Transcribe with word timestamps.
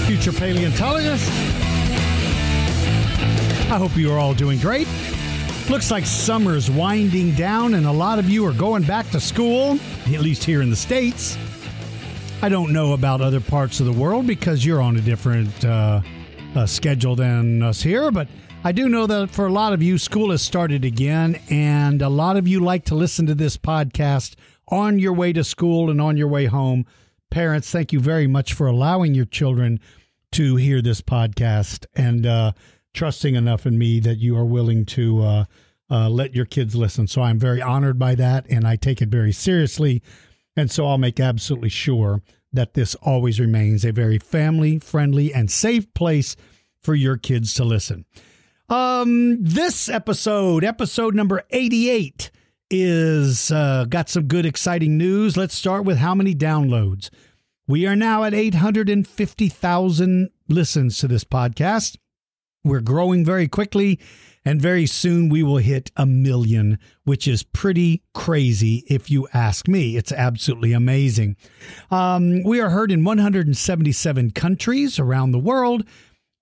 Future 0.00 0.32
paleontologists. 0.32 1.28
I 3.70 3.78
hope 3.78 3.96
you 3.96 4.12
are 4.12 4.18
all 4.18 4.34
doing 4.34 4.58
great. 4.58 4.88
Looks 5.68 5.90
like 5.90 6.04
summer's 6.04 6.70
winding 6.70 7.34
down, 7.36 7.74
and 7.74 7.86
a 7.86 7.92
lot 7.92 8.18
of 8.18 8.28
you 8.28 8.44
are 8.46 8.52
going 8.52 8.82
back 8.82 9.08
to 9.10 9.20
school, 9.20 9.78
at 10.06 10.20
least 10.20 10.42
here 10.42 10.62
in 10.62 10.70
the 10.70 10.76
States. 10.76 11.38
I 12.42 12.48
don't 12.48 12.72
know 12.72 12.94
about 12.94 13.20
other 13.20 13.40
parts 13.40 13.78
of 13.80 13.86
the 13.86 13.92
world 13.92 14.26
because 14.26 14.64
you're 14.64 14.80
on 14.80 14.96
a 14.96 15.00
different 15.00 15.64
uh, 15.64 16.00
uh, 16.56 16.66
schedule 16.66 17.14
than 17.14 17.62
us 17.62 17.82
here, 17.82 18.10
but 18.10 18.26
I 18.64 18.72
do 18.72 18.88
know 18.88 19.06
that 19.06 19.30
for 19.30 19.46
a 19.46 19.52
lot 19.52 19.72
of 19.72 19.82
you, 19.82 19.96
school 19.96 20.32
has 20.32 20.42
started 20.42 20.84
again, 20.84 21.40
and 21.48 22.02
a 22.02 22.08
lot 22.08 22.36
of 22.36 22.48
you 22.48 22.60
like 22.60 22.84
to 22.86 22.94
listen 22.94 23.26
to 23.26 23.34
this 23.34 23.56
podcast 23.56 24.34
on 24.68 24.98
your 24.98 25.12
way 25.12 25.32
to 25.32 25.44
school 25.44 25.90
and 25.90 26.00
on 26.00 26.16
your 26.16 26.28
way 26.28 26.46
home. 26.46 26.86
Parents, 27.30 27.70
thank 27.70 27.92
you 27.92 28.00
very 28.00 28.26
much 28.26 28.54
for 28.54 28.66
allowing 28.66 29.14
your 29.14 29.24
children 29.24 29.78
to 30.32 30.56
hear 30.56 30.82
this 30.82 31.00
podcast 31.00 31.86
and 31.94 32.26
uh, 32.26 32.52
trusting 32.92 33.34
enough 33.34 33.66
in 33.66 33.78
me 33.78 34.00
that 34.00 34.18
you 34.18 34.36
are 34.36 34.44
willing 34.44 34.84
to 34.86 35.22
uh, 35.22 35.44
uh, 35.90 36.08
let 36.08 36.34
your 36.34 36.44
kids 36.44 36.74
listen. 36.74 37.06
So 37.06 37.22
I'm 37.22 37.38
very 37.38 37.62
honored 37.62 37.98
by 37.98 38.14
that, 38.16 38.46
and 38.50 38.66
I 38.66 38.76
take 38.76 39.00
it 39.00 39.08
very 39.08 39.32
seriously. 39.32 40.02
And 40.56 40.70
so 40.70 40.86
I'll 40.86 40.98
make 40.98 41.20
absolutely 41.20 41.68
sure 41.68 42.22
that 42.52 42.74
this 42.74 42.94
always 42.96 43.38
remains 43.38 43.84
a 43.84 43.92
very 43.92 44.18
family 44.18 44.78
friendly 44.78 45.32
and 45.32 45.50
safe 45.50 45.92
place 45.94 46.36
for 46.82 46.94
your 46.94 47.16
kids 47.16 47.54
to 47.54 47.64
listen. 47.64 48.04
Um, 48.68 49.42
this 49.42 49.88
episode, 49.88 50.64
episode 50.64 51.14
number 51.14 51.42
88, 51.50 52.30
is 52.70 53.50
uh, 53.50 53.84
got 53.88 54.08
some 54.08 54.24
good, 54.24 54.46
exciting 54.46 54.96
news. 54.96 55.36
Let's 55.36 55.54
start 55.54 55.84
with 55.84 55.98
how 55.98 56.14
many 56.14 56.34
downloads. 56.34 57.10
We 57.66 57.86
are 57.86 57.96
now 57.96 58.24
at 58.24 58.34
850,000 58.34 60.30
listens 60.48 60.98
to 60.98 61.08
this 61.08 61.24
podcast. 61.24 61.96
We're 62.62 62.80
growing 62.80 63.24
very 63.24 63.48
quickly, 63.48 63.98
and 64.44 64.60
very 64.60 64.86
soon 64.86 65.28
we 65.28 65.42
will 65.42 65.58
hit 65.58 65.90
a 65.96 66.04
million, 66.04 66.78
which 67.04 67.26
is 67.26 67.42
pretty 67.42 68.02
crazy 68.12 68.84
if 68.88 69.10
you 69.10 69.26
ask 69.32 69.66
me. 69.66 69.96
It's 69.96 70.12
absolutely 70.12 70.72
amazing. 70.72 71.36
Um, 71.90 72.42
we 72.42 72.60
are 72.60 72.70
heard 72.70 72.92
in 72.92 73.04
177 73.04 74.32
countries 74.32 74.98
around 74.98 75.32
the 75.32 75.38
world. 75.38 75.84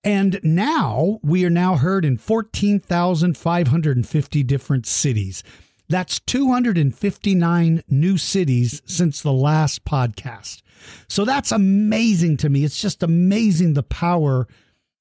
And 0.03 0.39
now 0.43 1.19
we 1.21 1.45
are 1.45 1.49
now 1.49 1.75
heard 1.75 2.05
in 2.05 2.17
14,550 2.17 4.43
different 4.43 4.85
cities. 4.85 5.43
That's 5.89 6.19
259 6.19 7.83
new 7.89 8.17
cities 8.17 8.81
since 8.85 9.21
the 9.21 9.33
last 9.33 9.85
podcast. 9.85 10.61
So 11.07 11.25
that's 11.25 11.51
amazing 11.51 12.37
to 12.37 12.49
me. 12.49 12.63
It's 12.63 12.79
just 12.79 13.01
amazing 13.01 13.73
the 13.73 13.83
power 13.83 14.47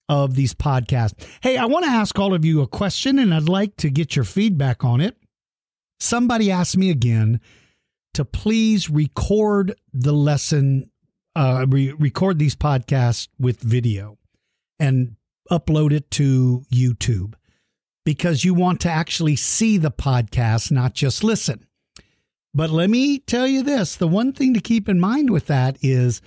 of 0.08 0.34
these 0.34 0.54
podcasts. 0.54 1.28
Hey, 1.42 1.58
I 1.58 1.66
want 1.66 1.84
to 1.84 1.90
ask 1.90 2.18
all 2.18 2.32
of 2.32 2.44
you 2.44 2.62
a 2.62 2.66
question 2.66 3.18
and 3.18 3.34
I'd 3.34 3.50
like 3.50 3.76
to 3.76 3.90
get 3.90 4.16
your 4.16 4.24
feedback 4.24 4.82
on 4.82 5.02
it. 5.02 5.16
Somebody 6.00 6.50
asked 6.50 6.78
me 6.78 6.90
again 6.90 7.40
to 8.14 8.24
please 8.24 8.88
record 8.88 9.74
the 9.92 10.12
lesson, 10.12 10.90
uh, 11.36 11.66
re- 11.68 11.92
record 11.92 12.38
these 12.38 12.56
podcasts 12.56 13.28
with 13.38 13.60
video 13.60 14.16
and 14.78 15.16
upload 15.50 15.92
it 15.92 16.10
to 16.12 16.64
YouTube 16.72 17.34
because 18.08 18.42
you 18.42 18.54
want 18.54 18.80
to 18.80 18.88
actually 18.88 19.36
see 19.36 19.76
the 19.76 19.90
podcast, 19.90 20.70
not 20.70 20.94
just 20.94 21.22
listen. 21.22 21.66
But 22.54 22.70
let 22.70 22.88
me 22.88 23.18
tell 23.18 23.46
you 23.46 23.62
this 23.62 23.96
the 23.96 24.08
one 24.08 24.32
thing 24.32 24.54
to 24.54 24.60
keep 24.60 24.88
in 24.88 24.98
mind 24.98 25.28
with 25.28 25.46
that 25.48 25.76
is 25.82 26.22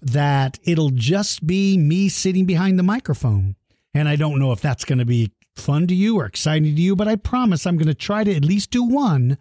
that 0.00 0.60
it'll 0.62 0.90
just 0.90 1.44
be 1.44 1.76
me 1.78 2.08
sitting 2.08 2.46
behind 2.46 2.78
the 2.78 2.84
microphone. 2.84 3.56
And 3.92 4.08
I 4.08 4.14
don't 4.14 4.38
know 4.38 4.52
if 4.52 4.60
that's 4.60 4.84
going 4.84 5.00
to 5.00 5.04
be 5.04 5.32
fun 5.56 5.88
to 5.88 5.96
you 5.96 6.16
or 6.16 6.26
exciting 6.26 6.76
to 6.76 6.80
you, 6.80 6.94
but 6.94 7.08
I 7.08 7.16
promise 7.16 7.66
I'm 7.66 7.76
going 7.76 7.88
to 7.88 7.94
try 7.94 8.22
to 8.22 8.32
at 8.32 8.44
least 8.44 8.70
do 8.70 8.84
one. 8.84 9.36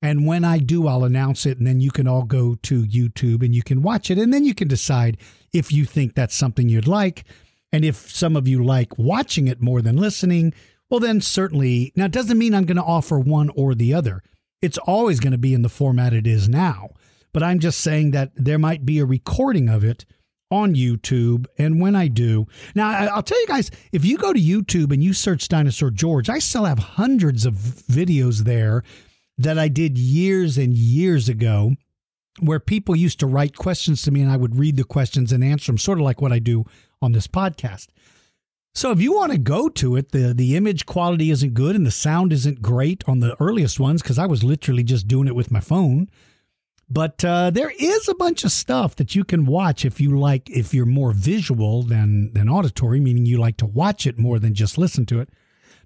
And 0.00 0.26
when 0.26 0.46
I 0.46 0.56
do, 0.56 0.86
I'll 0.86 1.04
announce 1.04 1.44
it, 1.44 1.58
and 1.58 1.66
then 1.66 1.82
you 1.82 1.90
can 1.90 2.08
all 2.08 2.22
go 2.22 2.54
to 2.54 2.84
YouTube 2.84 3.42
and 3.42 3.54
you 3.54 3.62
can 3.62 3.82
watch 3.82 4.10
it. 4.10 4.16
And 4.16 4.32
then 4.32 4.46
you 4.46 4.54
can 4.54 4.68
decide 4.68 5.18
if 5.52 5.72
you 5.74 5.84
think 5.84 6.14
that's 6.14 6.34
something 6.34 6.70
you'd 6.70 6.88
like. 6.88 7.24
And 7.70 7.84
if 7.84 7.96
some 8.10 8.34
of 8.34 8.48
you 8.48 8.64
like 8.64 8.96
watching 8.96 9.46
it 9.46 9.60
more 9.60 9.82
than 9.82 9.98
listening, 9.98 10.54
well, 10.90 11.00
then 11.00 11.20
certainly. 11.20 11.92
Now, 11.96 12.06
it 12.06 12.12
doesn't 12.12 12.38
mean 12.38 12.54
I'm 12.54 12.64
going 12.64 12.76
to 12.76 12.82
offer 12.82 13.18
one 13.18 13.50
or 13.50 13.74
the 13.74 13.94
other. 13.94 14.22
It's 14.62 14.78
always 14.78 15.20
going 15.20 15.32
to 15.32 15.38
be 15.38 15.54
in 15.54 15.62
the 15.62 15.68
format 15.68 16.12
it 16.12 16.26
is 16.26 16.48
now. 16.48 16.90
But 17.32 17.42
I'm 17.42 17.58
just 17.58 17.80
saying 17.80 18.12
that 18.12 18.32
there 18.34 18.58
might 18.58 18.86
be 18.86 18.98
a 18.98 19.04
recording 19.04 19.68
of 19.68 19.84
it 19.84 20.04
on 20.50 20.74
YouTube. 20.74 21.46
And 21.58 21.80
when 21.80 21.94
I 21.94 22.08
do, 22.08 22.46
now 22.74 22.88
I'll 22.90 23.22
tell 23.22 23.40
you 23.40 23.46
guys, 23.46 23.70
if 23.92 24.04
you 24.04 24.16
go 24.16 24.32
to 24.32 24.40
YouTube 24.40 24.92
and 24.92 25.02
you 25.02 25.12
search 25.12 25.48
Dinosaur 25.48 25.90
George, 25.90 26.30
I 26.30 26.38
still 26.38 26.64
have 26.64 26.78
hundreds 26.78 27.44
of 27.44 27.54
videos 27.54 28.44
there 28.44 28.82
that 29.36 29.58
I 29.58 29.68
did 29.68 29.98
years 29.98 30.58
and 30.58 30.74
years 30.74 31.28
ago 31.28 31.72
where 32.40 32.60
people 32.60 32.96
used 32.96 33.20
to 33.20 33.26
write 33.26 33.56
questions 33.56 34.02
to 34.02 34.10
me 34.10 34.22
and 34.22 34.30
I 34.30 34.36
would 34.36 34.58
read 34.58 34.76
the 34.76 34.84
questions 34.84 35.32
and 35.32 35.44
answer 35.44 35.70
them, 35.70 35.78
sort 35.78 35.98
of 35.98 36.04
like 36.04 36.20
what 36.20 36.32
I 36.32 36.38
do 36.38 36.64
on 37.02 37.12
this 37.12 37.26
podcast. 37.26 37.88
So 38.74 38.92
if 38.92 39.00
you 39.00 39.12
want 39.12 39.32
to 39.32 39.38
go 39.38 39.68
to 39.68 39.96
it, 39.96 40.12
the 40.12 40.32
the 40.32 40.56
image 40.56 40.86
quality 40.86 41.30
isn't 41.30 41.54
good 41.54 41.74
and 41.74 41.86
the 41.86 41.90
sound 41.90 42.32
isn't 42.32 42.62
great 42.62 43.02
on 43.08 43.20
the 43.20 43.36
earliest 43.40 43.80
ones 43.80 44.02
because 44.02 44.18
I 44.18 44.26
was 44.26 44.44
literally 44.44 44.84
just 44.84 45.08
doing 45.08 45.26
it 45.26 45.34
with 45.34 45.50
my 45.50 45.60
phone. 45.60 46.08
But 46.90 47.22
uh, 47.22 47.50
there 47.50 47.72
is 47.78 48.08
a 48.08 48.14
bunch 48.14 48.44
of 48.44 48.52
stuff 48.52 48.96
that 48.96 49.14
you 49.14 49.22
can 49.22 49.44
watch 49.44 49.84
if 49.84 50.00
you 50.00 50.18
like, 50.18 50.48
if 50.48 50.72
you're 50.72 50.86
more 50.86 51.12
visual 51.12 51.82
than 51.82 52.32
than 52.32 52.48
auditory, 52.48 53.00
meaning 53.00 53.26
you 53.26 53.38
like 53.38 53.58
to 53.58 53.66
watch 53.66 54.06
it 54.06 54.18
more 54.18 54.38
than 54.38 54.54
just 54.54 54.78
listen 54.78 55.04
to 55.06 55.20
it. 55.20 55.28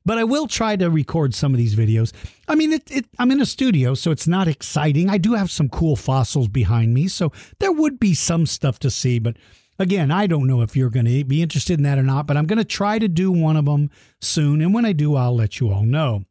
But 0.04 0.19
I 0.19 0.25
will 0.25 0.48
try 0.48 0.76
to 0.76 0.91
record 0.91 1.34
some 1.34 1.54
of 1.54 1.59
these 1.59 1.76
videos. 1.76 2.12
I 2.48 2.56
mean, 2.56 2.72
it, 2.72 2.91
it, 2.91 3.06
I'm 3.19 3.31
in 3.31 3.41
a 3.41 3.47
studio, 3.47 3.94
so 3.94 4.10
it's 4.10 4.26
not 4.26 4.48
exciting. 4.48 5.09
I 5.09 5.19
do 5.19 5.34
have 5.34 5.50
some 5.50 5.69
cool 5.69 5.94
fossils 5.94 6.48
behind 6.48 6.92
me, 6.92 7.06
so 7.06 7.32
there 7.60 7.71
would 7.71 8.00
be 8.00 8.15
some 8.15 8.47
stuff 8.47 8.81
to 8.81 8.91
see. 8.91 9.21
But 9.21 9.37
again, 9.82 10.10
I 10.10 10.26
don't 10.26 10.47
know 10.47 10.62
if 10.62 10.76
you're 10.76 10.91
going 10.91 11.06
to 11.06 11.25
be 11.25 11.43
interested 11.43 11.78
in 11.78 11.82
that 11.82 11.98
or 11.98 12.03
not. 12.03 12.26
But 12.26 12.37
I'm 12.37 12.47
going 12.47 12.59
to 12.59 12.65
try 12.65 12.98
to 12.98 13.09
do 13.09 13.31
one 13.31 13.56
of 13.56 13.66
them 13.66 13.91
soon, 14.20 14.62
and 14.62 14.72
when 14.72 14.87
I 14.87 14.93
do, 14.93 15.16
I'll 15.16 15.37
let 15.37 15.60
you 15.60 15.70
all 15.70 15.84
know. 15.84 16.25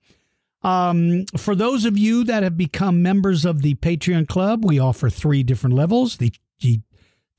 Um, 0.64 1.26
for 1.38 1.56
those 1.56 1.86
of 1.86 1.98
you 1.98 2.24
that 2.26 2.44
have 2.44 2.58
become 2.58 3.02
members 3.02 3.46
of 3.46 3.62
the 3.62 3.76
Patreon 3.76 4.28
Club, 4.28 4.64
we 4.64 4.80
offer 4.80 5.10
three 5.10 5.44
different 5.44 5.76
levels 5.76 6.18
the, 6.18 6.32
the 6.62 6.82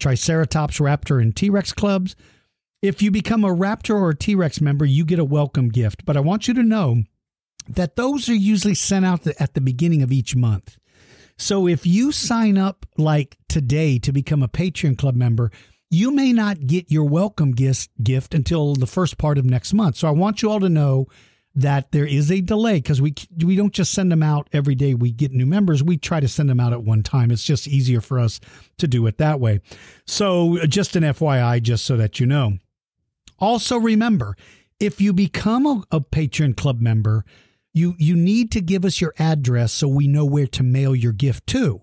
Triceratops, 0.00 0.78
Raptor, 0.78 1.20
and 1.20 1.34
T 1.34 1.48
Rex 1.48 1.72
clubs. 1.72 2.16
If 2.80 3.00
you 3.00 3.12
become 3.12 3.44
a 3.44 3.54
Raptor 3.54 4.00
or 4.00 4.12
T 4.12 4.34
Rex 4.34 4.60
member, 4.60 4.84
you 4.84 5.04
get 5.04 5.20
a 5.20 5.24
welcome 5.24 5.68
gift. 5.68 6.04
But 6.04 6.16
I 6.16 6.20
want 6.20 6.48
you 6.48 6.54
to 6.54 6.62
know 6.62 7.04
that 7.68 7.94
those 7.94 8.28
are 8.28 8.34
usually 8.34 8.74
sent 8.74 9.06
out 9.06 9.24
at 9.26 9.54
the 9.54 9.60
beginning 9.60 10.02
of 10.02 10.10
each 10.10 10.34
month. 10.34 10.76
So 11.38 11.68
if 11.68 11.86
you 11.86 12.12
sign 12.12 12.58
up 12.58 12.86
like 12.98 13.38
today 13.48 13.98
to 14.00 14.12
become 14.12 14.42
a 14.42 14.48
Patreon 14.48 14.98
Club 14.98 15.14
member, 15.14 15.50
you 15.92 16.10
may 16.10 16.32
not 16.32 16.66
get 16.66 16.90
your 16.90 17.04
welcome 17.04 17.52
gift, 17.52 17.90
gift 18.02 18.34
until 18.34 18.74
the 18.74 18.86
first 18.86 19.18
part 19.18 19.36
of 19.36 19.44
next 19.44 19.74
month. 19.74 19.96
So 19.96 20.08
I 20.08 20.12
want 20.12 20.40
you 20.40 20.50
all 20.50 20.58
to 20.58 20.70
know 20.70 21.06
that 21.54 21.92
there 21.92 22.06
is 22.06 22.32
a 22.32 22.40
delay 22.40 22.76
because 22.76 23.02
we 23.02 23.14
we 23.44 23.56
don't 23.56 23.74
just 23.74 23.92
send 23.92 24.10
them 24.10 24.22
out 24.22 24.48
every 24.54 24.74
day 24.74 24.94
we 24.94 25.12
get 25.12 25.32
new 25.32 25.44
members. 25.44 25.82
We 25.82 25.98
try 25.98 26.18
to 26.18 26.28
send 26.28 26.48
them 26.48 26.60
out 26.60 26.72
at 26.72 26.82
one 26.82 27.02
time. 27.02 27.30
It's 27.30 27.44
just 27.44 27.68
easier 27.68 28.00
for 28.00 28.18
us 28.18 28.40
to 28.78 28.88
do 28.88 29.06
it 29.06 29.18
that 29.18 29.38
way. 29.38 29.60
So 30.06 30.58
uh, 30.58 30.66
just 30.66 30.96
an 30.96 31.02
fyi 31.02 31.62
just 31.62 31.84
so 31.84 31.98
that 31.98 32.18
you 32.18 32.24
know. 32.24 32.56
Also 33.38 33.76
remember 33.76 34.34
if 34.80 34.98
you 34.98 35.12
become 35.12 35.66
a, 35.66 35.84
a 35.90 36.00
Patreon 36.00 36.56
Club 36.56 36.80
member 36.80 37.26
you 37.74 37.94
you 37.98 38.16
need 38.16 38.50
to 38.52 38.60
give 38.60 38.86
us 38.86 39.00
your 39.00 39.14
address 39.18 39.72
so 39.72 39.88
we 39.88 40.06
know 40.06 40.24
where 40.24 40.46
to 40.46 40.62
mail 40.62 40.94
your 40.94 41.12
gift 41.12 41.46
to 41.48 41.82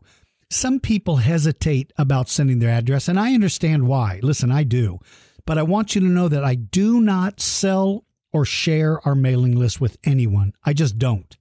some 0.50 0.80
people 0.80 1.18
hesitate 1.18 1.94
about 1.98 2.30
sending 2.30 2.60
their 2.60 2.70
address 2.70 3.08
and 3.08 3.20
i 3.20 3.34
understand 3.34 3.88
why 3.88 4.20
listen 4.24 4.52
i 4.52 4.64
do 4.64 5.00
but 5.46 5.58
i 5.58 5.64
want 5.64 5.96
you 5.96 6.02
to 6.02 6.08
know 6.08 6.28
that 6.28 6.44
i 6.44 6.56
do 6.56 7.00
not 7.02 7.40
sell 7.40 8.04
or 8.32 8.46
share 8.46 9.06
our 9.08 9.16
mailing 9.16 9.56
list 9.56 9.82
with 9.82 9.98
anyone. 10.04 10.54
I 10.64 10.74
just 10.74 10.98
don't. 10.98 11.36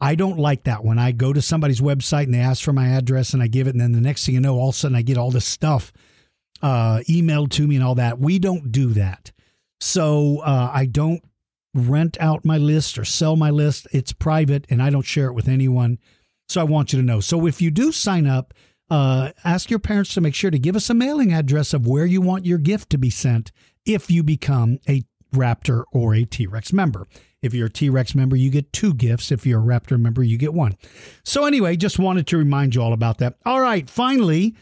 I 0.00 0.14
don't 0.14 0.38
like 0.38 0.64
that 0.64 0.84
when 0.84 0.98
I 0.98 1.10
go 1.12 1.32
to 1.32 1.42
somebody's 1.42 1.80
website 1.80 2.24
and 2.24 2.34
they 2.34 2.38
ask 2.38 2.62
for 2.62 2.72
my 2.72 2.88
address 2.88 3.32
and 3.32 3.42
I 3.42 3.48
give 3.48 3.66
it, 3.66 3.70
and 3.70 3.80
then 3.80 3.92
the 3.92 4.00
next 4.00 4.24
thing 4.24 4.34
you 4.34 4.40
know, 4.40 4.56
all 4.56 4.68
of 4.68 4.74
a 4.74 4.78
sudden 4.78 4.96
I 4.96 5.02
get 5.02 5.18
all 5.18 5.30
this 5.30 5.44
stuff 5.44 5.92
uh, 6.62 6.98
emailed 7.08 7.50
to 7.52 7.66
me 7.66 7.76
and 7.76 7.84
all 7.84 7.96
that. 7.96 8.18
We 8.18 8.38
don't 8.38 8.70
do 8.70 8.88
that. 8.90 9.32
So 9.80 10.40
uh, 10.44 10.70
I 10.72 10.86
don't 10.86 11.22
rent 11.74 12.16
out 12.20 12.44
my 12.44 12.58
list 12.58 12.98
or 12.98 13.04
sell 13.04 13.36
my 13.36 13.50
list. 13.50 13.88
It's 13.92 14.12
private 14.12 14.66
and 14.70 14.82
I 14.82 14.90
don't 14.90 15.02
share 15.02 15.26
it 15.26 15.34
with 15.34 15.48
anyone. 15.48 15.98
So 16.48 16.60
I 16.60 16.64
want 16.64 16.92
you 16.92 16.98
to 16.98 17.04
know. 17.04 17.20
So 17.20 17.46
if 17.46 17.60
you 17.60 17.70
do 17.70 17.92
sign 17.92 18.26
up, 18.26 18.54
uh, 18.90 19.32
ask 19.44 19.70
your 19.70 19.78
parents 19.78 20.14
to 20.14 20.20
make 20.20 20.34
sure 20.34 20.50
to 20.50 20.58
give 20.58 20.74
us 20.74 20.88
a 20.88 20.94
mailing 20.94 21.32
address 21.32 21.74
of 21.74 21.86
where 21.86 22.06
you 22.06 22.20
want 22.20 22.46
your 22.46 22.58
gift 22.58 22.88
to 22.90 22.98
be 22.98 23.10
sent 23.10 23.52
if 23.84 24.10
you 24.10 24.22
become 24.22 24.78
a 24.88 25.04
Raptor 25.34 25.84
or 25.92 26.14
a 26.14 26.24
T 26.24 26.46
Rex 26.46 26.72
member. 26.72 27.06
If 27.42 27.52
you're 27.52 27.66
a 27.66 27.70
T 27.70 27.90
Rex 27.90 28.14
member, 28.14 28.34
you 28.34 28.50
get 28.50 28.72
two 28.72 28.94
gifts. 28.94 29.30
If 29.30 29.44
you're 29.46 29.60
a 29.60 29.64
Raptor 29.64 30.00
member, 30.00 30.22
you 30.22 30.38
get 30.38 30.54
one. 30.54 30.76
So, 31.22 31.44
anyway, 31.44 31.76
just 31.76 31.98
wanted 31.98 32.26
to 32.28 32.38
remind 32.38 32.74
you 32.74 32.82
all 32.82 32.94
about 32.94 33.18
that. 33.18 33.34
All 33.44 33.60
right, 33.60 33.88
finally, 33.88 34.56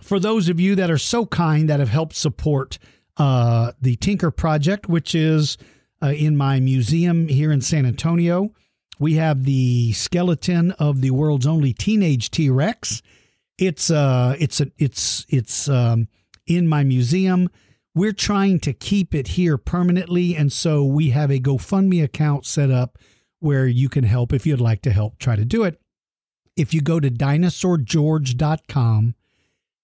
for 0.00 0.20
those 0.20 0.48
of 0.48 0.60
you 0.60 0.76
that 0.76 0.90
are 0.90 0.98
so 0.98 1.26
kind 1.26 1.68
that 1.68 1.80
have 1.80 1.88
helped 1.88 2.14
support 2.14 2.78
uh, 3.16 3.72
the 3.80 3.96
Tinker 3.96 4.30
Project, 4.30 4.88
which 4.88 5.14
is 5.14 5.58
uh, 6.00 6.12
in 6.16 6.36
my 6.36 6.60
museum 6.60 7.28
here 7.28 7.50
in 7.50 7.60
San 7.60 7.84
Antonio, 7.84 8.52
we 9.02 9.14
have 9.14 9.44
the 9.44 9.92
skeleton 9.92 10.70
of 10.72 11.00
the 11.00 11.10
world's 11.10 11.46
only 11.46 11.72
teenage 11.72 12.30
T 12.30 12.48
Rex. 12.48 13.02
It's 13.58 13.90
uh, 13.90 14.36
it's 14.38 14.60
a, 14.60 14.70
it's 14.78 15.26
it's 15.28 15.68
um, 15.68 16.06
in 16.46 16.68
my 16.68 16.84
museum. 16.84 17.50
We're 17.94 18.12
trying 18.12 18.60
to 18.60 18.72
keep 18.72 19.14
it 19.14 19.28
here 19.28 19.58
permanently, 19.58 20.36
and 20.36 20.52
so 20.52 20.84
we 20.84 21.10
have 21.10 21.30
a 21.30 21.40
GoFundMe 21.40 22.02
account 22.02 22.46
set 22.46 22.70
up 22.70 22.96
where 23.40 23.66
you 23.66 23.88
can 23.88 24.04
help 24.04 24.32
if 24.32 24.46
you'd 24.46 24.60
like 24.60 24.82
to 24.82 24.92
help 24.92 25.18
try 25.18 25.34
to 25.34 25.44
do 25.44 25.64
it. 25.64 25.80
If 26.56 26.72
you 26.72 26.80
go 26.80 27.00
to 27.00 27.10
dinosaurgeorge.com 27.10 29.14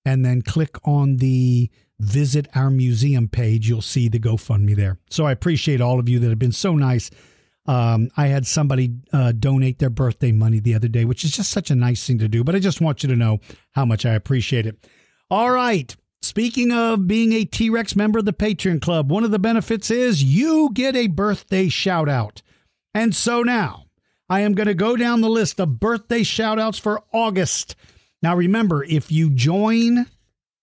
and 0.04 0.24
then 0.24 0.42
click 0.42 0.76
on 0.86 1.16
the 1.16 1.70
visit 1.98 2.46
our 2.54 2.70
museum 2.70 3.28
page, 3.28 3.68
you'll 3.68 3.82
see 3.82 4.08
the 4.08 4.20
GoFundMe 4.20 4.76
there. 4.76 4.98
So 5.10 5.26
I 5.26 5.32
appreciate 5.32 5.80
all 5.80 5.98
of 5.98 6.08
you 6.08 6.20
that 6.20 6.28
have 6.28 6.38
been 6.38 6.52
so 6.52 6.76
nice. 6.76 7.10
Um, 7.68 8.10
I 8.16 8.28
had 8.28 8.46
somebody 8.46 8.94
uh, 9.12 9.32
donate 9.32 9.78
their 9.78 9.90
birthday 9.90 10.32
money 10.32 10.58
the 10.58 10.74
other 10.74 10.88
day, 10.88 11.04
which 11.04 11.22
is 11.22 11.30
just 11.30 11.50
such 11.50 11.70
a 11.70 11.76
nice 11.76 12.04
thing 12.06 12.18
to 12.18 12.26
do. 12.26 12.42
But 12.42 12.56
I 12.56 12.60
just 12.60 12.80
want 12.80 13.02
you 13.02 13.10
to 13.10 13.16
know 13.16 13.40
how 13.72 13.84
much 13.84 14.06
I 14.06 14.14
appreciate 14.14 14.66
it. 14.66 14.88
All 15.30 15.50
right. 15.50 15.94
Speaking 16.22 16.72
of 16.72 17.06
being 17.06 17.32
a 17.32 17.44
T 17.44 17.70
Rex 17.70 17.94
member 17.94 18.18
of 18.18 18.24
the 18.24 18.32
Patreon 18.32 18.80
Club, 18.80 19.10
one 19.10 19.22
of 19.22 19.30
the 19.30 19.38
benefits 19.38 19.90
is 19.90 20.24
you 20.24 20.70
get 20.72 20.96
a 20.96 21.06
birthday 21.08 21.68
shout 21.68 22.08
out. 22.08 22.42
And 22.94 23.14
so 23.14 23.42
now 23.42 23.84
I 24.30 24.40
am 24.40 24.54
going 24.54 24.66
to 24.66 24.74
go 24.74 24.96
down 24.96 25.20
the 25.20 25.28
list 25.28 25.60
of 25.60 25.78
birthday 25.78 26.22
shout 26.22 26.58
outs 26.58 26.78
for 26.78 27.02
August. 27.12 27.76
Now, 28.22 28.34
remember, 28.34 28.82
if 28.82 29.12
you 29.12 29.30
join 29.30 30.06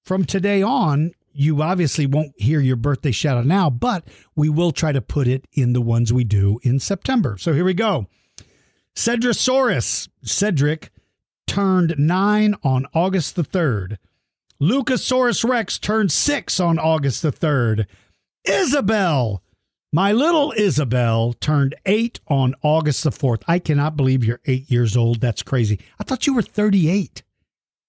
from 0.04 0.26
today 0.26 0.62
on, 0.62 1.14
you 1.36 1.62
obviously 1.62 2.06
won't 2.06 2.34
hear 2.38 2.60
your 2.60 2.76
birthday 2.76 3.12
shout 3.12 3.38
out 3.38 3.46
now, 3.46 3.70
but 3.70 4.08
we 4.36 4.50
will 4.50 4.72
try 4.72 4.92
to 4.92 5.02
put 5.02 5.28
it 5.28 5.48
in 5.52 5.74
the 5.74 5.82
ones 5.82 6.14
we 6.14 6.24
do 6.24 6.60
in 6.64 6.80
September. 6.80 7.38
So 7.38 7.54
here 7.54 7.66
we 7.66 7.74
go. 7.74 8.08
Cedrosaurus, 8.96 10.08
Cedric, 10.24 10.90
turned 11.46 11.96
nine 11.98 12.56
on 12.64 12.86
August 12.94 13.36
the 13.36 13.44
3rd. 13.44 13.98
Lucasaurus 14.62 15.48
Rex 15.48 15.78
turned 15.78 16.12
six 16.12 16.60
on 16.60 16.80
August 16.80 17.22
the 17.22 17.32
3rd. 17.32 17.86
Isabel, 18.46 19.44
my 19.92 20.14
little 20.14 20.54
Isabel, 20.56 21.34
turned 21.34 21.76
eight 21.86 22.20
on 22.28 22.56
August 22.62 23.04
the 23.04 23.10
4th. 23.10 23.44
I 23.48 23.60
cannot 23.60 23.98
believe 23.98 24.24
you're 24.24 24.40
eight 24.46 24.72
years 24.72 24.96
old. 24.96 25.20
That's 25.20 25.44
crazy. 25.44 25.80
I 26.00 26.04
thought 26.04 26.26
you 26.26 26.34
were 26.34 26.42
38. 26.42 27.24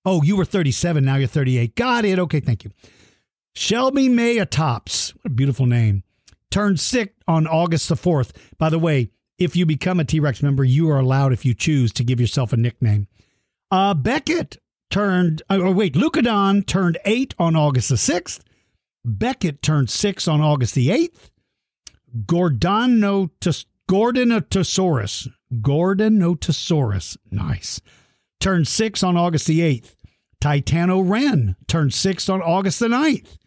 Oh, 0.04 0.22
you 0.22 0.36
were 0.36 0.44
37. 0.44 1.04
Now 1.04 1.16
you're 1.16 1.28
38. 1.28 1.76
Got 1.76 2.04
it. 2.04 2.18
Okay, 2.18 2.40
thank 2.40 2.64
you. 2.64 2.72
Shelby 3.58 4.10
Mayatops, 4.10 5.14
what 5.14 5.24
a 5.24 5.30
beautiful 5.30 5.64
name, 5.64 6.02
turned 6.50 6.78
six 6.78 7.14
on 7.26 7.46
August 7.46 7.88
the 7.88 7.94
4th. 7.94 8.32
By 8.58 8.68
the 8.68 8.78
way, 8.78 9.08
if 9.38 9.56
you 9.56 9.64
become 9.64 9.98
a 9.98 10.04
T 10.04 10.20
Rex 10.20 10.42
member, 10.42 10.62
you 10.62 10.90
are 10.90 10.98
allowed, 10.98 11.32
if 11.32 11.46
you 11.46 11.54
choose, 11.54 11.90
to 11.94 12.04
give 12.04 12.20
yourself 12.20 12.52
a 12.52 12.58
nickname. 12.58 13.08
Uh, 13.70 13.94
Beckett 13.94 14.58
turned, 14.90 15.40
uh, 15.48 15.58
oh, 15.62 15.72
wait, 15.72 15.94
Lucadon 15.94 16.66
turned 16.66 16.98
eight 17.06 17.34
on 17.38 17.56
August 17.56 17.88
the 17.88 17.94
6th. 17.94 18.40
Beckett 19.06 19.62
turned 19.62 19.88
six 19.88 20.28
on 20.28 20.42
August 20.42 20.74
the 20.74 20.88
8th. 20.88 21.30
Gordonotus, 22.26 23.64
Gordonotosaurus, 23.88 25.28
Gordonotosaurus, 25.62 27.16
nice, 27.30 27.80
turned 28.38 28.68
six 28.68 29.02
on 29.02 29.16
August 29.16 29.46
the 29.46 29.60
8th. 29.60 29.94
Titano 30.42 31.02
Ren 31.08 31.56
turned 31.66 31.94
six 31.94 32.28
on 32.28 32.42
August 32.42 32.80
the 32.80 32.88
9th. 32.88 33.38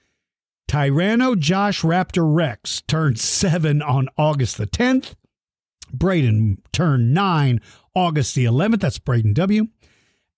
Tyranno 0.70 1.36
Josh 1.36 1.82
Raptor 1.82 2.32
Rex 2.32 2.82
turned 2.82 3.20
seven 3.20 3.82
on 3.82 4.08
August 4.18 4.58
the 4.58 4.68
10th. 4.68 5.16
Braden 5.92 6.62
turned 6.72 7.12
nine 7.12 7.60
August 7.96 8.36
the 8.36 8.46
11th. 8.46 8.80
That's 8.80 9.00
Braden 9.00 9.34
W. 9.34 9.70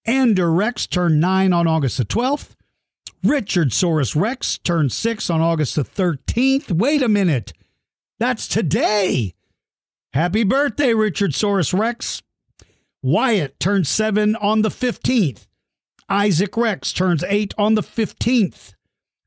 Ander 0.06 0.50
Rex 0.50 0.88
turned 0.88 1.20
9 1.20 1.52
on 1.52 1.68
August 1.68 1.98
the 1.98 2.06
12th. 2.06 2.56
Richard 3.24 3.72
Saurus 3.72 4.16
Rex 4.16 4.58
turned 4.58 4.94
6 4.94 5.30
on 5.30 5.42
August 5.42 5.76
the 5.76 5.84
13th. 5.84 6.72
Wait 6.72 7.04
a 7.04 7.10
minute. 7.10 7.52
That's 8.18 8.48
today. 8.48 9.36
Happy 10.14 10.46
birthday, 10.46 10.94
Richard 10.94 11.32
Saurus 11.32 11.78
Rex. 11.78 12.22
Wyatt 13.04 13.60
turned 13.60 13.86
7 13.86 14.38
on 14.38 14.62
the 14.62 14.70
15th. 14.70 15.48
Isaac 16.08 16.56
Rex 16.56 16.94
turns 16.94 17.24
8 17.28 17.54
on 17.58 17.76
the 17.76 17.84
15th. 17.84 18.76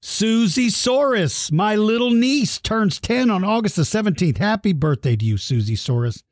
Susie 0.06 0.68
Saurus, 0.68 1.50
my 1.50 1.76
little 1.76 2.10
niece, 2.10 2.58
turns 2.58 3.00
10 3.00 3.30
on 3.30 3.42
August 3.42 3.76
the 3.76 3.82
17th. 3.82 4.36
Happy 4.36 4.74
birthday 4.74 5.16
to 5.16 5.24
you, 5.24 5.38
Susie 5.38 5.76
Saurus. 5.76 6.22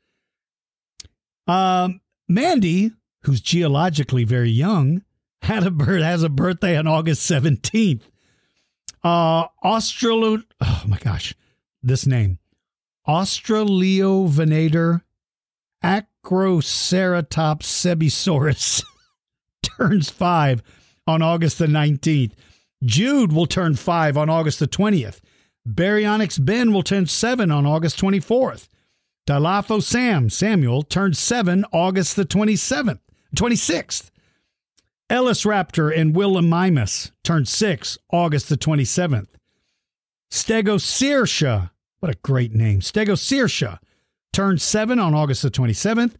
Um, 1.46 2.02
Mandy 2.28 2.92
who's 3.22 3.40
geologically 3.40 4.24
very 4.24 4.50
young, 4.50 5.02
had 5.42 5.64
a 5.66 5.70
birth 5.70 6.02
has 6.02 6.22
a 6.22 6.28
birthday 6.28 6.76
on 6.76 6.86
August 6.86 7.28
17th. 7.30 8.02
Uh 9.02 9.48
Australo 9.64 10.44
oh 10.60 10.82
my 10.86 10.98
gosh, 10.98 11.34
this 11.82 12.06
name. 12.06 12.38
Australiovenator 13.08 15.00
Acroceratops 15.82 17.64
sebisaurus 17.64 18.84
turns 19.62 20.10
five 20.10 20.62
on 21.06 21.22
August 21.22 21.58
the 21.58 21.66
19th. 21.66 22.32
Jude 22.84 23.32
will 23.32 23.46
turn 23.46 23.76
five 23.76 24.16
on 24.16 24.28
August 24.28 24.58
the 24.58 24.66
20th. 24.66 25.20
Baryonyx 25.68 26.44
Ben 26.44 26.72
will 26.72 26.82
turn 26.82 27.06
seven 27.06 27.50
on 27.50 27.66
August 27.66 28.00
24th. 28.00 28.68
Dilapho 29.26 29.80
Sam 29.82 30.28
Samuel 30.28 30.82
turns 30.82 31.18
seven 31.18 31.64
August 31.72 32.16
the 32.16 32.24
27th. 32.24 32.98
26th. 33.36 34.10
Ellis 35.08 35.44
Raptor 35.44 35.96
and 35.96 36.14
Willamimus 36.14 37.12
turned 37.22 37.46
six 37.46 37.98
August 38.10 38.48
the 38.48 38.56
27th. 38.56 39.28
Stegocersha, 40.30 41.70
what 42.00 42.10
a 42.10 42.18
great 42.22 42.54
name. 42.54 42.80
Stegocersha 42.80 43.78
turned 44.32 44.60
seven 44.60 44.98
on 44.98 45.14
August 45.14 45.42
the 45.42 45.50
27th. 45.50 46.14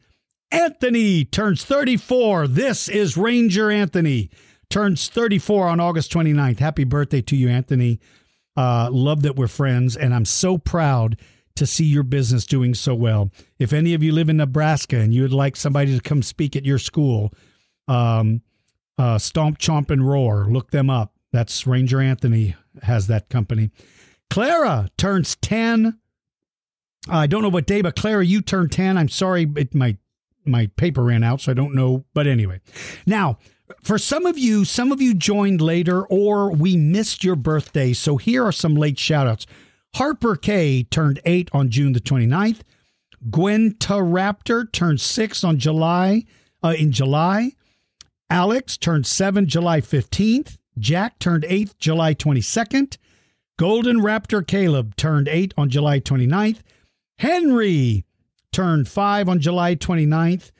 Anthony 0.51 1.25
turns 1.25 1.65
34. 1.65 2.47
This 2.47 2.89
is 2.89 3.17
Ranger 3.17 3.71
Anthony. 3.71 4.31
Turns 4.73 5.11
34 5.11 5.69
on 5.69 5.81
August 5.81 6.11
29th. 6.15 6.59
Happy 6.59 6.85
birthday 6.85 7.21
to 7.21 7.37
you, 7.37 7.51
Anthony. 7.51 8.01
Uh, 8.57 8.89
love 8.91 9.21
that 9.21 9.37
we're 9.37 9.47
friends, 9.47 9.99
and 9.99 10.15
I'm 10.15 10.25
so 10.25 10.57
proud 10.57 11.21
to 11.57 11.67
see 11.67 11.85
your 11.85 12.03
business 12.03 12.47
doing 12.47 12.73
so 12.73 12.95
well. 12.95 13.31
If 13.59 13.75
any 13.75 13.93
of 13.93 14.03
you 14.03 14.13
live 14.13 14.31
in 14.31 14.39
Nebraska 14.39 14.97
and 14.99 15.13
you 15.13 15.21
would 15.21 15.33
like 15.35 15.57
somebody 15.57 15.95
to 15.95 16.01
come 16.01 16.23
speak 16.23 16.57
at 16.57 16.65
your 16.65 16.79
school, 16.79 17.35
um, 17.87 18.41
uh, 18.97 19.19
Stomp, 19.19 19.59
Chomp, 19.59 19.91
and 19.91 20.09
Roar, 20.09 20.47
look 20.47 20.71
them 20.71 20.89
up. 20.89 21.13
That's 21.33 21.67
Ranger 21.67 22.01
Anthony 22.01 22.57
has 22.83 23.09
that 23.09 23.29
company. 23.29 23.73
Clara 24.31 24.89
turns 24.97 25.37
10. 25.37 25.99
I 27.11 27.27
don't 27.27 27.43
know 27.43 27.51
what 27.51 27.67
day, 27.67 27.83
but 27.83 27.95
Clara, 27.95 28.25
you 28.25 28.41
turned 28.41 28.73
10. 28.73 28.97
I'm 28.97 29.11
sorry, 29.11 29.53
it, 29.55 29.75
my 29.75 29.99
my 30.47 30.69
paper 30.77 31.05
ran 31.05 31.23
out, 31.23 31.43
so 31.43 31.53
I 31.53 31.55
don't 31.55 31.75
know. 31.75 32.07
But 32.15 32.27
anyway, 32.27 32.63
now 33.05 33.39
for 33.83 33.99
some 33.99 34.27
of 34.27 34.39
you, 34.39 34.65
some 34.65 34.93
of 34.93 35.01
you 35.01 35.15
joined 35.15 35.61
later 35.61 36.05
or 36.07 36.51
we 36.51 36.77
missed 36.77 37.25
your 37.25 37.37
birthday. 37.37 37.93
So 37.93 38.17
here 38.17 38.45
are 38.45 38.53
some 38.53 38.75
late 38.75 38.99
shout 38.99 39.27
outs. 39.27 39.47
Harper 39.95 40.37
K 40.37 40.85
turned 40.85 41.21
eight 41.25 41.51
on 41.53 41.71
June 41.71 41.93
the 41.93 42.01
29th. 42.01 42.61
Gwenta 43.31 44.01
Raptor 44.01 44.71
turned 44.73 45.01
six 45.01 45.45
on 45.45 45.59
July 45.59 46.25
uh, 46.63 46.75
in 46.77 46.93
July. 46.93 47.53
Alex 48.31 48.77
turned 48.77 49.07
seven 49.07 49.47
July 49.47 49.81
15th. 49.81 50.57
Jack 50.79 51.19
turned 51.19 51.45
eight 51.49 51.75
July 51.79 52.15
22nd. 52.15 52.97
Golden 53.59 54.01
Raptor 54.01 54.47
Caleb 54.47 54.97
turned 54.97 55.29
eight 55.29 55.53
on 55.57 55.69
July 55.69 56.01
29th. 56.01 56.61
Henry 57.19 58.05
turned 58.51 58.89
five 58.89 59.29
on 59.29 59.39
July 59.39 59.77
29th. 59.77 60.51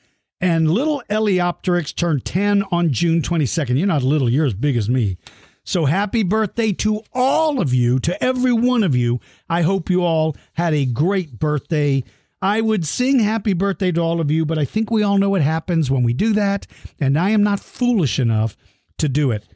And 0.43 0.69
little 0.69 1.01
Eleopteryx 1.09 1.95
turned 1.95 2.25
10 2.25 2.63
on 2.69 2.91
June 2.91 3.21
22nd. 3.21 3.77
You're 3.77 3.87
not 3.87 4.03
little, 4.03 4.29
you're 4.29 4.45
as 4.45 4.53
big 4.53 4.75
as 4.75 4.89
me. 4.89 5.15
So 5.63 5.85
happy 5.85 6.21
birthday 6.21 6.73
to 6.73 7.01
all 7.13 7.61
of 7.61 7.73
you, 7.73 7.97
to 7.99 8.21
every 8.21 8.51
one 8.51 8.83
of 8.83 8.93
you. 8.93 9.21
I 9.47 9.61
hope 9.61 9.89
you 9.89 10.03
all 10.03 10.35
had 10.55 10.73
a 10.73 10.85
great 10.85 11.39
birthday. 11.39 12.03
I 12.41 12.59
would 12.59 12.85
sing 12.85 13.19
happy 13.19 13.53
birthday 13.53 13.93
to 13.93 14.01
all 14.01 14.19
of 14.19 14.29
you, 14.29 14.45
but 14.45 14.59
I 14.59 14.65
think 14.65 14.91
we 14.91 15.01
all 15.01 15.17
know 15.17 15.29
what 15.29 15.41
happens 15.41 15.89
when 15.89 16.03
we 16.03 16.11
do 16.11 16.33
that, 16.33 16.67
and 16.99 17.17
I 17.17 17.29
am 17.29 17.41
not 17.41 17.61
foolish 17.61 18.19
enough 18.19 18.57
to 18.97 19.07
do 19.07 19.31
it. 19.31 19.47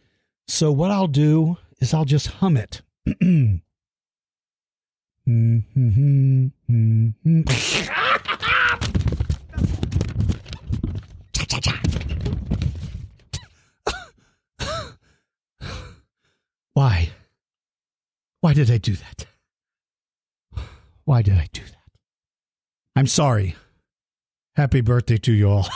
So 0.48 0.72
what 0.72 0.92
I'll 0.92 1.08
do 1.08 1.58
is 1.82 1.94
I'll 1.94 2.06
just 2.06 2.28
hum 2.28 2.56
it. 2.56 2.82
Mm-hmm, 5.28 5.58
mm-hmm, 5.78 7.08
mm-hmm. 7.28 7.87
Why? 16.74 17.10
Why 18.42 18.54
did 18.54 18.70
I 18.70 18.78
do 18.78 18.96
that? 18.96 19.26
Why 21.06 21.24
did 21.24 21.34
I 21.34 21.48
do 21.52 21.64
that? 21.64 21.90
I'm 22.96 23.08
sorry. 23.08 23.56
Happy 24.58 24.82
birthday 24.82 25.18
to 25.18 25.32
you 25.32 25.52
all. 25.52 25.68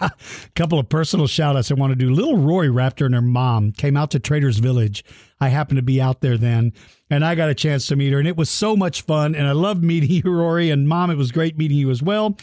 A 0.00 0.10
couple 0.56 0.80
of 0.80 0.88
personal 0.88 1.28
shout 1.28 1.56
outs 1.56 1.70
I 1.70 1.74
want 1.74 1.92
to 1.92 1.96
do. 1.96 2.10
Little 2.10 2.36
Rory 2.36 2.66
Raptor 2.66 3.06
and 3.06 3.14
her 3.14 3.22
mom 3.22 3.70
came 3.70 3.96
out 3.96 4.10
to 4.10 4.18
Traders 4.18 4.58
Village. 4.58 5.04
I 5.38 5.50
happened 5.50 5.76
to 5.76 5.82
be 5.82 6.00
out 6.00 6.20
there 6.20 6.36
then, 6.36 6.72
and 7.08 7.24
I 7.24 7.36
got 7.36 7.48
a 7.48 7.54
chance 7.54 7.86
to 7.86 7.94
meet 7.94 8.12
her, 8.12 8.18
and 8.18 8.26
it 8.26 8.36
was 8.36 8.50
so 8.50 8.74
much 8.74 9.02
fun. 9.02 9.36
And 9.36 9.46
I 9.46 9.52
loved 9.52 9.84
meeting 9.84 10.10
you, 10.24 10.32
Rory. 10.32 10.68
And 10.68 10.88
mom, 10.88 11.12
it 11.12 11.14
was 11.14 11.30
great 11.30 11.56
meeting 11.56 11.78
you 11.78 11.90
as 11.90 12.02
well. 12.02 12.36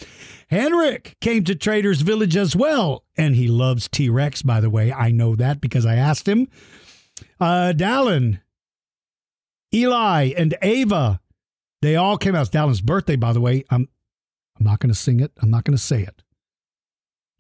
Henrik 0.48 1.18
came 1.20 1.44
to 1.44 1.56
Traders 1.56 2.04
Village 2.04 2.38
as 2.38 2.56
well, 2.56 3.04
and 3.18 3.36
he 3.36 3.50
loves 3.50 3.90
T 3.90 4.08
Rex, 4.10 4.44
by 4.44 4.62
the 4.62 4.70
way. 4.70 4.94
I 4.94 5.12
know 5.12 5.36
that 5.36 5.60
because 5.60 5.86
I 5.86 5.96
asked 5.96 6.26
him. 6.26 6.48
Uh, 7.38 7.74
Dallin, 7.76 8.40
Eli, 9.74 10.32
and 10.38 10.56
Ava, 10.62 11.20
they 11.82 11.98
all 11.98 12.18
came 12.18 12.34
out. 12.34 12.44
It's 12.44 12.50
Dallin's 12.52 12.80
birthday, 12.80 13.18
by 13.18 13.34
the 13.34 13.42
way. 13.42 13.66
I'm 13.70 13.90
I'm 14.58 14.66
not 14.66 14.80
going 14.80 14.94
to 14.94 15.00
sing 15.00 15.20
it. 15.20 15.32
I'm 15.42 15.50
not 15.50 15.64
going 15.64 15.78
to 15.78 15.84
say 15.84 16.02
it. 16.02 16.24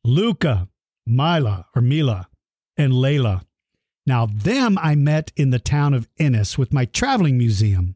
Luca, 0.03 0.67
Mila, 1.05 1.67
or 1.75 1.81
Mila, 1.81 2.27
and 2.77 2.93
Layla. 2.93 3.41
Now, 4.05 4.27
them 4.27 4.77
I 4.77 4.95
met 4.95 5.31
in 5.36 5.50
the 5.50 5.60
town 5.60 5.93
of 5.93 6.07
Ennis 6.19 6.57
with 6.57 6.74
my 6.74 6.86
traveling 6.86 7.38
museum. 7.38 7.95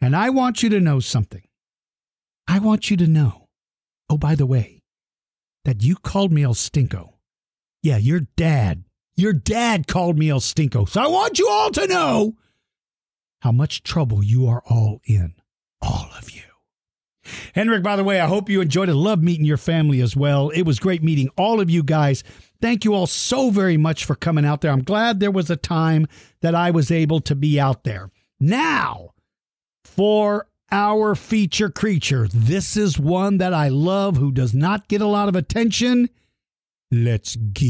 And 0.00 0.16
I 0.16 0.30
want 0.30 0.62
you 0.62 0.68
to 0.70 0.80
know 0.80 1.00
something. 1.00 1.42
I 2.48 2.58
want 2.58 2.90
you 2.90 2.96
to 2.98 3.06
know, 3.06 3.48
oh, 4.08 4.18
by 4.18 4.34
the 4.34 4.46
way, 4.46 4.82
that 5.64 5.82
you 5.82 5.96
called 5.96 6.32
me 6.32 6.42
El 6.44 6.54
Stinko. 6.54 7.14
Yeah, 7.82 7.96
your 7.96 8.20
dad, 8.36 8.84
your 9.16 9.32
dad 9.32 9.86
called 9.86 10.18
me 10.18 10.30
El 10.30 10.40
Stinko. 10.40 10.88
So 10.88 11.00
I 11.00 11.06
want 11.06 11.38
you 11.38 11.48
all 11.48 11.70
to 11.70 11.86
know 11.86 12.36
how 13.40 13.52
much 13.52 13.82
trouble 13.82 14.22
you 14.22 14.46
are 14.46 14.62
all 14.68 15.00
in. 15.04 15.34
All 15.80 16.08
of 16.18 16.30
you. 16.30 16.45
Henrik, 17.54 17.82
by 17.82 17.96
the 17.96 18.04
way, 18.04 18.20
I 18.20 18.26
hope 18.26 18.48
you 18.48 18.60
enjoyed 18.60 18.88
it. 18.88 18.94
Love 18.94 19.22
meeting 19.22 19.44
your 19.44 19.56
family 19.56 20.00
as 20.00 20.16
well. 20.16 20.50
It 20.50 20.62
was 20.62 20.78
great 20.78 21.02
meeting 21.02 21.28
all 21.36 21.60
of 21.60 21.70
you 21.70 21.82
guys. 21.82 22.22
Thank 22.60 22.84
you 22.84 22.94
all 22.94 23.06
so 23.06 23.50
very 23.50 23.76
much 23.76 24.04
for 24.04 24.14
coming 24.14 24.44
out 24.44 24.60
there. 24.60 24.72
I'm 24.72 24.82
glad 24.82 25.20
there 25.20 25.30
was 25.30 25.50
a 25.50 25.56
time 25.56 26.06
that 26.40 26.54
I 26.54 26.70
was 26.70 26.90
able 26.90 27.20
to 27.20 27.34
be 27.34 27.60
out 27.60 27.84
there. 27.84 28.10
Now, 28.40 29.10
for 29.84 30.48
our 30.72 31.14
feature 31.14 31.70
creature, 31.70 32.28
this 32.32 32.76
is 32.76 32.98
one 32.98 33.38
that 33.38 33.54
I 33.54 33.68
love 33.68 34.16
who 34.16 34.32
does 34.32 34.54
not 34.54 34.88
get 34.88 35.00
a 35.00 35.06
lot 35.06 35.28
of 35.28 35.36
attention. 35.36 36.08
Let's 36.90 37.36
go. 37.36 37.62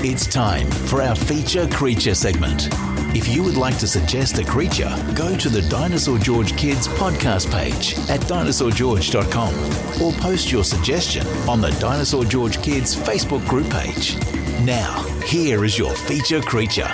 It's 0.00 0.26
time 0.26 0.70
for 0.70 1.02
our 1.02 1.16
feature 1.16 1.68
creature 1.68 2.14
segment. 2.14 2.68
If 3.14 3.26
you 3.26 3.42
would 3.42 3.56
like 3.56 3.78
to 3.78 3.86
suggest 3.86 4.38
a 4.38 4.44
creature, 4.44 4.94
go 5.14 5.34
to 5.34 5.48
the 5.48 5.62
Dinosaur 5.62 6.18
George 6.18 6.54
Kids 6.58 6.86
podcast 6.86 7.50
page 7.50 7.94
at 8.10 8.20
dinosaurgeorge.com 8.20 10.02
or 10.02 10.12
post 10.20 10.52
your 10.52 10.62
suggestion 10.62 11.26
on 11.48 11.62
the 11.62 11.70
Dinosaur 11.80 12.26
George 12.26 12.62
Kids 12.62 12.94
Facebook 12.94 13.46
group 13.48 13.70
page. 13.70 14.16
Now, 14.62 15.02
here 15.24 15.64
is 15.64 15.78
your 15.78 15.94
feature 15.94 16.42
creature. 16.42 16.88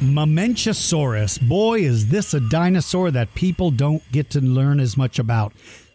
Mamenchisaurus. 0.00 1.40
Boy, 1.40 1.82
is 1.82 2.08
this 2.08 2.34
a 2.34 2.40
dinosaur 2.40 3.12
that 3.12 3.32
people 3.36 3.70
don't 3.70 4.02
get 4.10 4.30
to 4.30 4.40
learn 4.40 4.80
as 4.80 4.96
much 4.96 5.20
about. 5.20 5.52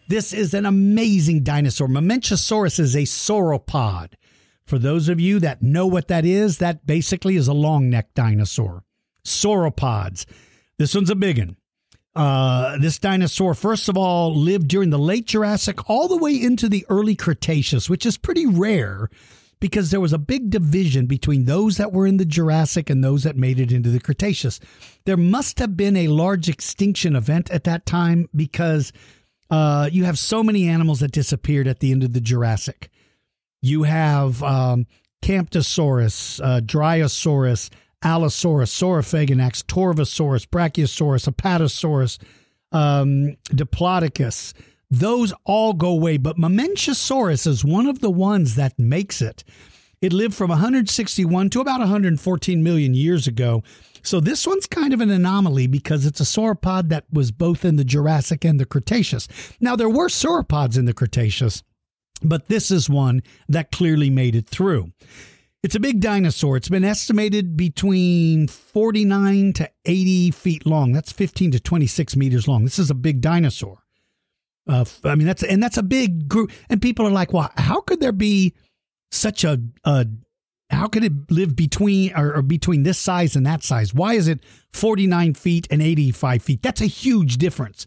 This 0.08 0.32
is 0.32 0.54
an 0.54 0.64
amazing 0.64 1.42
dinosaur. 1.42 1.86
Mamenchisaurus 1.86 2.80
is 2.80 2.96
a 2.96 3.02
sauropod. 3.02 4.14
For 4.72 4.78
those 4.78 5.10
of 5.10 5.20
you 5.20 5.38
that 5.40 5.60
know 5.60 5.86
what 5.86 6.08
that 6.08 6.24
is, 6.24 6.56
that 6.56 6.86
basically 6.86 7.36
is 7.36 7.46
a 7.46 7.52
long 7.52 7.90
neck 7.90 8.14
dinosaur. 8.14 8.84
Sauropods. 9.22 10.24
This 10.78 10.94
one's 10.94 11.10
a 11.10 11.14
big 11.14 11.36
one. 11.36 11.58
Uh, 12.16 12.78
this 12.78 12.98
dinosaur, 12.98 13.52
first 13.52 13.90
of 13.90 13.98
all, 13.98 14.34
lived 14.34 14.68
during 14.68 14.88
the 14.88 14.98
late 14.98 15.26
Jurassic 15.26 15.90
all 15.90 16.08
the 16.08 16.16
way 16.16 16.32
into 16.34 16.70
the 16.70 16.86
early 16.88 17.14
Cretaceous, 17.14 17.90
which 17.90 18.06
is 18.06 18.16
pretty 18.16 18.46
rare 18.46 19.10
because 19.60 19.90
there 19.90 20.00
was 20.00 20.14
a 20.14 20.18
big 20.18 20.48
division 20.48 21.04
between 21.04 21.44
those 21.44 21.76
that 21.76 21.92
were 21.92 22.06
in 22.06 22.16
the 22.16 22.24
Jurassic 22.24 22.88
and 22.88 23.04
those 23.04 23.24
that 23.24 23.36
made 23.36 23.60
it 23.60 23.72
into 23.72 23.90
the 23.90 24.00
Cretaceous. 24.00 24.58
There 25.04 25.18
must 25.18 25.58
have 25.58 25.76
been 25.76 25.98
a 25.98 26.08
large 26.08 26.48
extinction 26.48 27.14
event 27.14 27.50
at 27.50 27.64
that 27.64 27.84
time 27.84 28.30
because 28.34 28.90
uh, 29.50 29.90
you 29.92 30.04
have 30.04 30.18
so 30.18 30.42
many 30.42 30.66
animals 30.66 31.00
that 31.00 31.12
disappeared 31.12 31.68
at 31.68 31.80
the 31.80 31.92
end 31.92 32.02
of 32.02 32.14
the 32.14 32.22
Jurassic. 32.22 32.88
You 33.62 33.84
have 33.84 34.42
um, 34.42 34.86
Camptosaurus, 35.22 36.40
uh, 36.42 36.60
Dryosaurus, 36.60 37.70
Allosaurus, 38.02 38.72
Saurophaganax, 38.72 39.64
Torvosaurus, 39.64 40.46
Brachiosaurus, 40.48 41.32
Apatosaurus, 41.32 42.18
um, 42.72 43.36
Diplodocus. 43.50 44.52
Those 44.90 45.32
all 45.44 45.72
go 45.72 45.88
away, 45.88 46.18
but 46.18 46.36
Mamenchisaurus 46.36 47.46
is 47.46 47.64
one 47.64 47.86
of 47.86 48.00
the 48.00 48.10
ones 48.10 48.56
that 48.56 48.78
makes 48.78 49.22
it. 49.22 49.44
It 50.02 50.12
lived 50.12 50.34
from 50.34 50.50
161 50.50 51.50
to 51.50 51.60
about 51.60 51.78
114 51.78 52.62
million 52.62 52.92
years 52.92 53.28
ago. 53.28 53.62
So 54.02 54.18
this 54.18 54.46
one's 54.46 54.66
kind 54.66 54.92
of 54.92 55.00
an 55.00 55.10
anomaly 55.10 55.68
because 55.68 56.04
it's 56.04 56.20
a 56.20 56.24
sauropod 56.24 56.88
that 56.88 57.04
was 57.12 57.30
both 57.30 57.64
in 57.64 57.76
the 57.76 57.84
Jurassic 57.84 58.44
and 58.44 58.58
the 58.58 58.66
Cretaceous. 58.66 59.28
Now, 59.60 59.76
there 59.76 59.88
were 59.88 60.08
sauropods 60.08 60.76
in 60.76 60.86
the 60.86 60.92
Cretaceous, 60.92 61.62
but 62.24 62.48
this 62.48 62.70
is 62.70 62.88
one 62.88 63.22
that 63.48 63.72
clearly 63.72 64.10
made 64.10 64.36
it 64.36 64.48
through. 64.48 64.92
It's 65.62 65.76
a 65.76 65.80
big 65.80 66.00
dinosaur. 66.00 66.56
It's 66.56 66.68
been 66.68 66.84
estimated 66.84 67.56
between 67.56 68.48
49 68.48 69.52
to 69.54 69.70
80 69.84 70.30
feet 70.32 70.66
long. 70.66 70.92
That's 70.92 71.12
15 71.12 71.52
to 71.52 71.60
26 71.60 72.16
meters 72.16 72.48
long. 72.48 72.64
This 72.64 72.80
is 72.80 72.90
a 72.90 72.94
big 72.94 73.20
dinosaur. 73.20 73.78
Uh, 74.68 74.84
I 75.04 75.14
mean, 75.14 75.26
that's 75.26 75.42
and 75.42 75.62
that's 75.62 75.76
a 75.76 75.82
big 75.82 76.28
group. 76.28 76.52
And 76.68 76.80
people 76.80 77.06
are 77.06 77.10
like, 77.10 77.32
"Well, 77.32 77.50
how 77.56 77.80
could 77.80 78.00
there 78.00 78.12
be 78.12 78.54
such 79.10 79.44
a, 79.44 79.60
a 79.84 80.06
how 80.70 80.86
could 80.86 81.04
it 81.04 81.30
live 81.30 81.54
between 81.54 82.12
or, 82.16 82.34
or, 82.34 82.42
between 82.42 82.82
this 82.82 82.98
size 82.98 83.36
and 83.36 83.44
that 83.46 83.62
size? 83.62 83.92
Why 83.92 84.14
is 84.14 84.28
it 84.28 84.40
49 84.72 85.34
feet 85.34 85.68
and 85.70 85.82
85 85.82 86.42
feet? 86.42 86.62
That's 86.62 86.80
a 86.80 86.86
huge 86.86 87.36
difference. 87.38 87.86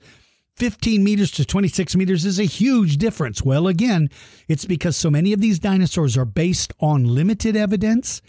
15 0.58 1.04
meters 1.04 1.32
to 1.32 1.46
26 1.46 1.96
meters 1.96 2.26
is 2.26 2.40
a 2.40 2.46
huge 2.46 2.98
difference. 2.98 3.44
Well, 3.44 3.68
again, 3.68 4.10
it's 4.48 4.66
because 4.66 4.96
so 4.96 5.12
many 5.12 5.34
of 5.34 5.42
these 5.42 5.60
dinosaurs 5.60 6.18
are 6.18 6.26
based 6.26 6.74
on 6.80 7.04
limited 7.04 7.58
evidence. 7.58 8.22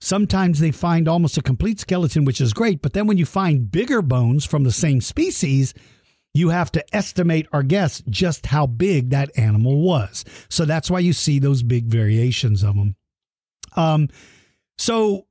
Sometimes 0.00 0.60
they 0.60 0.70
find 0.70 1.08
almost 1.08 1.36
a 1.38 1.42
complete 1.42 1.80
skeleton, 1.80 2.24
which 2.24 2.40
is 2.40 2.52
great, 2.52 2.82
but 2.82 2.92
then 2.92 3.06
when 3.06 3.16
you 3.16 3.26
find 3.26 3.70
bigger 3.70 4.02
bones 4.02 4.44
from 4.44 4.62
the 4.62 4.72
same 4.72 5.00
species, 5.00 5.74
you 6.34 6.50
have 6.50 6.70
to 6.72 6.94
estimate 6.94 7.48
or 7.52 7.62
guess 7.62 8.02
just 8.08 8.46
how 8.46 8.66
big 8.66 9.10
that 9.10 9.36
animal 9.38 9.80
was. 9.80 10.24
So 10.48 10.66
that's 10.66 10.90
why 10.90 11.00
you 11.00 11.12
see 11.12 11.38
those 11.38 11.62
big 11.62 11.86
variations 11.86 12.62
of 12.62 12.74
them. 12.76 12.94
Um, 13.74 14.08
so 14.78 15.26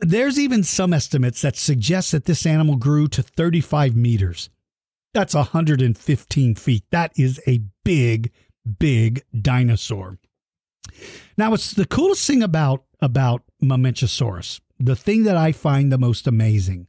there's 0.00 0.38
even 0.38 0.64
some 0.64 0.92
estimates 0.92 1.42
that 1.42 1.56
suggest 1.56 2.12
that 2.12 2.24
this 2.24 2.44
animal 2.44 2.76
grew 2.76 3.08
to 3.08 3.22
35 3.22 3.96
meters. 3.96 4.50
That's 5.14 5.34
115 5.34 6.54
feet. 6.54 6.84
That 6.90 7.12
is 7.16 7.40
a 7.46 7.60
big, 7.84 8.32
big 8.78 9.22
dinosaur. 9.38 10.18
Now, 11.36 11.54
it's 11.54 11.72
the 11.72 11.86
coolest 11.86 12.26
thing 12.26 12.42
about 12.42 12.84
about 13.00 13.42
Mamenchisaurus. 13.62 14.60
The 14.78 14.96
thing 14.96 15.24
that 15.24 15.36
I 15.36 15.52
find 15.52 15.90
the 15.90 15.98
most 15.98 16.26
amazing 16.26 16.88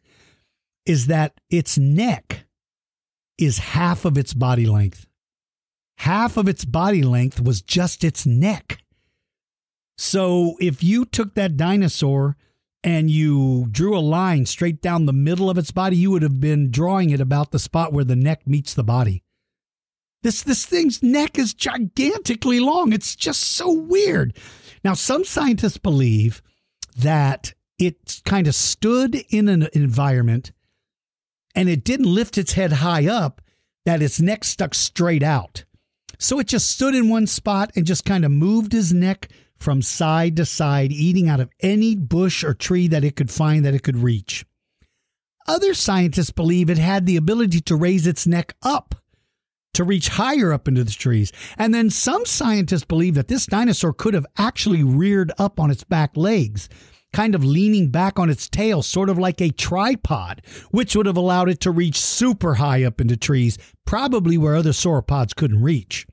is 0.86 1.08
that 1.08 1.40
its 1.50 1.78
neck 1.78 2.46
is 3.38 3.60
half 3.60 4.06
of 4.06 4.18
its 4.18 4.34
body 4.34 4.66
length. 4.66 5.06
Half 6.00 6.38
of 6.38 6.48
its 6.48 6.66
body 6.66 7.04
length 7.04 7.42
was 7.42 7.62
just 7.62 8.04
its 8.04 8.26
neck. 8.26 8.82
So 9.98 10.56
if 10.60 10.82
you 10.84 11.06
took 11.06 11.36
that 11.36 11.58
dinosaur 11.58 12.38
and 12.84 13.10
you 13.10 13.68
drew 13.72 13.98
a 13.98 14.00
line 14.00 14.46
straight 14.46 14.82
down 14.82 15.06
the 15.06 15.14
middle 15.14 15.50
of 15.50 15.58
its 15.58 15.72
body, 15.72 15.98
you 15.98 16.12
would 16.12 16.22
have 16.22 16.40
been 16.40 16.72
drawing 16.72 17.10
it 17.10 17.20
about 17.20 17.52
the 17.52 17.60
spot 17.60 17.92
where 17.92 18.06
the 18.06 18.16
neck 18.16 18.48
meets 18.48 18.74
the 18.74 18.84
body. 18.84 19.24
This 20.22 20.44
this 20.44 20.66
thing's 20.66 21.02
neck 21.02 21.38
is 21.38 21.54
gigantically 21.54 22.60
long. 22.60 22.92
It's 22.92 23.16
just 23.16 23.42
so 23.42 23.72
weird. 23.72 24.36
Now, 24.84 24.94
some 24.94 25.24
scientists 25.24 25.78
believe 25.78 26.42
that 26.98 27.54
it 27.78 28.22
kind 28.26 28.48
of 28.48 28.56
stood 28.56 29.16
in 29.30 29.48
an 29.48 29.68
environment 29.74 30.52
and 31.56 31.70
it 31.70 31.84
didn't 31.84 32.14
lift 32.14 32.38
its 32.38 32.54
head 32.54 32.74
high 32.74 33.08
up, 33.08 33.42
that 33.86 34.02
its 34.02 34.20
neck 34.20 34.44
stuck 34.44 34.76
straight 34.76 35.24
out. 35.24 35.64
So 36.20 36.40
it 36.40 36.48
just 36.48 36.70
stood 36.70 36.94
in 36.94 37.10
one 37.10 37.28
spot 37.28 37.72
and 37.76 37.86
just 37.86 38.06
kind 38.06 38.26
of 38.26 38.32
moved 38.32 38.74
his 38.74 38.94
neck 38.94 39.30
from 39.60 39.82
side 39.82 40.36
to 40.38 40.46
side, 40.46 40.92
eating 40.92 41.30
out 41.30 41.40
of 41.40 41.50
any 41.60 41.96
bush 41.96 42.44
or 42.44 42.54
tree 42.54 42.88
that 42.88 43.04
it 43.04 43.16
could 43.16 43.32
find 43.32 43.66
that 43.66 43.74
it 43.74 43.84
could 43.84 43.98
reach. 43.98 44.46
Other 45.48 45.74
scientists 45.74 46.32
believe 46.32 46.70
it 46.70 46.78
had 46.78 47.06
the 47.06 47.18
ability 47.18 47.62
to 47.62 47.76
raise 47.76 48.06
its 48.06 48.28
neck 48.28 48.54
up 48.62 48.96
to 49.74 49.84
reach 49.84 50.10
higher 50.10 50.52
up 50.52 50.68
into 50.68 50.84
the 50.84 50.92
trees. 50.92 51.32
And 51.58 51.74
then 51.74 51.90
some 51.90 52.26
scientists 52.26 52.86
believe 52.86 53.16
that 53.16 53.28
this 53.28 53.46
dinosaur 53.46 53.94
could 53.94 54.14
have 54.14 54.26
actually 54.38 54.84
reared 54.84 55.32
up 55.38 55.60
on 55.60 55.72
its 55.72 55.84
back 55.84 56.18
legs, 56.18 56.70
kind 57.14 57.34
of 57.34 57.44
leaning 57.44 57.90
back 57.90 58.20
on 58.20 58.30
its 58.30 58.50
tail, 58.50 58.82
sort 58.82 59.10
of 59.10 59.18
like 59.18 59.42
a 59.42 59.52
tripod, 59.52 60.42
which 60.72 60.96
would 60.96 61.06
have 61.06 61.18
allowed 61.18 61.50
it 61.50 61.60
to 61.62 61.72
reach 61.72 62.00
super 62.00 62.56
high 62.56 62.84
up 62.84 63.00
into 63.02 63.18
trees, 63.18 63.58
probably 63.86 64.38
where 64.38 64.56
other 64.56 64.72
sauropods 64.72 65.36
couldn't 65.36 65.64
reach. 65.64 66.06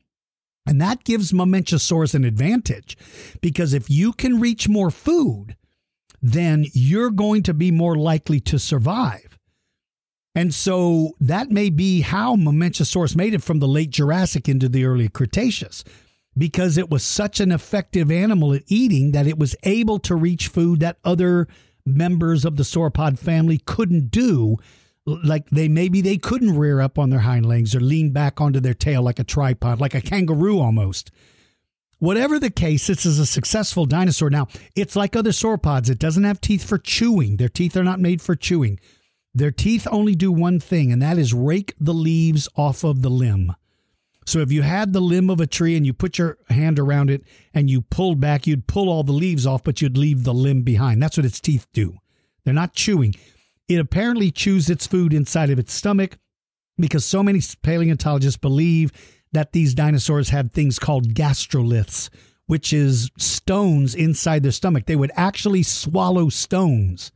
And 0.67 0.81
that 0.81 1.05
gives 1.05 1.33
Mamenchisaurus 1.33 2.15
an 2.15 2.25
advantage 2.25 2.99
because 3.41 3.73
if 3.73 3.89
you 3.89 4.13
can 4.13 4.41
reach 4.41 4.69
more 4.69 4.91
food, 4.91 5.57
then 6.21 6.67
you're 6.73 7.11
going 7.11 7.43
to 7.45 7.55
be 7.55 7.71
more 7.71 7.97
likely 7.97 8.41
to 8.41 8.59
survive. 8.59 9.39
And 10.35 10.53
so 10.53 11.13
that 11.21 11.51
may 11.51 11.71
be 11.71 12.03
how 12.03 12.37
Mamenchisaurus 12.37 13.17
made 13.17 13.33
it 13.33 13.43
from 13.43 13.59
the 13.59 13.69
late 13.69 13.91
Jurassic 13.91 14.49
into 14.49 14.69
the 14.69 14.85
early 14.85 15.09
Cretaceous 15.09 15.83
because 16.37 16.77
it 16.77 16.91
was 16.91 17.03
such 17.03 17.41
an 17.41 17.51
effective 17.51 18.11
animal 18.11 18.53
at 18.53 18.63
eating 18.67 19.13
that 19.13 19.27
it 19.27 19.39
was 19.39 19.57
able 19.63 19.99
to 20.01 20.15
reach 20.15 20.49
food 20.49 20.81
that 20.81 20.99
other 21.05 21.49
members 21.87 22.45
of 22.45 22.57
the 22.57 22.65
sauropod 22.65 23.19
family 23.19 23.59
couldn't 23.65 24.11
do 24.11 24.57
like 25.07 25.49
they 25.51 25.69
maybe 25.69 26.01
they 26.01 26.19
couldn't 26.19 26.59
rear 26.59 26.81
up 26.81 26.99
on 26.99 27.11
their 27.11 27.21
hind 27.21 27.47
legs 27.47 27.75
or 27.75 27.81
lean 27.81 28.11
back 28.11 28.41
onto 28.41 28.61
their 28.61 28.75
tail 28.75 29.03
like 29.03 29.19
a 29.19 29.25
tripod, 29.25 29.81
like 29.81 29.95
a 29.95 30.01
kangaroo 30.01 30.59
almost. 30.59 31.11
Whatever 31.99 32.39
the 32.39 32.51
case, 32.51 32.89
this 32.89 33.07
is 33.07 33.19
a 33.19 33.25
successful 33.25 33.87
dinosaur. 33.87 34.29
Now, 34.29 34.49
it's 34.75 34.97
like 34.97 35.17
other 35.17 35.31
sauropods. 35.31 35.89
It 35.89 35.99
doesn't 35.99 36.25
have 36.25 36.41
teeth 36.41 36.63
for 36.63 36.77
chewing. 36.77 37.39
Their 37.39 37.49
teeth 37.49 37.77
are 37.77 37.85
not 37.85 38.01
made 38.01 38.21
for 38.21 38.37
chewing. 38.37 38.79
Their 39.33 39.51
teeth 39.51 39.87
only 39.91 40.15
do 40.15 40.31
one 40.31 40.61
thing, 40.61 40.93
and 40.93 41.01
that 41.01 41.19
is 41.19 41.33
rake 41.33 41.75
the 41.81 41.95
leaves 41.95 42.49
off 42.57 42.85
of 42.85 43.01
the 43.01 43.09
limb. 43.09 43.55
So 44.27 44.41
if 44.41 44.51
you 44.51 44.63
had 44.63 44.93
the 44.93 45.01
limb 45.01 45.31
of 45.31 45.41
a 45.41 45.47
tree 45.47 45.77
and 45.77 45.87
you 45.87 45.93
put 45.93 46.19
your 46.19 46.37
hand 46.51 46.79
around 46.79 47.11
it 47.11 47.23
and 47.55 47.71
you 47.71 47.81
pulled 47.81 48.21
back, 48.21 48.47
you'd 48.47 48.67
pull 48.67 48.89
all 48.89 49.05
the 49.05 49.13
leaves 49.13 49.47
off, 49.47 49.63
but 49.63 49.81
you'd 49.81 49.97
leave 49.97 50.25
the 50.25 50.35
limb 50.35 50.63
behind. 50.63 51.01
That's 51.01 51.17
what 51.17 51.27
its 51.27 51.41
teeth 51.41 51.67
do. 51.73 51.97
They're 52.45 52.53
not 52.53 52.75
chewing. 52.75 53.15
It 53.69 53.81
apparently 53.81 54.31
chews 54.31 54.71
its 54.71 54.87
food 54.87 55.13
inside 55.13 55.51
of 55.51 55.59
its 55.59 55.73
stomach 55.73 56.19
because 56.79 57.05
so 57.05 57.23
many 57.23 57.41
paleontologists 57.63 58.39
believe 58.39 58.93
that 59.33 59.53
these 59.53 59.75
dinosaurs 59.75 60.29
had 60.29 60.53
things 60.53 60.79
called 60.79 61.15
gastroliths, 61.15 62.09
which 62.47 62.73
is 62.73 63.11
stones 63.19 63.95
inside 63.95 64.43
their 64.43 64.53
stomach. 64.53 64.87
They 64.87 64.97
would 64.97 65.11
actually 65.15 65.63
swallow 65.63 66.29
stones. 66.29 67.11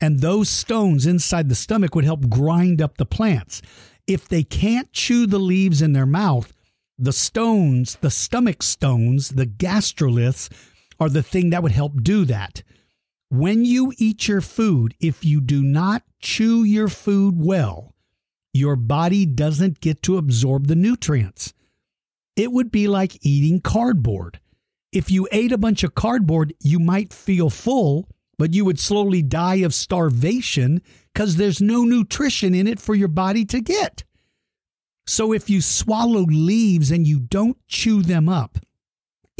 And 0.00 0.20
those 0.20 0.48
stones 0.48 1.06
inside 1.06 1.48
the 1.48 1.54
stomach 1.54 1.94
would 1.94 2.04
help 2.04 2.28
grind 2.28 2.82
up 2.82 2.98
the 2.98 3.06
plants. 3.06 3.62
If 4.06 4.28
they 4.28 4.42
can't 4.42 4.92
chew 4.92 5.26
the 5.26 5.38
leaves 5.38 5.80
in 5.80 5.92
their 5.92 6.06
mouth, 6.06 6.52
the 6.98 7.12
stones, 7.12 7.96
the 8.00 8.10
stomach 8.10 8.62
stones, 8.62 9.30
the 9.30 9.46
gastroliths, 9.46 10.50
are 11.00 11.08
the 11.08 11.22
thing 11.22 11.50
that 11.50 11.62
would 11.62 11.72
help 11.72 12.02
do 12.02 12.24
that. 12.26 12.62
When 13.32 13.64
you 13.64 13.94
eat 13.96 14.28
your 14.28 14.42
food, 14.42 14.94
if 15.00 15.24
you 15.24 15.40
do 15.40 15.62
not 15.62 16.02
chew 16.20 16.64
your 16.64 16.88
food 16.88 17.36
well, 17.38 17.94
your 18.52 18.76
body 18.76 19.24
doesn't 19.24 19.80
get 19.80 20.02
to 20.02 20.18
absorb 20.18 20.66
the 20.66 20.74
nutrients. 20.74 21.54
It 22.36 22.52
would 22.52 22.70
be 22.70 22.88
like 22.88 23.24
eating 23.24 23.62
cardboard. 23.62 24.38
If 24.92 25.10
you 25.10 25.26
ate 25.32 25.50
a 25.50 25.56
bunch 25.56 25.82
of 25.82 25.94
cardboard, 25.94 26.52
you 26.60 26.78
might 26.78 27.14
feel 27.14 27.48
full, 27.48 28.06
but 28.36 28.52
you 28.52 28.66
would 28.66 28.78
slowly 28.78 29.22
die 29.22 29.64
of 29.64 29.72
starvation 29.72 30.82
because 31.14 31.36
there's 31.36 31.62
no 31.62 31.84
nutrition 31.84 32.54
in 32.54 32.66
it 32.66 32.78
for 32.78 32.94
your 32.94 33.08
body 33.08 33.46
to 33.46 33.62
get. 33.62 34.04
So 35.06 35.32
if 35.32 35.48
you 35.48 35.62
swallow 35.62 36.24
leaves 36.24 36.90
and 36.90 37.06
you 37.06 37.18
don't 37.18 37.56
chew 37.66 38.02
them 38.02 38.28
up, 38.28 38.58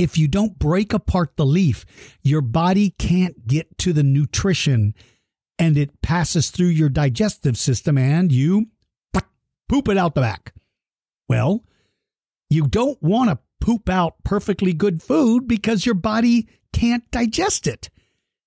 if 0.02 0.18
you 0.18 0.26
don't 0.26 0.58
break 0.58 0.92
apart 0.92 1.36
the 1.36 1.46
leaf, 1.46 1.86
your 2.22 2.40
body 2.40 2.90
can't 2.98 3.46
get 3.46 3.78
to 3.78 3.92
the 3.92 4.02
nutrition 4.02 4.94
and 5.58 5.78
it 5.78 6.02
passes 6.02 6.50
through 6.50 6.66
your 6.66 6.88
digestive 6.88 7.56
system 7.56 7.96
and 7.96 8.32
you 8.32 8.66
poop 9.68 9.88
it 9.88 9.96
out 9.96 10.14
the 10.14 10.20
back. 10.20 10.54
Well, 11.28 11.64
you 12.50 12.66
don't 12.66 13.00
want 13.00 13.30
to 13.30 13.38
poop 13.60 13.88
out 13.88 14.16
perfectly 14.24 14.72
good 14.72 15.02
food 15.02 15.46
because 15.46 15.86
your 15.86 15.94
body 15.94 16.48
can't 16.72 17.08
digest 17.12 17.68
it. 17.68 17.88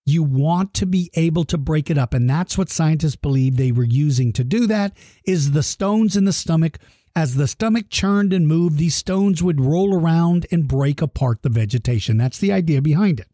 You 0.06 0.22
want 0.22 0.74
to 0.76 0.86
be 0.86 1.10
able 1.16 1.46
to 1.46 1.58
break 1.58 1.90
it 1.90 1.98
up 1.98 2.14
and 2.14 2.30
that's 2.30 2.58
what 2.58 2.70
scientists 2.70 3.16
believe 3.16 3.56
they 3.56 3.72
were 3.72 3.84
using 3.86 4.34
to 4.34 4.44
do 4.44 4.68
that 4.68 4.96
is 5.24 5.52
the 5.52 5.64
stones 5.64 6.18
in 6.18 6.26
the 6.26 6.34
stomach 6.34 6.80
as 7.16 7.36
the 7.36 7.48
stomach 7.48 7.90
churned 7.90 8.34
and 8.34 8.48
moved, 8.48 8.78
these 8.78 8.96
stones 8.96 9.42
would 9.42 9.62
roll 9.62 9.96
around 9.96 10.46
and 10.52 10.68
break 10.68 11.02
apart 11.02 11.42
the 11.42 11.50
vegetation. 11.50 12.18
That's 12.18 12.40
the 12.40 12.52
idea 12.52 12.82
behind 12.82 13.20
it. 13.20 13.30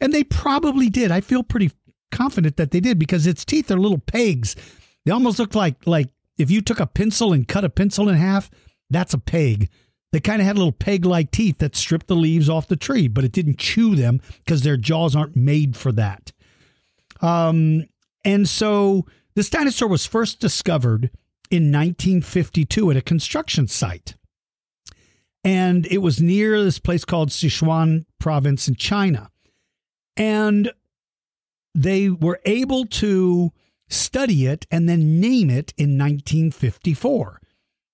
And 0.00 0.12
they 0.12 0.22
probably 0.22 0.88
did. 0.88 1.10
I 1.10 1.20
feel 1.20 1.42
pretty 1.42 1.72
confident 2.12 2.56
that 2.56 2.70
they 2.70 2.80
did 2.80 2.98
because 2.98 3.26
its 3.26 3.44
teeth 3.44 3.70
are 3.70 3.78
little 3.78 3.98
pegs. 3.98 4.54
They 5.04 5.10
almost 5.10 5.38
look 5.38 5.54
like 5.54 5.86
like 5.86 6.10
if 6.38 6.50
you 6.50 6.60
took 6.60 6.78
a 6.78 6.86
pencil 6.86 7.32
and 7.32 7.48
cut 7.48 7.64
a 7.64 7.68
pencil 7.68 8.08
in 8.08 8.14
half, 8.14 8.50
that's 8.88 9.14
a 9.14 9.18
peg. 9.18 9.68
They 10.12 10.20
kind 10.20 10.40
of 10.40 10.46
had 10.46 10.56
little 10.56 10.72
peg-like 10.72 11.30
teeth 11.30 11.58
that 11.58 11.76
stripped 11.76 12.06
the 12.06 12.16
leaves 12.16 12.48
off 12.48 12.68
the 12.68 12.76
tree, 12.76 13.08
but 13.08 13.24
it 13.24 13.32
didn't 13.32 13.58
chew 13.58 13.94
them 13.94 14.22
because 14.44 14.62
their 14.62 14.78
jaws 14.78 15.14
aren't 15.14 15.36
made 15.36 15.76
for 15.76 15.92
that. 15.92 16.32
Um, 17.20 17.84
and 18.24 18.48
so 18.48 19.04
this 19.34 19.50
dinosaur 19.50 19.88
was 19.88 20.06
first 20.06 20.40
discovered 20.40 21.10
in 21.50 21.72
1952 21.72 22.90
at 22.90 22.96
a 22.96 23.02
construction 23.02 23.66
site. 23.66 24.14
And 25.44 25.86
it 25.86 25.98
was 25.98 26.20
near 26.20 26.62
this 26.62 26.78
place 26.78 27.04
called 27.04 27.30
Sichuan 27.30 28.04
province 28.18 28.68
in 28.68 28.74
China. 28.74 29.30
And 30.16 30.72
they 31.74 32.08
were 32.08 32.40
able 32.44 32.84
to 32.86 33.52
study 33.88 34.46
it 34.46 34.66
and 34.70 34.88
then 34.88 35.20
name 35.20 35.48
it 35.48 35.72
in 35.76 35.96
1954. 35.96 37.40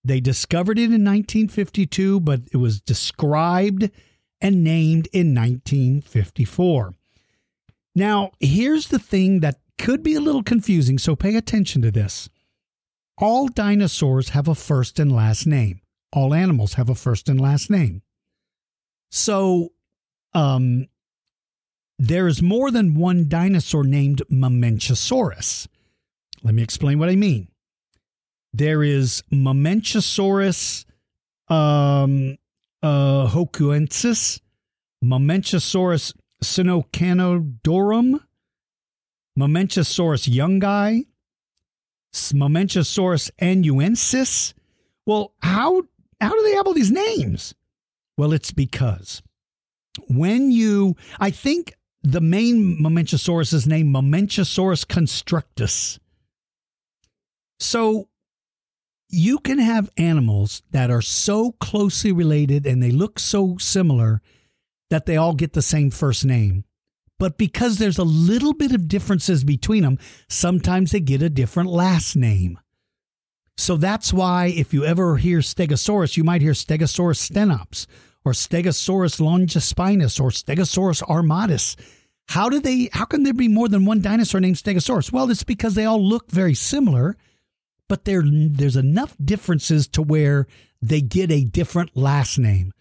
They 0.03 0.21
discovered 0.21 0.79
it 0.79 0.85
in 0.85 1.05
1952, 1.05 2.21
but 2.21 2.41
it 2.53 2.59
was 2.59 2.81
described 2.81 3.91
and 4.41 4.63
named 4.63 5.09
in 5.13 5.35
1954. 5.35 6.95
Now, 7.95 8.33
here's 8.41 8.89
the 8.89 8.99
thing 8.99 9.41
that 9.41 9.61
could 9.79 10.03
be 10.03 10.15
a 10.15 10.21
little 10.21 10.43
confusing, 10.43 10.99
so 10.99 11.17
pay 11.17 11.37
attention 11.37 11.81
to 11.83 11.91
this. 11.91 12.29
All 13.19 13.49
dinosaurs 13.49 14.31
have 14.31 14.49
a 14.49 14.55
first 14.55 14.99
and 14.99 15.13
last 15.13 15.47
name. 15.47 15.81
All 16.13 16.35
animals 16.35 16.75
have 16.75 16.89
a 16.89 16.95
first 16.95 17.29
and 17.29 17.41
last 17.41 17.71
name. 17.71 18.03
So, 19.11 19.71
um, 20.33 20.89
there 21.99 22.27
is 22.27 22.43
more 22.43 22.71
than 22.71 22.95
one 22.95 23.29
dinosaur 23.29 23.85
named 23.85 24.23
Mamenchisaurus. 24.31 25.69
Let 26.43 26.55
me 26.55 26.63
explain 26.63 26.99
what 26.99 27.09
I 27.09 27.17
mean. 27.17 27.49
There 28.53 28.83
is 28.83 29.23
Mamenchisaurus 29.33 30.85
um, 31.49 32.37
uh, 32.83 33.29
hochuanensis, 33.29 34.41
Mamenchisaurus 35.05 36.15
sinocanadorum, 36.43 38.21
Mamenchisaurus 39.39 40.29
youngi, 40.29 41.07
Mamenchisaurus 42.33 43.31
anyuensis. 43.41 44.55
Well, 45.07 45.33
how 45.43 45.83
how 46.21 46.31
do 46.31 46.43
they 46.43 46.55
have 46.55 46.67
all 46.67 46.75
these 46.75 46.91
names? 46.91 47.55
Well, 48.17 48.33
it's 48.33 48.53
because 48.53 49.23
when 50.09 50.51
you, 50.51 50.97
I 51.19 51.31
think 51.31 51.75
the 52.03 52.21
main 52.21 52.79
Mamenchisaurus 52.81 53.53
is 53.53 53.67
named 53.67 53.95
Mamenchisaurus 53.95 54.87
constructus. 54.87 55.99
So 57.59 58.09
you 59.09 59.39
can 59.39 59.59
have 59.59 59.91
animals 59.97 60.63
that 60.71 60.91
are 60.91 61.03
so 61.03 61.53
closely 61.53 62.13
related 62.13 62.67
and 62.67 62.83
they 62.83 62.91
look 62.91 63.19
so 63.19 63.57
similar 63.59 64.21
that 64.91 65.07
they 65.07 65.17
all 65.17 65.35
get 65.35 65.53
the 65.53 65.63
same 65.63 65.91
first 65.91 66.25
name. 66.25 66.65
But 67.19 67.39
because 67.39 67.79
there's 67.79 67.99
a 67.99 68.05
little 68.05 68.55
bit 68.55 68.73
of 68.73 68.89
differences 68.89 69.45
between 69.45 69.83
them, 69.83 69.99
sometimes 70.29 70.91
they 70.91 71.01
get 71.01 71.23
a 71.23 71.31
different 71.31 71.71
last 71.71 72.17
name. 72.17 72.59
So 73.57 73.77
that's 73.77 74.13
why 74.13 74.47
if 74.47 74.75
you 74.75 74.85
ever 74.85 75.17
hear 75.17 75.39
Stegosaurus, 75.39 76.17
you 76.17 76.25
might 76.25 76.43
hear 76.43 76.53
Stegosaurus 76.53 77.31
stenops 77.31 77.87
or 78.25 78.33
Stegosaurus 78.33 79.21
longispinus 79.21 80.21
or 80.21 80.31
Stegosaurus 80.31 81.03
armatus. 81.03 81.77
How 82.29 82.49
do 82.49 82.59
they 82.59 82.89
how 82.93 83.05
can 83.05 83.23
there 83.23 83.35
be 83.35 83.49
more 83.49 83.69
than 83.69 83.85
one 83.85 84.01
dinosaur 84.01 84.41
named 84.41 84.57
Stegosaurus? 84.57 85.13
Well, 85.13 85.31
it's 85.31 85.45
because 85.45 85.75
they 85.75 85.85
all 85.85 86.03
look 86.03 86.31
very 86.31 86.55
similar, 86.55 87.17
but 87.89 88.07
there 88.07 88.23
there's 88.25 88.77
enough 88.77 89.15
differences 89.23 89.87
to 89.89 90.03
where 90.03 90.47
they 90.81 91.01
get 91.01 91.31
a 91.31 91.45
different 91.45 91.97
last 91.97 92.39
name. 92.39 92.73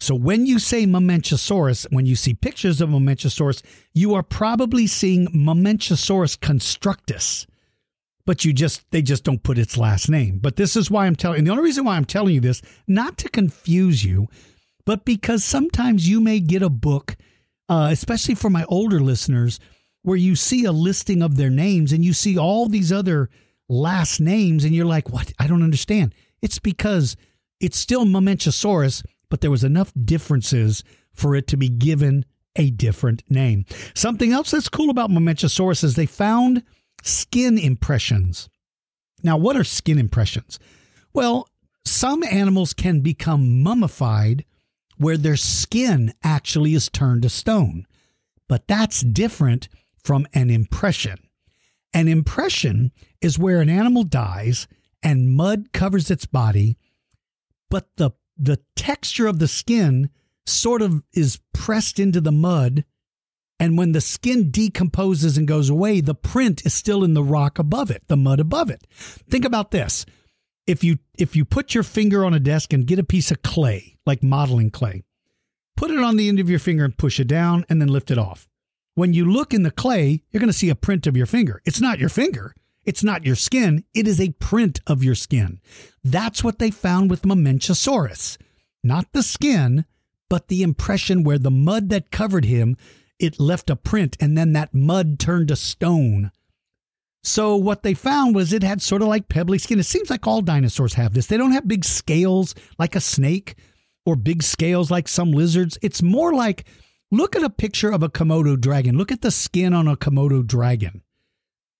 So 0.00 0.14
when 0.14 0.46
you 0.46 0.58
say 0.58 0.86
Mamenchisaurus, 0.86 1.86
when 1.90 2.04
you 2.06 2.16
see 2.16 2.34
pictures 2.34 2.80
of 2.80 2.90
Mamenchisaurus, 2.90 3.62
you 3.92 4.14
are 4.14 4.22
probably 4.22 4.86
seeing 4.86 5.26
Mamenchisaurus 5.28 6.38
constructus. 6.40 7.46
But 8.26 8.44
you 8.44 8.52
just 8.52 8.90
they 8.90 9.02
just 9.02 9.24
don't 9.24 9.42
put 9.42 9.58
its 9.58 9.76
last 9.76 10.08
name. 10.08 10.38
But 10.38 10.56
this 10.56 10.76
is 10.76 10.90
why 10.90 11.06
I'm 11.06 11.16
telling 11.16 11.38
and 11.38 11.46
the 11.46 11.50
only 11.50 11.64
reason 11.64 11.84
why 11.84 11.96
I'm 11.96 12.06
telling 12.06 12.34
you 12.34 12.40
this, 12.40 12.62
not 12.86 13.18
to 13.18 13.28
confuse 13.28 14.04
you, 14.04 14.28
but 14.86 15.04
because 15.04 15.44
sometimes 15.44 16.08
you 16.08 16.20
may 16.20 16.40
get 16.40 16.62
a 16.62 16.70
book, 16.70 17.16
uh, 17.68 17.88
especially 17.90 18.34
for 18.34 18.50
my 18.50 18.64
older 18.64 19.00
listeners, 19.00 19.60
where 20.02 20.16
you 20.16 20.36
see 20.36 20.64
a 20.64 20.72
listing 20.72 21.22
of 21.22 21.36
their 21.36 21.50
names 21.50 21.92
and 21.92 22.04
you 22.04 22.12
see 22.12 22.38
all 22.38 22.68
these 22.68 22.92
other 22.92 23.30
last 23.68 24.20
names 24.20 24.64
and 24.64 24.74
you're 24.74 24.84
like, 24.84 25.10
what? 25.10 25.32
I 25.38 25.46
don't 25.46 25.62
understand. 25.62 26.14
It's 26.42 26.58
because 26.58 27.16
it's 27.60 27.78
still 27.78 28.04
Mamenchisaurus, 28.04 29.02
but 29.34 29.40
there 29.40 29.50
was 29.50 29.64
enough 29.64 29.92
differences 30.04 30.84
for 31.12 31.34
it 31.34 31.48
to 31.48 31.56
be 31.56 31.68
given 31.68 32.24
a 32.54 32.70
different 32.70 33.24
name. 33.28 33.64
Something 33.92 34.30
else 34.30 34.52
that's 34.52 34.68
cool 34.68 34.90
about 34.90 35.10
Mamenchisaurus 35.10 35.82
is 35.82 35.96
they 35.96 36.06
found 36.06 36.62
skin 37.02 37.58
impressions. 37.58 38.48
Now, 39.24 39.36
what 39.36 39.56
are 39.56 39.64
skin 39.64 39.98
impressions? 39.98 40.60
Well, 41.12 41.48
some 41.84 42.22
animals 42.22 42.74
can 42.74 43.00
become 43.00 43.60
mummified 43.60 44.44
where 44.98 45.16
their 45.16 45.34
skin 45.34 46.14
actually 46.22 46.74
is 46.74 46.88
turned 46.88 47.22
to 47.22 47.28
stone. 47.28 47.88
But 48.48 48.68
that's 48.68 49.00
different 49.00 49.68
from 49.98 50.28
an 50.32 50.48
impression. 50.48 51.18
An 51.92 52.06
impression 52.06 52.92
is 53.20 53.36
where 53.36 53.60
an 53.60 53.68
animal 53.68 54.04
dies 54.04 54.68
and 55.02 55.32
mud 55.32 55.72
covers 55.72 56.08
its 56.08 56.24
body, 56.24 56.78
but 57.68 57.88
the, 57.96 58.12
the 58.36 58.60
texture 58.76 59.26
of 59.26 59.38
the 59.38 59.48
skin 59.48 60.10
sort 60.46 60.82
of 60.82 61.02
is 61.12 61.40
pressed 61.52 61.98
into 61.98 62.20
the 62.20 62.32
mud. 62.32 62.84
And 63.60 63.78
when 63.78 63.92
the 63.92 64.00
skin 64.00 64.50
decomposes 64.50 65.38
and 65.38 65.46
goes 65.46 65.70
away, 65.70 66.00
the 66.00 66.14
print 66.14 66.66
is 66.66 66.74
still 66.74 67.04
in 67.04 67.14
the 67.14 67.22
rock 67.22 67.58
above 67.58 67.90
it, 67.90 68.02
the 68.08 68.16
mud 68.16 68.40
above 68.40 68.68
it. 68.68 68.86
Think 69.28 69.44
about 69.44 69.70
this 69.70 70.04
if 70.66 70.82
you 70.82 70.98
if 71.18 71.36
you 71.36 71.44
put 71.44 71.74
your 71.74 71.82
finger 71.82 72.24
on 72.24 72.34
a 72.34 72.40
desk 72.40 72.72
and 72.72 72.86
get 72.86 72.98
a 72.98 73.04
piece 73.04 73.30
of 73.30 73.42
clay, 73.42 73.98
like 74.06 74.22
modeling 74.22 74.70
clay, 74.70 75.02
put 75.76 75.90
it 75.90 76.00
on 76.00 76.16
the 76.16 76.28
end 76.28 76.40
of 76.40 76.50
your 76.50 76.58
finger 76.58 76.84
and 76.84 76.96
push 76.96 77.20
it 77.20 77.28
down 77.28 77.64
and 77.68 77.80
then 77.80 77.88
lift 77.88 78.10
it 78.10 78.18
off. 78.18 78.48
When 78.94 79.12
you 79.12 79.30
look 79.30 79.52
in 79.52 79.62
the 79.62 79.70
clay, 79.70 80.22
you're 80.30 80.40
going 80.40 80.48
to 80.48 80.52
see 80.52 80.70
a 80.70 80.76
print 80.76 81.06
of 81.06 81.16
your 81.16 81.26
finger. 81.26 81.60
It's 81.64 81.80
not 81.80 81.98
your 81.98 82.08
finger. 82.08 82.54
It's 82.84 83.04
not 83.04 83.24
your 83.24 83.36
skin. 83.36 83.84
It 83.94 84.06
is 84.06 84.20
a 84.20 84.30
print 84.32 84.80
of 84.86 85.02
your 85.02 85.14
skin. 85.14 85.60
That's 86.02 86.44
what 86.44 86.58
they 86.58 86.70
found 86.70 87.10
with 87.10 87.22
Mamenchisaurus. 87.22 88.38
Not 88.82 89.12
the 89.12 89.22
skin, 89.22 89.84
but 90.28 90.48
the 90.48 90.62
impression 90.62 91.22
where 91.22 91.38
the 91.38 91.50
mud 91.50 91.88
that 91.90 92.10
covered 92.10 92.44
him, 92.44 92.76
it 93.18 93.40
left 93.40 93.70
a 93.70 93.76
print 93.76 94.16
and 94.20 94.36
then 94.36 94.52
that 94.52 94.74
mud 94.74 95.18
turned 95.18 95.48
to 95.48 95.56
stone 95.56 96.30
so 97.24 97.56
what 97.56 97.82
they 97.82 97.94
found 97.94 98.34
was 98.34 98.52
it 98.52 98.62
had 98.62 98.82
sort 98.82 99.00
of 99.00 99.08
like 99.08 99.30
pebbly 99.30 99.58
skin. 99.58 99.80
It 99.80 99.84
seems 99.84 100.10
like 100.10 100.26
all 100.26 100.42
dinosaurs 100.42 100.94
have 100.94 101.14
this. 101.14 101.26
They 101.26 101.38
don't 101.38 101.52
have 101.52 101.66
big 101.66 101.84
scales 101.84 102.54
like 102.78 102.94
a 102.94 103.00
snake 103.00 103.56
or 104.04 104.14
big 104.14 104.42
scales 104.42 104.90
like 104.90 105.08
some 105.08 105.32
lizards. 105.32 105.78
It's 105.80 106.02
more 106.02 106.34
like 106.34 106.66
look 107.10 107.34
at 107.34 107.42
a 107.42 107.48
picture 107.48 107.90
of 107.90 108.02
a 108.02 108.10
Komodo 108.10 108.60
dragon. 108.60 108.98
Look 108.98 109.10
at 109.10 109.22
the 109.22 109.30
skin 109.30 109.72
on 109.72 109.88
a 109.88 109.96
Komodo 109.96 110.46
dragon. 110.46 111.02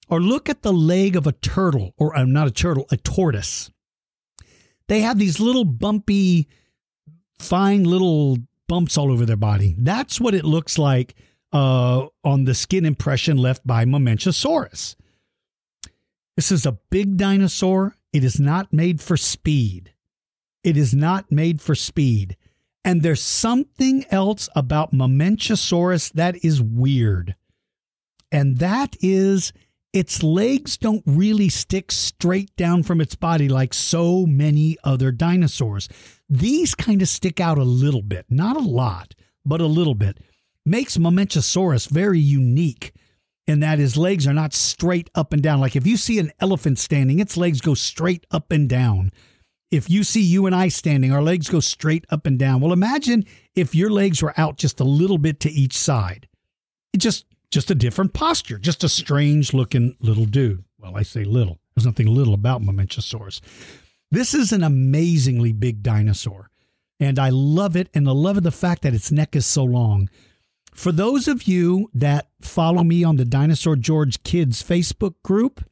Or 0.09 0.21
look 0.21 0.49
at 0.49 0.63
the 0.63 0.73
leg 0.73 1.17
of 1.17 1.27
a 1.27 1.33
turtle 1.33 1.95
or 1.97 2.17
uh, 2.17 2.25
not 2.25 2.47
a 2.47 2.51
turtle, 2.51 2.87
a 2.91 2.97
tortoise. 2.97 3.71
They 4.89 5.01
have 5.01 5.19
these 5.19 5.41
little 5.41 5.65
bumpy 5.65 6.49
fine 7.39 7.85
little 7.85 8.39
bumps 8.69 8.97
all 8.97 9.11
over 9.11 9.27
their 9.27 9.37
body. 9.37 9.75
That's 9.79 10.21
what 10.21 10.35
it 10.35 10.45
looks 10.45 10.79
like 10.79 11.15
uh, 11.53 12.07
on 12.23 12.45
the 12.45 12.55
skin 12.55 12.85
impression 12.85 13.37
left 13.37 13.67
by 13.67 13.85
Mamenchisaurus. 13.85 14.97
This 16.37 16.51
is 16.51 16.67
a 16.67 16.79
big 16.91 17.17
dinosaur. 17.17 17.97
It 18.13 18.25
is 18.25 18.41
not 18.41 18.73
made 18.73 19.01
for 19.01 19.17
speed. 19.17 19.93
It 20.63 20.77
is 20.77 20.95
not 20.95 21.31
made 21.31 21.61
for 21.61 21.75
speed. 21.75 22.37
And 22.85 23.03
there's 23.03 23.23
something 23.23 24.05
else 24.11 24.49
about 24.55 24.93
Mamenchisaurus 24.93 26.13
that 26.13 26.45
is 26.45 26.61
weird. 26.61 27.37
And 28.33 28.59
that 28.59 28.97
is 29.01 29.53
its 29.95 30.25
legs 30.25 30.77
don't 30.77 31.05
really 31.07 31.49
stick 31.49 31.93
straight 31.93 32.55
down 32.57 32.83
from 32.83 33.01
its 33.01 33.15
body 33.15 33.49
like 33.49 33.73
so 33.73 34.27
many 34.27 34.77
other 34.83 35.13
dinosaurs. 35.13 35.89
These 36.29 36.75
kind 36.75 37.01
of 37.01 37.09
stick 37.09 37.39
out 37.39 37.59
a 37.59 37.65
little 37.65 38.03
bit, 38.03 38.27
not 38.29 38.57
a 38.57 38.61
lot, 38.61 39.15
but 39.47 39.61
a 39.61 39.67
little 39.67 39.95
bit. 39.95 40.19
Makes 40.67 40.99
Mamenchisaurus 40.99 41.89
very 41.89 42.19
unique 42.19 42.93
in 43.47 43.61
that 43.61 43.79
his 43.79 43.97
legs 43.97 44.27
are 44.27 44.35
not 44.35 44.53
straight 44.53 45.11
up 45.15 45.33
and 45.33 45.41
down. 45.41 45.61
Like 45.61 45.77
if 45.77 45.87
you 45.87 45.97
see 45.97 46.19
an 46.19 46.33
elephant 46.41 46.81
standing, 46.81 47.21
its 47.21 47.37
legs 47.37 47.61
go 47.61 47.75
straight 47.75 48.27
up 48.33 48.51
and 48.51 48.69
down. 48.69 49.13
If 49.71 49.89
you 49.89 50.03
see 50.03 50.23
you 50.23 50.47
and 50.47 50.57
I 50.57 50.69
standing, 50.69 51.13
our 51.13 51.23
legs 51.23 51.49
go 51.49 51.61
straight 51.61 52.05
up 52.11 52.27
and 52.27 52.37
down. 52.37 52.61
Well, 52.61 52.73
imagine 52.73 53.27
if 53.55 53.77
your 53.77 53.91
legs 53.91 54.23
were 54.23 54.35
out 54.37 54.57
just 54.57 54.81
a 54.81 54.85
little 54.85 55.19
bit 55.19 55.39
to 55.41 55.51
each 55.51 55.79
side. 55.79 56.27
It 56.93 56.99
just 56.99 57.27
just 57.55 57.71
a 57.71 57.75
different 57.75 58.13
posture, 58.13 58.59
just 58.59 58.83
a 58.83 58.89
strange 58.89 59.55
looking 59.55 59.97
little 60.01 60.25
dude. 60.25 60.65
Well, 60.79 60.97
I 60.97 61.03
say 61.03 61.23
little. 61.23 61.61
There's 61.75 61.87
nothing 61.87 62.09
little 62.09 62.35
about 62.35 62.63
Mamenchisaurus. 62.63 63.41
This 64.11 64.35
is 64.35 64.53
an 64.53 64.65
amazingly 64.65 65.53
big 65.53 65.83
dinosaur. 65.83 66.51
And 66.99 67.17
I 67.17 67.31
love 67.31 67.77
it 67.77 67.89
and 67.95 68.09
I 68.09 68.13
love 68.13 68.43
the 68.43 68.51
fact 68.51 68.83
that 68.83 68.95
its 68.95 69.13
neck 69.13 69.37
is 69.37 69.47
so 69.47 69.63
long. 69.63 70.11
For 70.73 70.91
those 70.91 71.29
of 71.29 71.45
you 71.45 71.91
that 71.95 72.29
follow 72.41 72.83
me 72.83 73.05
on 73.05 73.17
the 73.17 73.25
Dinosaur 73.25 73.77
George 73.77 74.25
Kids 74.25 74.61
Facebook 74.61 75.15
group, 75.23 75.65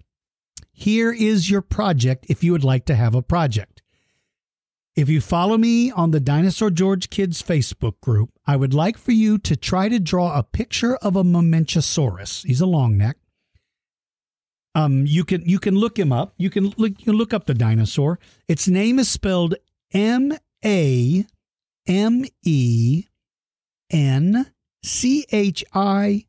here 0.73 1.13
is 1.13 1.51
your 1.51 1.63
project 1.63 2.27
if 2.29 2.45
you 2.45 2.53
would 2.53 2.65
like 2.65 2.85
to 2.85 2.95
have 2.95 3.17
a 3.17 3.23
project. 3.23 3.72
If 4.95 5.09
you 5.09 5.23
follow 5.23 5.57
me 5.57 5.91
on 5.91 6.11
the 6.11 6.21
Dinosaur 6.21 6.71
George 6.71 7.09
Kids 7.09 7.43
Facebook 7.43 7.99
group, 8.03 8.31
I 8.47 8.57
would 8.57 8.75
like 8.75 8.99
for 8.99 9.13
you 9.13 9.39
to 9.39 9.57
try 9.57 9.89
to 9.89 9.99
draw 9.99 10.37
a 10.37 10.43
picture 10.43 10.97
of 10.97 11.17
a 11.17 11.25
Mamenchisaurus. 11.25 12.45
He's 12.45 12.61
a 12.61 12.67
long 12.67 12.99
neck. 12.99 13.17
Um, 14.75 15.07
you 15.07 15.25
can 15.25 15.49
you 15.49 15.59
can 15.59 15.77
look 15.77 15.99
him 15.99 16.13
up. 16.13 16.35
You 16.37 16.51
can 16.51 16.75
look 16.77 16.99
you 16.99 17.05
can 17.07 17.17
look 17.17 17.33
up 17.33 17.47
the 17.47 17.55
dinosaur. 17.55 18.19
Its 18.49 18.69
name 18.69 18.99
is 18.99 19.11
spelled 19.11 19.55
M 19.95 20.37
A 20.63 21.25
M 21.87 22.25
E 22.43 23.05
N 23.91 24.53
C 24.83 25.25
H 25.33 25.65
I 25.73 26.27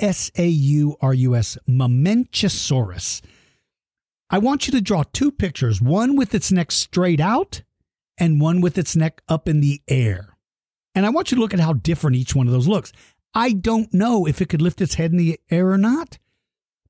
S 0.00 0.32
A 0.36 0.48
U 0.48 0.96
R 1.00 1.14
U 1.14 1.36
S, 1.36 1.58
Mamenchisaurus. 1.68 3.22
I 4.30 4.38
want 4.38 4.66
you 4.66 4.72
to 4.72 4.80
draw 4.80 5.04
two 5.12 5.30
pictures, 5.30 5.80
one 5.80 6.16
with 6.16 6.34
its 6.34 6.50
neck 6.50 6.72
straight 6.72 7.20
out 7.20 7.62
and 8.20 8.40
one 8.40 8.60
with 8.60 8.78
its 8.78 8.94
neck 8.94 9.22
up 9.28 9.48
in 9.48 9.60
the 9.60 9.80
air. 9.88 10.36
And 10.94 11.06
I 11.06 11.10
want 11.10 11.30
you 11.30 11.36
to 11.36 11.40
look 11.40 11.54
at 11.54 11.60
how 11.60 11.72
different 11.72 12.16
each 12.16 12.34
one 12.34 12.46
of 12.46 12.52
those 12.52 12.68
looks. 12.68 12.92
I 13.34 13.52
don't 13.52 13.92
know 13.94 14.26
if 14.26 14.40
it 14.40 14.48
could 14.48 14.62
lift 14.62 14.80
its 14.80 14.94
head 14.94 15.12
in 15.12 15.16
the 15.16 15.40
air 15.50 15.70
or 15.70 15.78
not, 15.78 16.18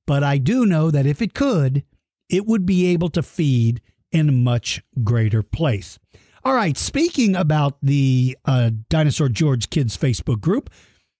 but 0.06 0.24
I 0.24 0.38
do 0.38 0.66
know 0.66 0.90
that 0.90 1.06
if 1.06 1.22
it 1.22 1.34
could, 1.34 1.84
it 2.28 2.46
would 2.46 2.66
be 2.66 2.86
able 2.86 3.10
to 3.10 3.22
feed 3.22 3.80
in 4.10 4.28
a 4.28 4.32
much 4.32 4.82
greater 5.04 5.42
place. 5.42 5.98
All 6.42 6.54
right, 6.54 6.76
speaking 6.76 7.36
about 7.36 7.76
the 7.82 8.36
uh, 8.46 8.70
Dinosaur 8.88 9.28
George 9.28 9.68
Kids 9.68 9.96
Facebook 9.96 10.40
group, 10.40 10.70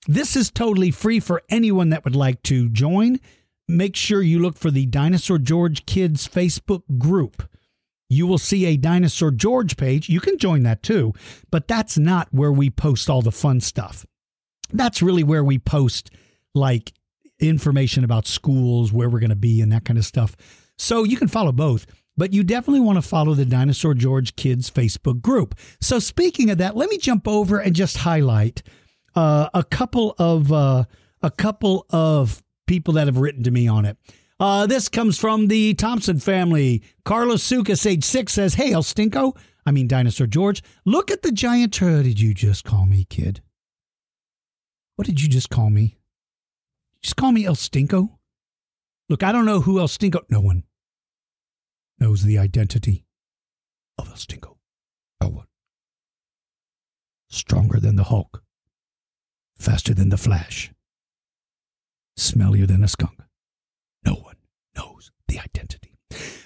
this 0.09 0.35
is 0.35 0.51
totally 0.51 0.90
free 0.90 1.20
for 1.20 1.42
anyone 1.51 1.90
that 1.90 2.05
would 2.05 2.16
like 2.16 2.42
to 2.44 2.70
join. 2.70 3.20
Make 3.68 3.96
sure 3.96 4.23
you 4.23 4.38
look 4.40 4.57
for 4.57 4.70
the 4.70 4.87
Dinosaur 4.87 5.38
George 5.38 5.85
Kids 5.85 6.27
Facebook 6.27 6.83
group. 6.99 7.42
You 8.11 8.27
will 8.27 8.37
see 8.37 8.66
a 8.66 8.77
Dinosaur 8.77 9.31
George 9.31 9.79
page. 9.79 10.11
You 10.11 10.20
can 10.20 10.37
join 10.37 10.64
that 10.64 10.83
too, 10.83 11.14
but 11.51 11.66
that's 11.66 11.96
not 11.96 12.29
where 12.31 12.53
we 12.53 12.68
post 12.68 13.09
all 13.09 13.23
the 13.23 13.33
fun 13.33 13.61
stuff. 13.61 14.05
That's 14.70 15.01
really 15.01 15.25
where 15.25 15.42
we 15.42 15.59
post 15.59 16.11
like 16.55 16.92
information 17.38 18.05
about 18.05 18.27
schools, 18.27 18.92
where 18.92 19.09
we're 19.09 19.20
going 19.20 19.31
to 19.31 19.37
be, 19.37 19.62
and 19.62 19.73
that 19.73 19.87
kind 19.87 19.99
of 19.99 20.05
stuff. 20.05 20.37
So 20.77 21.05
you 21.05 21.16
can 21.16 21.29
follow 21.29 21.53
both 21.53 21.87
but 22.20 22.35
you 22.35 22.42
definitely 22.42 22.81
want 22.81 22.96
to 22.96 23.03
follow 23.03 23.33
the 23.33 23.46
Dinosaur 23.46 23.94
George 23.94 24.37
Kids 24.37 24.70
Facebook 24.70 25.23
group. 25.23 25.55
So, 25.81 25.99
speaking 25.99 26.51
of 26.51 26.59
that, 26.59 26.77
let 26.77 26.90
me 26.90 26.99
jump 26.99 27.27
over 27.27 27.59
and 27.59 27.75
just 27.75 27.96
highlight 27.96 28.62
uh, 29.14 29.49
a 29.55 29.64
couple 29.64 30.14
of 30.18 30.53
uh, 30.53 30.85
a 31.23 31.31
couple 31.31 31.87
of 31.88 32.42
people 32.66 32.92
that 32.94 33.07
have 33.07 33.16
written 33.16 33.42
to 33.44 33.51
me 33.51 33.68
on 33.68 33.87
it. 33.87 33.96
Uh, 34.40 34.66
this 34.66 34.88
comes 34.88 35.18
from 35.18 35.48
the 35.48 35.74
Thompson 35.74 36.18
family. 36.18 36.83
Carlos 37.05 37.46
Sukas, 37.46 37.85
age 37.87 38.03
six, 38.03 38.33
says, 38.33 38.55
Hey, 38.55 38.72
El 38.72 38.83
Stinko. 38.83 39.37
I 39.66 39.70
mean, 39.70 39.87
Dinosaur 39.87 40.26
George, 40.26 40.62
look 40.87 41.11
at 41.11 41.20
the 41.20 41.31
giant. 41.31 41.81
What 41.83 42.05
did 42.05 42.18
you 42.18 42.33
just 42.33 42.64
call 42.64 42.87
me, 42.87 43.05
kid? 43.05 43.42
What 44.96 45.07
did 45.07 45.20
you 45.20 45.29
just 45.29 45.50
call 45.50 45.68
me? 45.68 45.98
Just 47.03 47.16
call 47.16 47.33
me 47.33 47.44
El 47.44 47.55
Stinko? 47.55 48.16
Look, 49.11 49.22
I 49.22 49.31
don't 49.31 49.44
know 49.44 49.61
who 49.61 49.79
El 49.79 49.88
Stinko. 49.88 50.22
No 50.31 50.40
one 50.40 50.64
knows 51.98 52.22
the 52.22 52.38
identity 52.38 53.05
of 53.98 54.09
El 54.09 54.14
Stinko. 54.14 54.57
No 55.20 55.29
one. 55.29 55.46
Stronger 57.29 57.79
than 57.79 57.96
the 57.96 58.05
Hulk. 58.05 58.42
Faster 59.59 59.92
than 59.92 60.09
the 60.09 60.16
Flash. 60.16 60.72
Smellier 62.18 62.66
than 62.66 62.83
a 62.83 62.88
skunk. 62.88 63.20
The 65.31 65.38
identity. 65.38 65.95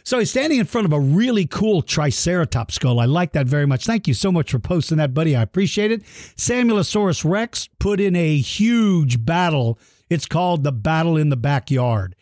So 0.02 0.18
he's 0.18 0.28
standing 0.30 0.58
in 0.58 0.66
front 0.66 0.84
of 0.84 0.92
a 0.92 1.00
really 1.00 1.46
cool 1.46 1.80
Triceratops 1.80 2.74
skull. 2.74 3.00
I 3.00 3.06
like 3.06 3.32
that 3.32 3.46
very 3.46 3.66
much. 3.66 3.86
Thank 3.86 4.06
you 4.06 4.12
so 4.12 4.30
much 4.30 4.50
for 4.50 4.58
posting 4.58 4.98
that, 4.98 5.14
buddy. 5.14 5.34
I 5.34 5.40
appreciate 5.40 5.90
it. 5.90 6.02
Samuelosaurus 6.36 7.24
Rex 7.24 7.70
put 7.78 7.98
in 7.98 8.14
a 8.14 8.36
huge 8.36 9.24
battle. 9.24 9.78
It's 10.10 10.26
called 10.26 10.64
the 10.64 10.72
Battle 10.72 11.16
in 11.16 11.30
the 11.30 11.36
Backyard. 11.36 12.14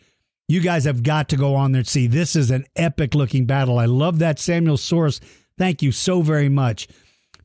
You 0.47 0.61
guys 0.61 0.85
have 0.85 1.03
got 1.03 1.27
to 1.29 1.35
go 1.35 1.53
on 1.53 1.73
there 1.73 1.81
and 1.81 1.87
see. 1.87 2.07
This 2.07 2.33
is 2.37 2.49
an 2.49 2.65
epic 2.77 3.13
looking 3.13 3.45
battle. 3.45 3.77
I 3.77 3.85
love 3.85 4.19
that 4.19 4.37
Samuelosaurus. 4.37 5.19
Thank 5.57 5.81
you 5.81 5.91
so 5.91 6.21
very 6.21 6.47
much. 6.47 6.87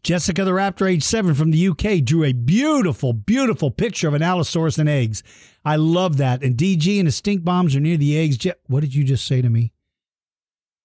Jessica 0.03 0.45
the 0.45 0.53
Raptor, 0.53 0.91
age 0.91 1.03
seven 1.03 1.35
from 1.35 1.51
the 1.51 1.69
UK, 1.69 2.05
drew 2.05 2.25
a 2.25 2.33
beautiful, 2.33 3.13
beautiful 3.13 3.71
picture 3.71 4.09
of 4.09 4.15
an 4.15 4.23
Allosaurus 4.23 4.79
and 4.79 4.89
eggs. 4.89 5.23
I 5.65 5.77
love 5.77 6.17
that. 6.19 6.43
And 6.43 6.57
DG 6.57 6.99
and 6.99 7.07
his 7.07 7.17
stink 7.17 7.45
bombs 7.45 7.77
are 7.77 7.81
near 7.81 7.97
the 7.97 8.19
eggs. 8.19 8.37
Je- 8.37 8.53
what 8.67 8.81
did 8.81 8.95
you 8.95 9.05
just 9.05 9.27
say 9.27 9.43
to 9.43 9.51
me? 9.51 9.73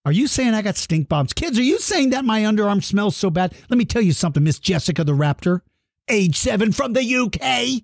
Are 0.06 0.12
you 0.12 0.28
saying 0.28 0.54
I 0.54 0.62
got 0.62 0.76
stink 0.76 1.08
bombs? 1.08 1.32
Kids, 1.32 1.58
are 1.58 1.64
you 1.64 1.80
saying 1.80 2.10
that 2.10 2.26
my 2.26 2.42
underarm 2.42 2.84
smells 2.84 3.16
so 3.16 3.30
bad? 3.30 3.54
Let 3.70 3.78
me 3.78 3.86
tell 3.86 4.02
you 4.02 4.12
something, 4.12 4.44
Miss 4.44 4.60
Jessica 4.60 5.04
the 5.06 5.14
Raptor, 5.14 5.62
age 6.10 6.36
seven 6.38 6.74
from 6.74 6.92
the 6.92 7.16
UK. 7.16 7.84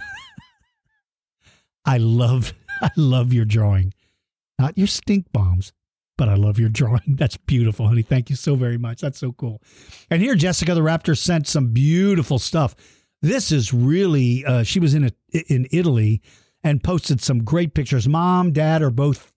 I 1.84 1.98
love, 1.98 2.54
I 2.80 2.90
love 2.96 3.32
your 3.32 3.44
drawing. 3.44 3.92
Not 4.58 4.78
your 4.78 4.86
stink 4.86 5.32
bombs, 5.32 5.72
but 6.18 6.28
I 6.28 6.34
love 6.34 6.58
your 6.58 6.68
drawing. 6.68 7.02
That's 7.06 7.36
beautiful, 7.36 7.88
honey. 7.88 8.02
Thank 8.02 8.30
you 8.30 8.36
so 8.36 8.56
very 8.56 8.78
much. 8.78 9.00
That's 9.00 9.18
so 9.18 9.32
cool. 9.32 9.62
And 10.10 10.22
here, 10.22 10.34
Jessica 10.34 10.74
the 10.74 10.80
Raptor 10.80 11.16
sent 11.16 11.46
some 11.46 11.72
beautiful 11.72 12.38
stuff. 12.38 12.74
This 13.22 13.50
is 13.50 13.72
really, 13.72 14.44
uh, 14.44 14.62
she 14.62 14.80
was 14.80 14.94
in 14.94 15.04
a, 15.04 15.12
in 15.48 15.66
Italy 15.70 16.22
and 16.62 16.82
posted 16.82 17.20
some 17.20 17.44
great 17.44 17.74
pictures. 17.74 18.08
Mom, 18.08 18.52
dad 18.52 18.82
are 18.82 18.90
both 18.90 19.32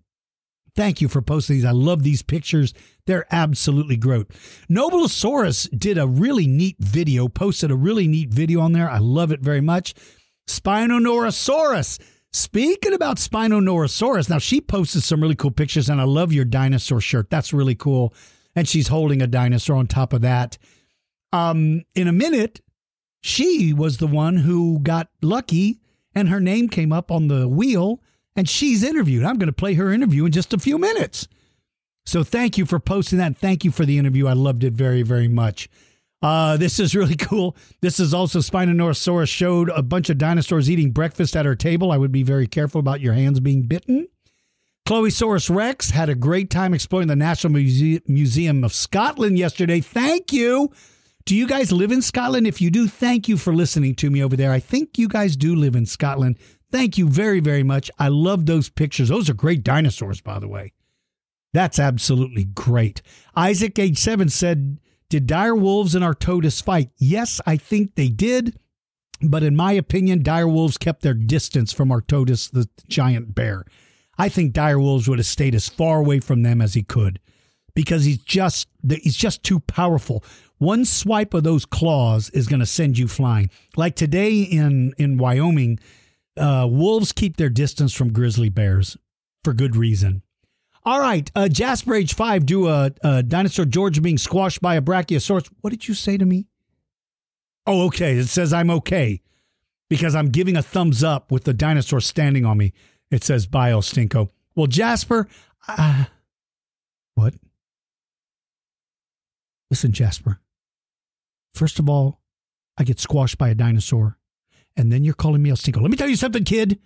Thank 0.75 1.01
you 1.01 1.09
for 1.09 1.21
posting 1.21 1.57
these. 1.57 1.65
I 1.65 1.71
love 1.71 2.03
these 2.03 2.21
pictures. 2.21 2.73
They're 3.05 3.25
absolutely 3.31 3.97
great. 3.97 4.27
Noblosaurus 4.69 5.67
did 5.77 5.97
a 5.97 6.07
really 6.07 6.47
neat 6.47 6.77
video, 6.79 7.27
posted 7.27 7.69
a 7.69 7.75
really 7.75 8.07
neat 8.07 8.29
video 8.29 8.61
on 8.61 8.71
there. 8.71 8.89
I 8.89 8.99
love 8.99 9.33
it 9.33 9.41
very 9.41 9.59
much. 9.59 9.93
Spinosaurus. 10.47 11.99
Speaking 12.31 12.93
about 12.93 13.17
Spinosaurus, 13.17 14.29
now 14.29 14.37
she 14.37 14.61
posted 14.61 15.03
some 15.03 15.21
really 15.21 15.35
cool 15.35 15.51
pictures, 15.51 15.89
and 15.89 15.99
I 15.99 16.03
love 16.03 16.31
your 16.31 16.45
dinosaur 16.45 17.01
shirt. 17.01 17.29
That's 17.29 17.53
really 17.53 17.75
cool. 17.75 18.13
And 18.55 18.67
she's 18.67 18.87
holding 18.89 19.21
a 19.21 19.27
dinosaur 19.27 19.75
on 19.75 19.87
top 19.87 20.13
of 20.13 20.21
that. 20.21 20.57
Um, 21.33 21.83
in 21.95 22.07
a 22.07 22.13
minute, 22.13 22.61
she 23.21 23.73
was 23.73 23.97
the 23.97 24.07
one 24.07 24.37
who 24.37 24.79
got 24.79 25.09
lucky, 25.21 25.79
and 26.13 26.29
her 26.29 26.39
name 26.39 26.69
came 26.69 26.91
up 26.91 27.11
on 27.11 27.27
the 27.27 27.47
wheel 27.47 28.01
and 28.35 28.47
she's 28.47 28.83
interviewed. 28.83 29.25
I'm 29.25 29.37
going 29.37 29.47
to 29.47 29.53
play 29.53 29.73
her 29.73 29.91
interview 29.91 30.25
in 30.25 30.31
just 30.31 30.53
a 30.53 30.57
few 30.57 30.77
minutes. 30.77 31.27
So 32.05 32.23
thank 32.23 32.57
you 32.57 32.65
for 32.65 32.79
posting 32.79 33.19
that. 33.19 33.37
Thank 33.37 33.65
you 33.65 33.71
for 33.71 33.85
the 33.85 33.97
interview. 33.97 34.27
I 34.27 34.33
loved 34.33 34.63
it 34.63 34.73
very, 34.73 35.01
very 35.01 35.27
much. 35.27 35.69
Uh, 36.21 36.57
this 36.57 36.79
is 36.79 36.95
really 36.95 37.15
cool. 37.17 37.55
This 37.81 37.99
is 37.99 38.13
also 38.13 38.39
Spinosaurus 38.39 39.29
showed 39.29 39.69
a 39.69 39.81
bunch 39.81 40.09
of 40.09 40.17
dinosaurs 40.17 40.69
eating 40.69 40.91
breakfast 40.91 41.35
at 41.35 41.45
her 41.45 41.55
table. 41.55 41.91
I 41.91 41.97
would 41.97 42.11
be 42.11 42.23
very 42.23 42.47
careful 42.47 42.79
about 42.79 43.01
your 43.01 43.13
hands 43.13 43.39
being 43.39 43.63
bitten. 43.63 44.07
Chloe 44.85 45.01
Chloesaurus 45.11 45.49
Rex 45.51 45.91
had 45.91 46.09
a 46.09 46.15
great 46.15 46.49
time 46.49 46.73
exploring 46.73 47.09
the 47.09 47.15
National 47.15 47.53
Muse- 47.53 48.01
Museum 48.07 48.63
of 48.63 48.73
Scotland 48.73 49.37
yesterday. 49.37 49.81
Thank 49.81 50.33
you. 50.33 50.71
Do 51.25 51.35
you 51.35 51.47
guys 51.47 51.71
live 51.71 51.91
in 51.91 52.01
Scotland? 52.01 52.47
If 52.47 52.59
you 52.59 52.71
do, 52.71 52.87
thank 52.87 53.27
you 53.27 53.37
for 53.37 53.53
listening 53.53 53.93
to 53.95 54.09
me 54.09 54.23
over 54.23 54.35
there. 54.35 54.51
I 54.51 54.59
think 54.59 54.97
you 54.97 55.07
guys 55.07 55.35
do 55.35 55.55
live 55.55 55.75
in 55.75 55.85
Scotland. 55.85 56.39
Thank 56.71 56.97
you 56.97 57.07
very, 57.07 57.39
very 57.39 57.61
much. 57.61 57.91
I 57.99 58.07
love 58.07 58.47
those 58.47 58.69
pictures. 58.69 59.09
Those 59.09 59.29
are 59.29 59.35
great 59.35 59.63
dinosaurs, 59.63 60.21
by 60.21 60.39
the 60.39 60.47
way. 60.47 60.73
That's 61.53 61.77
absolutely 61.77 62.45
great. 62.45 63.03
Isaac, 63.35 63.77
age 63.77 63.99
seven, 63.99 64.27
said, 64.29 64.79
Did 65.09 65.25
dire 65.27 65.55
wolves 65.55 65.95
and 65.95 66.03
Arctodus 66.03 66.61
fight? 66.61 66.91
Yes, 66.97 67.41
I 67.45 67.57
think 67.57 67.95
they 67.95 68.09
did. 68.09 68.57
But 69.21 69.43
in 69.43 69.55
my 69.55 69.73
opinion, 69.73 70.23
dire 70.23 70.47
wolves 70.47 70.77
kept 70.77 71.01
their 71.01 71.13
distance 71.13 71.73
from 71.73 71.91
Arctodus, 71.91 72.49
the 72.49 72.69
giant 72.87 73.35
bear. 73.35 73.65
I 74.17 74.29
think 74.29 74.53
dire 74.53 74.79
wolves 74.79 75.07
would 75.07 75.19
have 75.19 75.25
stayed 75.25 75.55
as 75.55 75.67
far 75.67 75.99
away 75.99 76.19
from 76.19 76.43
them 76.43 76.61
as 76.61 76.73
he 76.73 76.83
could 76.83 77.19
because 77.73 78.03
he's 78.03 78.19
just 78.19 78.67
he's 78.87 79.15
just 79.15 79.43
too 79.43 79.59
powerful. 79.61 80.23
One 80.57 80.83
swipe 80.83 81.33
of 81.33 81.43
those 81.43 81.65
claws 81.65 82.29
is 82.31 82.47
going 82.47 82.59
to 82.59 82.65
send 82.65 82.97
you 82.97 83.07
flying. 83.07 83.49
Like 83.77 83.95
today 83.95 84.41
in 84.41 84.93
in 84.97 85.17
Wyoming, 85.17 85.79
uh, 86.37 86.67
wolves 86.69 87.11
keep 87.11 87.37
their 87.37 87.49
distance 87.49 87.93
from 87.93 88.13
grizzly 88.13 88.49
bears 88.49 88.97
for 89.43 89.53
good 89.53 89.75
reason. 89.75 90.21
All 90.85 90.99
right, 90.99 91.29
uh, 91.35 91.49
Jasper 91.49 91.95
Age 91.95 92.13
5 92.13 92.45
do 92.45 92.67
a, 92.67 92.91
a 93.03 93.21
dinosaur 93.21 93.65
George 93.65 94.01
being 94.01 94.17
squashed 94.17 94.61
by 94.61 94.75
a 94.75 94.81
brachiosaurus. 94.81 95.49
What 95.61 95.71
did 95.71 95.87
you 95.87 95.93
say 95.93 96.17
to 96.17 96.25
me? 96.25 96.47
Oh, 97.67 97.85
okay. 97.87 98.17
It 98.17 98.27
says 98.27 98.53
I'm 98.53 98.69
okay 98.71 99.21
because 99.89 100.15
I'm 100.15 100.29
giving 100.29 100.55
a 100.55 100.63
thumbs 100.63 101.03
up 101.03 101.31
with 101.31 101.43
the 101.43 101.53
dinosaur 101.53 101.99
standing 101.99 102.45
on 102.45 102.57
me. 102.57 102.73
It 103.11 103.23
says 103.23 103.45
Bio 103.45 103.81
Stinko. 103.81 104.29
Well, 104.55 104.67
Jasper, 104.67 105.27
uh, 105.67 106.05
what? 107.15 107.35
Listen, 109.69 109.91
Jasper. 109.91 110.39
First 111.53 111.79
of 111.79 111.89
all, 111.89 112.21
I 112.77 112.83
get 112.83 112.99
squashed 112.99 113.37
by 113.37 113.49
a 113.49 113.55
dinosaur 113.55 114.17
and 114.77 114.91
then 114.91 115.03
you're 115.03 115.13
calling 115.13 115.41
me 115.43 115.49
El 115.49 115.57
Stinko. 115.57 115.81
Let 115.81 115.91
me 115.91 115.97
tell 115.97 116.09
you 116.09 116.15
something, 116.15 116.45
kid. 116.45 116.79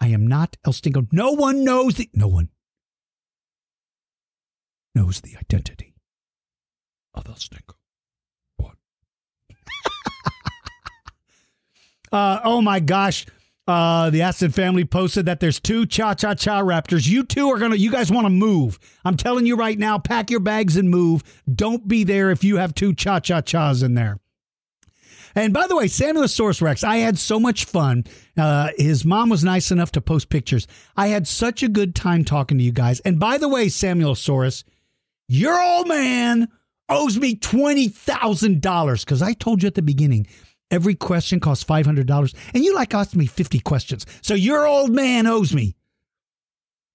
I 0.00 0.08
am 0.08 0.26
not 0.26 0.56
El 0.66 0.72
Stinko. 0.72 1.08
No 1.10 1.32
one 1.32 1.64
knows 1.64 1.94
the 1.94 2.10
no 2.12 2.28
one 2.28 2.50
knows 4.94 5.20
the 5.20 5.36
identity 5.36 5.94
of 7.14 7.26
El 7.26 7.34
Stinko. 7.34 7.74
What? 8.56 8.76
uh, 12.12 12.40
oh 12.44 12.60
my 12.60 12.80
gosh. 12.80 13.26
Uh, 13.66 14.10
the 14.10 14.20
Aston 14.20 14.50
family 14.50 14.84
posted 14.84 15.24
that 15.24 15.40
there's 15.40 15.58
two 15.58 15.86
cha 15.86 16.12
cha 16.12 16.34
cha 16.34 16.60
raptors. 16.60 17.08
You 17.08 17.24
two 17.24 17.48
are 17.48 17.58
gonna, 17.58 17.76
you 17.76 17.90
guys 17.90 18.10
want 18.10 18.26
to 18.26 18.30
move. 18.30 18.78
I'm 19.06 19.16
telling 19.16 19.46
you 19.46 19.56
right 19.56 19.78
now, 19.78 19.98
pack 19.98 20.30
your 20.30 20.40
bags 20.40 20.76
and 20.76 20.90
move. 20.90 21.22
Don't 21.52 21.88
be 21.88 22.04
there 22.04 22.30
if 22.30 22.44
you 22.44 22.58
have 22.58 22.74
two 22.74 22.94
cha 22.94 23.20
cha 23.20 23.40
chas 23.40 23.82
in 23.82 23.94
there. 23.94 24.18
And 25.34 25.52
by 25.52 25.66
the 25.66 25.74
way, 25.74 25.86
Samuelosaurus 25.86 26.62
Rex, 26.62 26.84
I 26.84 26.98
had 26.98 27.18
so 27.18 27.40
much 27.40 27.64
fun. 27.64 28.04
Uh, 28.36 28.68
his 28.76 29.04
mom 29.04 29.30
was 29.30 29.42
nice 29.42 29.70
enough 29.70 29.90
to 29.92 30.00
post 30.00 30.28
pictures. 30.28 30.68
I 30.96 31.08
had 31.08 31.26
such 31.26 31.62
a 31.62 31.68
good 31.68 31.94
time 31.94 32.24
talking 32.24 32.58
to 32.58 32.64
you 32.64 32.70
guys. 32.70 33.00
And 33.00 33.18
by 33.18 33.38
the 33.38 33.48
way, 33.48 33.66
Samuelosaurus, 33.66 34.62
your 35.28 35.60
old 35.60 35.88
man 35.88 36.48
owes 36.88 37.18
me 37.18 37.36
$20,000 37.36 39.00
because 39.00 39.22
I 39.22 39.32
told 39.32 39.62
you 39.62 39.66
at 39.66 39.74
the 39.74 39.82
beginning 39.82 40.26
every 40.70 40.94
question 40.94 41.40
costs 41.40 41.64
$500 41.64 42.34
and 42.52 42.64
you 42.64 42.74
like 42.74 42.94
asked 42.94 43.16
me 43.16 43.26
50 43.26 43.60
questions. 43.60 44.06
So 44.22 44.34
your 44.34 44.66
old 44.66 44.90
man 44.90 45.26
owes 45.26 45.54
me. 45.54 45.76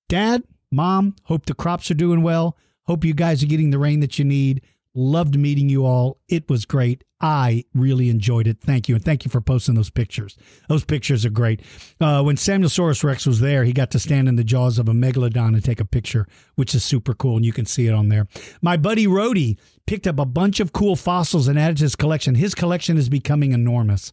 Dad, 0.10 0.44
mom, 0.72 1.16
hope 1.24 1.46
the 1.46 1.54
crops 1.54 1.90
are 1.92 1.96
doing 1.96 2.22
well. 2.22 2.58
Hope 2.88 3.06
you 3.06 3.14
guys 3.14 3.44
are 3.44 3.48
getting 3.48 3.70
the 3.70 3.78
rain 3.78 4.00
that 4.00 4.18
you 4.18 4.26
need. 4.26 4.64
Loved 4.96 5.38
meeting 5.38 5.70
you 5.70 5.86
all. 5.86 6.20
It 6.28 6.50
was 6.50 6.66
great. 6.66 7.04
I 7.22 7.66
really 7.74 8.10
enjoyed 8.10 8.48
it. 8.48 8.62
Thank 8.62 8.88
you. 8.88 8.96
And 8.96 9.04
thank 9.04 9.26
you 9.26 9.30
for 9.30 9.42
posting 9.42 9.76
those 9.76 9.90
pictures. 9.90 10.38
Those 10.68 10.86
pictures 10.86 11.26
are 11.26 11.30
great. 11.30 11.62
Uh, 12.00 12.24
when 12.24 12.38
Samuelosaurus 12.38 13.04
Rex 13.04 13.26
was 13.26 13.40
there, 13.40 13.66
he 13.66 13.74
got 13.74 13.92
to 13.92 14.00
stand 14.00 14.28
in 14.28 14.36
the 14.36 14.44
jaws 14.44 14.80
of 14.80 14.88
a 14.88 14.94
megalodon 14.94 15.50
and 15.50 15.64
take 15.64 15.80
a 15.80 15.86
picture, 15.86 16.26
which 16.56 16.74
is 16.74 16.84
super 16.84 17.14
cool. 17.14 17.36
And 17.36 17.46
you 17.46 17.54
can 17.54 17.66
see 17.66 17.88
it 17.88 17.94
on 17.94 18.10
there. 18.10 18.28
My 18.62 18.78
buddy 18.78 19.06
Rody 19.06 19.60
picked 19.86 20.08
up 20.08 20.18
a 20.18 20.26
bunch 20.26 20.60
of 20.60 20.74
cool 20.74 20.96
fossils 20.96 21.48
and 21.48 21.60
added 21.60 21.78
to 21.78 21.84
his 21.84 21.96
collection. 21.96 22.36
His 22.36 22.56
collection 22.56 22.98
is 22.98 23.10
becoming 23.10 23.52
enormous. 23.52 24.12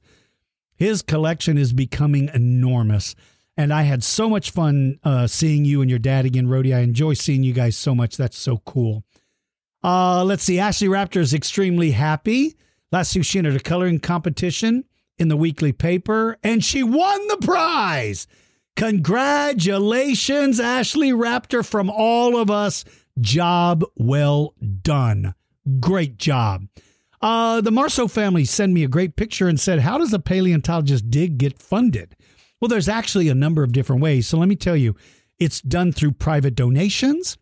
His 0.74 1.00
collection 1.00 1.56
is 1.56 1.72
becoming 1.72 2.28
enormous. 2.34 3.14
And 3.56 3.72
I 3.72 3.82
had 3.82 4.04
so 4.04 4.28
much 4.28 4.50
fun 4.50 4.98
uh, 5.02 5.26
seeing 5.26 5.64
you 5.64 5.80
and 5.80 5.88
your 5.88 5.98
dad 5.98 6.26
again, 6.26 6.48
Rody. 6.48 6.74
I 6.74 6.80
enjoy 6.80 7.14
seeing 7.14 7.42
you 7.42 7.54
guys 7.54 7.76
so 7.76 7.94
much. 7.94 8.18
That's 8.18 8.36
so 8.36 8.58
cool. 8.58 9.05
Uh, 9.86 10.24
let's 10.24 10.42
see. 10.42 10.58
Ashley 10.58 10.88
Raptor 10.88 11.20
is 11.20 11.32
extremely 11.32 11.92
happy. 11.92 12.56
Last 12.90 13.14
week 13.14 13.24
she 13.24 13.38
entered 13.38 13.54
a 13.54 13.60
coloring 13.60 14.00
competition 14.00 14.84
in 15.16 15.28
the 15.28 15.36
weekly 15.36 15.72
paper, 15.72 16.36
and 16.42 16.64
she 16.64 16.82
won 16.82 17.28
the 17.28 17.38
prize. 17.40 18.26
Congratulations, 18.74 20.58
Ashley 20.58 21.12
Raptor, 21.12 21.64
from 21.64 21.88
all 21.88 22.36
of 22.36 22.50
us. 22.50 22.84
Job 23.20 23.84
well 23.96 24.54
done. 24.82 25.36
Great 25.78 26.18
job. 26.18 26.66
Uh, 27.22 27.60
the 27.60 27.70
Marceau 27.70 28.08
family 28.08 28.44
sent 28.44 28.72
me 28.72 28.82
a 28.82 28.88
great 28.88 29.14
picture 29.14 29.46
and 29.46 29.58
said, 29.58 29.78
How 29.78 29.98
does 29.98 30.12
a 30.12 30.18
paleontologist 30.18 31.10
dig 31.10 31.38
get 31.38 31.62
funded? 31.62 32.16
Well, 32.60 32.68
there's 32.68 32.88
actually 32.88 33.28
a 33.28 33.36
number 33.36 33.62
of 33.62 33.70
different 33.70 34.02
ways. 34.02 34.26
So 34.26 34.36
let 34.36 34.48
me 34.48 34.56
tell 34.56 34.76
you, 34.76 34.96
it's 35.38 35.60
done 35.60 35.92
through 35.92 36.12
private 36.12 36.56
donations, 36.56 37.38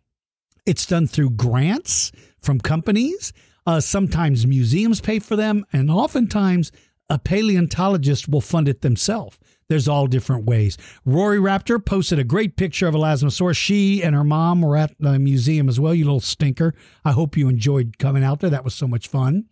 it's 0.66 0.86
done 0.86 1.06
through 1.06 1.30
grants 1.30 2.12
from 2.44 2.60
companies. 2.60 3.32
Uh, 3.66 3.80
sometimes 3.80 4.46
museums 4.46 5.00
pay 5.00 5.18
for 5.18 5.36
them, 5.36 5.64
and 5.72 5.90
oftentimes 5.90 6.70
a 7.08 7.18
paleontologist 7.18 8.28
will 8.28 8.40
fund 8.40 8.68
it 8.68 8.82
themselves. 8.82 9.38
There's 9.68 9.88
all 9.88 10.06
different 10.06 10.44
ways. 10.44 10.76
Rory 11.06 11.38
Raptor 11.38 11.84
posted 11.84 12.18
a 12.18 12.24
great 12.24 12.56
picture 12.56 12.86
of 12.86 12.94
Elasmosaurus. 12.94 13.56
She 13.56 14.02
and 14.02 14.14
her 14.14 14.24
mom 14.24 14.60
were 14.60 14.76
at 14.76 14.94
the 15.00 15.18
museum 15.18 15.68
as 15.68 15.80
well, 15.80 15.94
you 15.94 16.04
little 16.04 16.20
stinker. 16.20 16.74
I 17.04 17.12
hope 17.12 17.36
you 17.36 17.48
enjoyed 17.48 17.98
coming 17.98 18.22
out 18.22 18.40
there. 18.40 18.50
That 18.50 18.64
was 18.64 18.74
so 18.74 18.86
much 18.86 19.08
fun. 19.08 19.46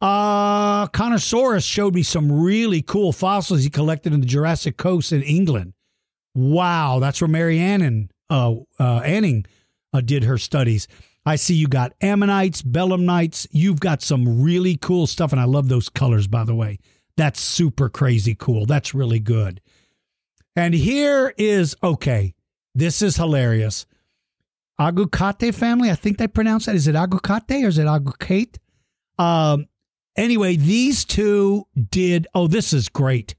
Uh, 0.00 0.88
Connosaurus 0.88 1.64
showed 1.64 1.94
me 1.94 2.02
some 2.02 2.30
really 2.30 2.82
cool 2.82 3.12
fossils 3.12 3.62
he 3.62 3.70
collected 3.70 4.12
in 4.12 4.20
the 4.20 4.26
Jurassic 4.26 4.76
Coast 4.76 5.12
in 5.12 5.22
England. 5.22 5.72
Wow, 6.34 6.98
that's 6.98 7.20
where 7.20 7.28
Mary 7.28 7.58
Anning, 7.58 8.10
uh, 8.28 8.56
uh, 8.78 8.98
Anning 8.98 9.46
uh, 9.94 10.02
did 10.02 10.24
her 10.24 10.36
studies. 10.36 10.86
I 11.26 11.36
see 11.36 11.54
you 11.54 11.66
got 11.66 11.92
ammonites, 12.00 12.62
belemnites. 12.62 13.46
You've 13.50 13.80
got 13.80 14.00
some 14.00 14.42
really 14.42 14.76
cool 14.76 15.06
stuff, 15.06 15.32
and 15.32 15.40
I 15.40 15.44
love 15.44 15.68
those 15.68 15.88
colors, 15.88 16.26
by 16.26 16.44
the 16.44 16.54
way. 16.54 16.78
That's 17.16 17.40
super 17.40 17.88
crazy 17.88 18.34
cool. 18.34 18.64
That's 18.64 18.94
really 18.94 19.18
good. 19.20 19.60
And 20.54 20.72
here 20.72 21.34
is 21.36 21.76
okay. 21.82 22.34
This 22.74 23.02
is 23.02 23.16
hilarious. 23.16 23.86
Agukate 24.80 25.54
family. 25.54 25.90
I 25.90 25.94
think 25.94 26.18
they 26.18 26.28
pronounce 26.28 26.66
that. 26.66 26.76
Is 26.76 26.86
it 26.86 26.94
Agukate 26.94 27.64
or 27.64 27.68
is 27.68 27.78
it 27.78 27.86
Agukate? 27.86 28.58
Um, 29.18 29.66
Anyway, 30.16 30.56
these 30.56 31.04
two 31.04 31.66
did. 31.90 32.26
Oh, 32.34 32.46
this 32.46 32.72
is 32.72 32.88
great. 32.88 33.34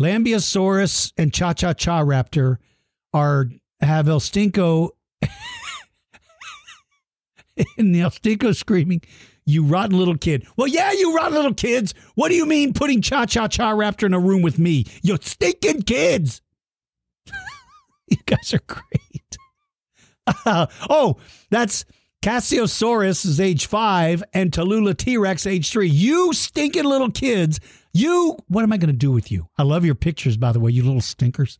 Lambeosaurus 0.00 1.12
and 1.16 1.32
Cha 1.32 1.52
Cha 1.52 1.74
Cha 1.74 2.00
Raptor 2.02 2.56
are 3.12 3.50
have 3.80 4.08
El 4.08 4.20
Stinko 4.20 4.90
and 7.78 7.94
El 7.96 8.10
Stinko 8.10 8.54
screaming, 8.54 9.02
"You 9.44 9.64
rotten 9.64 9.98
little 9.98 10.16
kid!" 10.16 10.46
Well, 10.56 10.68
yeah, 10.68 10.92
you 10.92 11.14
rotten 11.14 11.34
little 11.34 11.54
kids. 11.54 11.94
What 12.14 12.28
do 12.28 12.34
you 12.34 12.46
mean 12.46 12.72
putting 12.72 13.02
Cha 13.02 13.26
Cha 13.26 13.48
Cha 13.48 13.72
Raptor 13.72 14.04
in 14.04 14.14
a 14.14 14.20
room 14.20 14.42
with 14.42 14.58
me? 14.58 14.84
You 15.02 15.18
stinking 15.20 15.82
kids! 15.82 16.42
you 18.08 18.18
guys 18.26 18.54
are 18.54 18.62
great. 18.66 19.38
Uh, 20.44 20.66
oh, 20.90 21.16
that's 21.50 21.84
Casiosaurus 22.22 23.24
is 23.24 23.40
age 23.40 23.66
five 23.66 24.24
and 24.32 24.50
Tallulah 24.50 24.96
T 24.96 25.16
Rex 25.16 25.46
age 25.46 25.70
three. 25.70 25.88
You 25.88 26.32
stinking 26.32 26.84
little 26.84 27.10
kids. 27.10 27.60
You, 27.92 28.36
what 28.48 28.62
am 28.62 28.72
I 28.72 28.76
going 28.76 28.88
to 28.88 28.92
do 28.92 29.10
with 29.10 29.32
you? 29.32 29.48
I 29.56 29.62
love 29.62 29.84
your 29.84 29.94
pictures, 29.94 30.36
by 30.36 30.52
the 30.52 30.60
way, 30.60 30.70
you 30.70 30.82
little 30.82 31.00
stinkers. 31.00 31.58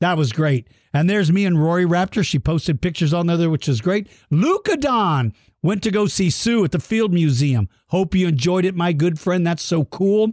That 0.00 0.18
was 0.18 0.32
great. 0.32 0.68
And 0.92 1.08
there's 1.08 1.32
me 1.32 1.44
and 1.46 1.62
Rory 1.62 1.84
Raptor. 1.84 2.24
She 2.24 2.38
posted 2.38 2.82
pictures 2.82 3.14
on 3.14 3.26
there, 3.26 3.50
which 3.50 3.68
is 3.68 3.80
great. 3.80 4.08
Luca 4.30 4.76
Don 4.76 5.32
went 5.62 5.82
to 5.82 5.90
go 5.90 6.06
see 6.06 6.30
Sue 6.30 6.64
at 6.64 6.72
the 6.72 6.78
Field 6.78 7.12
Museum. 7.12 7.68
Hope 7.88 8.14
you 8.14 8.28
enjoyed 8.28 8.64
it, 8.64 8.74
my 8.74 8.92
good 8.92 9.18
friend. 9.18 9.46
That's 9.46 9.62
so 9.62 9.84
cool. 9.84 10.32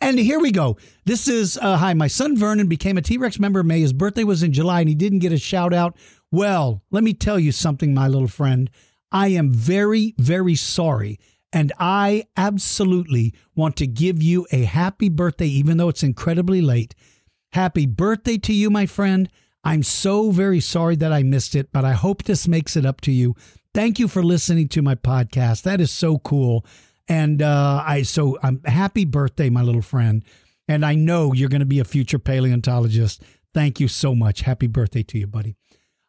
And 0.00 0.18
here 0.18 0.38
we 0.38 0.52
go. 0.52 0.76
This 1.04 1.28
is 1.28 1.58
uh, 1.60 1.78
hi. 1.78 1.94
My 1.94 2.08
son 2.08 2.36
Vernon 2.36 2.66
became 2.66 2.98
a 2.98 3.02
T 3.02 3.18
Rex 3.18 3.38
member 3.38 3.62
May. 3.62 3.80
His 3.80 3.92
birthday 3.92 4.24
was 4.24 4.42
in 4.42 4.52
July, 4.52 4.80
and 4.80 4.88
he 4.88 4.94
didn't 4.94 5.20
get 5.20 5.32
a 5.32 5.38
shout 5.38 5.72
out 5.72 5.96
well, 6.30 6.82
let 6.90 7.04
me 7.04 7.14
tell 7.14 7.38
you 7.38 7.52
something, 7.52 7.94
my 7.94 8.08
little 8.08 8.28
friend. 8.28 8.70
I 9.12 9.28
am 9.28 9.52
very, 9.52 10.14
very 10.18 10.54
sorry. 10.54 11.18
And 11.52 11.72
I 11.78 12.24
absolutely 12.36 13.32
want 13.54 13.76
to 13.76 13.86
give 13.86 14.22
you 14.22 14.46
a 14.50 14.64
happy 14.64 15.08
birthday, 15.08 15.46
even 15.46 15.76
though 15.76 15.88
it's 15.88 16.02
incredibly 16.02 16.60
late. 16.60 16.94
Happy 17.56 17.86
birthday 17.86 18.36
to 18.36 18.52
you, 18.52 18.68
my 18.68 18.84
friend. 18.84 19.30
I'm 19.64 19.82
so 19.82 20.30
very 20.30 20.60
sorry 20.60 20.94
that 20.96 21.10
I 21.10 21.22
missed 21.22 21.54
it, 21.54 21.72
but 21.72 21.86
I 21.86 21.92
hope 21.92 22.24
this 22.24 22.46
makes 22.46 22.76
it 22.76 22.84
up 22.84 23.00
to 23.00 23.10
you. 23.10 23.34
Thank 23.72 23.98
you 23.98 24.08
for 24.08 24.22
listening 24.22 24.68
to 24.68 24.82
my 24.82 24.94
podcast. 24.94 25.62
That 25.62 25.80
is 25.80 25.90
so 25.90 26.18
cool. 26.18 26.66
And 27.08 27.40
uh, 27.40 27.82
I 27.82 28.02
so 28.02 28.36
I'm 28.42 28.62
happy 28.66 29.06
birthday, 29.06 29.48
my 29.48 29.62
little 29.62 29.80
friend. 29.80 30.22
And 30.68 30.84
I 30.84 30.96
know 30.96 31.32
you're 31.32 31.48
going 31.48 31.60
to 31.60 31.64
be 31.64 31.78
a 31.78 31.86
future 31.86 32.18
paleontologist. 32.18 33.22
Thank 33.54 33.80
you 33.80 33.88
so 33.88 34.14
much. 34.14 34.42
Happy 34.42 34.66
birthday 34.66 35.02
to 35.04 35.18
you, 35.18 35.26
buddy. 35.26 35.56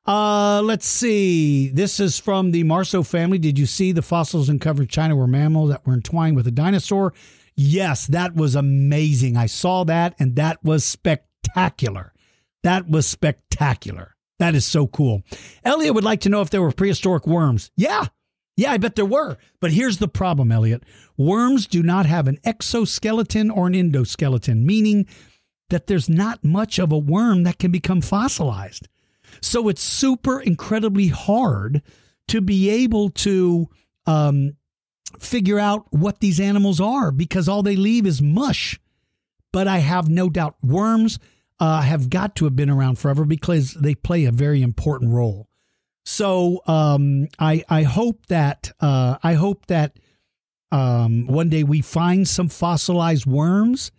Uh, 0.05 0.61
let's 0.61 0.85
see. 0.85 1.69
This 1.69 2.01
is 2.01 2.19
from 2.19 2.51
the 2.51 2.63
Marceau 2.63 3.03
family. 3.03 3.37
Did 3.37 3.57
you 3.57 3.67
see 3.67 3.93
the 3.93 4.01
fossils 4.01 4.49
uncovered 4.49 4.81
in 4.81 4.87
China 4.89 5.15
were 5.15 5.27
mammals 5.27 5.69
that 5.69 5.87
were 5.87 5.93
entwined 5.93 6.35
with 6.35 6.45
a 6.45 6.51
dinosaur? 6.51 7.13
Yes, 7.55 8.05
that 8.07 8.35
was 8.35 8.53
amazing. 8.53 9.37
I 9.37 9.45
saw 9.45 9.85
that 9.85 10.13
and 10.19 10.35
that 10.35 10.61
was 10.61 10.83
spectacular. 10.83 11.36
That 12.63 12.89
was 12.89 13.07
spectacular. 13.07 14.15
That 14.39 14.55
is 14.55 14.65
so 14.65 14.87
cool. 14.87 15.23
Elliot 15.63 15.95
would 15.95 16.03
like 16.03 16.21
to 16.21 16.29
know 16.29 16.41
if 16.41 16.49
there 16.49 16.61
were 16.61 16.71
prehistoric 16.71 17.25
worms. 17.25 17.71
Yeah. 17.75 18.05
Yeah, 18.55 18.71
I 18.71 18.77
bet 18.77 18.95
there 18.95 19.05
were. 19.05 19.37
But 19.61 19.71
here's 19.71 19.97
the 19.97 20.07
problem, 20.07 20.51
Elliot. 20.51 20.83
Worms 21.15 21.67
do 21.67 21.83
not 21.83 22.07
have 22.07 22.27
an 22.27 22.39
exoskeleton 22.43 23.51
or 23.51 23.67
an 23.67 23.73
endoskeleton, 23.73 24.63
meaning 24.63 25.07
that 25.69 25.87
there's 25.87 26.09
not 26.09 26.43
much 26.43 26.79
of 26.79 26.91
a 26.91 26.97
worm 26.97 27.43
that 27.43 27.59
can 27.59 27.71
become 27.71 28.01
fossilized. 28.01 28.87
So 29.41 29.67
it's 29.69 29.81
super 29.81 30.39
incredibly 30.39 31.07
hard 31.07 31.81
to 32.29 32.41
be 32.41 32.69
able 32.69 33.09
to 33.09 33.69
um, 34.05 34.55
figure 35.19 35.59
out 35.59 35.85
what 35.91 36.19
these 36.19 36.39
animals 36.39 36.79
are 36.81 37.11
because 37.11 37.47
all 37.47 37.63
they 37.63 37.75
leave 37.75 38.05
is 38.05 38.21
mush. 38.21 38.79
But 39.51 39.67
I 39.67 39.79
have 39.79 40.09
no 40.09 40.29
doubt 40.29 40.55
worms 40.61 41.19
uh, 41.59 41.81
have 41.81 42.09
got 42.09 42.35
to 42.35 42.45
have 42.45 42.55
been 42.55 42.69
around 42.69 42.99
forever 42.99 43.25
because 43.25 43.73
they 43.73 43.95
play 43.95 44.25
a 44.25 44.31
very 44.31 44.61
important 44.61 45.11
role. 45.11 45.47
So 46.05 46.61
um, 46.67 47.27
I 47.39 47.63
I 47.69 47.83
hope 47.83 48.27
that 48.27 48.71
uh, 48.79 49.17
I 49.23 49.33
hope 49.33 49.65
that 49.67 49.99
um, 50.71 51.27
one 51.27 51.49
day 51.49 51.63
we 51.63 51.81
find 51.81 52.27
some 52.27 52.47
fossilized 52.47 53.25
worms. 53.25 53.91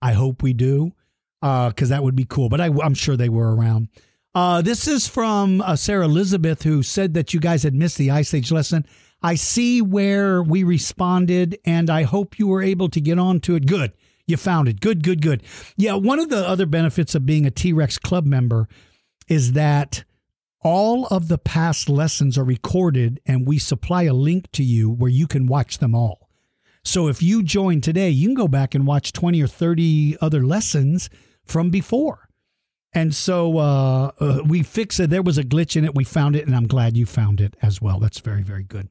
I 0.00 0.12
hope 0.12 0.42
we 0.42 0.52
do 0.52 0.92
because 1.40 1.90
uh, 1.90 1.96
that 1.96 2.02
would 2.02 2.16
be 2.16 2.24
cool. 2.24 2.48
But 2.48 2.60
I, 2.60 2.66
I'm 2.66 2.94
sure 2.94 3.16
they 3.16 3.28
were 3.28 3.54
around. 3.54 3.88
Uh, 4.34 4.62
this 4.62 4.86
is 4.86 5.08
from 5.08 5.60
uh, 5.60 5.74
Sarah 5.76 6.04
Elizabeth, 6.04 6.62
who 6.62 6.82
said 6.82 7.14
that 7.14 7.34
you 7.34 7.40
guys 7.40 7.62
had 7.64 7.74
missed 7.74 7.98
the 7.98 8.10
Ice 8.10 8.32
Age 8.32 8.52
lesson. 8.52 8.86
I 9.22 9.34
see 9.34 9.82
where 9.82 10.42
we 10.42 10.62
responded, 10.62 11.58
and 11.64 11.90
I 11.90 12.04
hope 12.04 12.38
you 12.38 12.46
were 12.46 12.62
able 12.62 12.88
to 12.90 13.00
get 13.00 13.18
on 13.18 13.40
to 13.40 13.56
it. 13.56 13.66
Good. 13.66 13.92
You 14.30 14.36
found 14.36 14.68
it. 14.68 14.80
Good, 14.80 15.02
good, 15.02 15.20
good. 15.20 15.42
Yeah, 15.76 15.94
one 15.94 16.18
of 16.18 16.28
the 16.28 16.46
other 16.46 16.66
benefits 16.66 17.14
of 17.14 17.26
being 17.26 17.46
a 17.46 17.50
T 17.50 17.72
Rex 17.72 17.98
Club 17.98 18.24
member 18.24 18.68
is 19.28 19.52
that 19.52 20.04
all 20.62 21.06
of 21.06 21.28
the 21.28 21.38
past 21.38 21.88
lessons 21.88 22.36
are 22.36 22.44
recorded, 22.44 23.20
and 23.26 23.46
we 23.46 23.58
supply 23.58 24.04
a 24.04 24.12
link 24.12 24.50
to 24.52 24.62
you 24.62 24.90
where 24.90 25.10
you 25.10 25.26
can 25.26 25.46
watch 25.46 25.78
them 25.78 25.94
all. 25.94 26.28
So 26.84 27.08
if 27.08 27.22
you 27.22 27.42
join 27.42 27.80
today, 27.80 28.10
you 28.10 28.28
can 28.28 28.34
go 28.34 28.48
back 28.48 28.74
and 28.74 28.86
watch 28.86 29.12
20 29.12 29.42
or 29.42 29.46
30 29.46 30.16
other 30.20 30.44
lessons 30.44 31.10
from 31.44 31.70
before. 31.70 32.28
And 32.92 33.14
so 33.14 33.58
uh, 33.58 34.10
uh, 34.18 34.40
we 34.46 34.62
fixed 34.62 34.98
it. 34.98 35.10
There 35.10 35.22
was 35.22 35.38
a 35.38 35.44
glitch 35.44 35.76
in 35.76 35.84
it. 35.84 35.94
We 35.94 36.04
found 36.04 36.34
it, 36.36 36.46
and 36.46 36.56
I'm 36.56 36.66
glad 36.66 36.96
you 36.96 37.06
found 37.06 37.40
it 37.40 37.54
as 37.62 37.80
well. 37.80 38.00
That's 38.00 38.20
very, 38.20 38.42
very 38.42 38.64
good. 38.64 38.88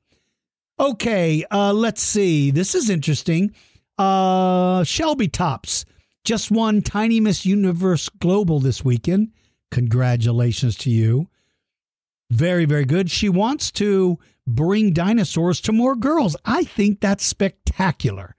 Okay, 0.79 1.43
uh, 1.51 1.73
let's 1.73 2.01
see. 2.01 2.51
This 2.51 2.73
is 2.73 2.89
interesting. 2.89 3.53
Uh, 3.99 4.83
Shelby 4.85 5.27
Tops 5.27 5.85
just 6.23 6.49
won 6.49 6.81
Tiny 6.81 7.19
Miss 7.19 7.45
Universe 7.45 8.07
Global 8.07 8.59
this 8.59 8.83
weekend. 8.83 9.33
Congratulations 9.71 10.75
to 10.77 10.89
you. 10.89 11.27
Very, 12.31 12.65
very 12.65 12.85
good. 12.85 13.11
She 13.11 13.27
wants 13.27 13.71
to 13.73 14.17
bring 14.47 14.93
dinosaurs 14.93 15.59
to 15.61 15.73
more 15.73 15.95
girls. 15.95 16.35
I 16.45 16.63
think 16.63 17.01
that's 17.01 17.25
spectacular. 17.25 18.35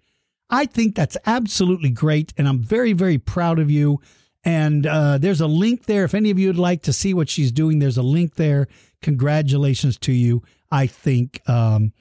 I 0.49 0.67
think 0.67 0.95
that's 0.95 1.17
absolutely 1.27 1.91
great. 1.91 2.33
And 2.39 2.49
I'm 2.49 2.63
very, 2.63 2.93
very 2.93 3.19
proud 3.19 3.59
of 3.59 3.71
you. 3.71 4.01
And 4.43 4.87
uh, 4.87 5.19
there's 5.19 5.41
a 5.41 5.47
link 5.47 5.85
there. 5.85 6.05
If 6.05 6.15
any 6.15 6.31
of 6.31 6.39
you 6.39 6.49
would 6.49 6.59
like 6.59 6.83
to 6.85 6.93
see 6.93 7.13
what 7.13 7.29
she's 7.29 7.53
doing, 7.53 7.79
there's 7.79 7.99
a 7.99 8.03
link 8.03 8.37
there. 8.37 8.67
Congratulations 9.03 9.99
to 9.99 10.13
you. 10.13 10.43
I 10.71 10.87
think, 10.87 11.41
um, 11.49 11.93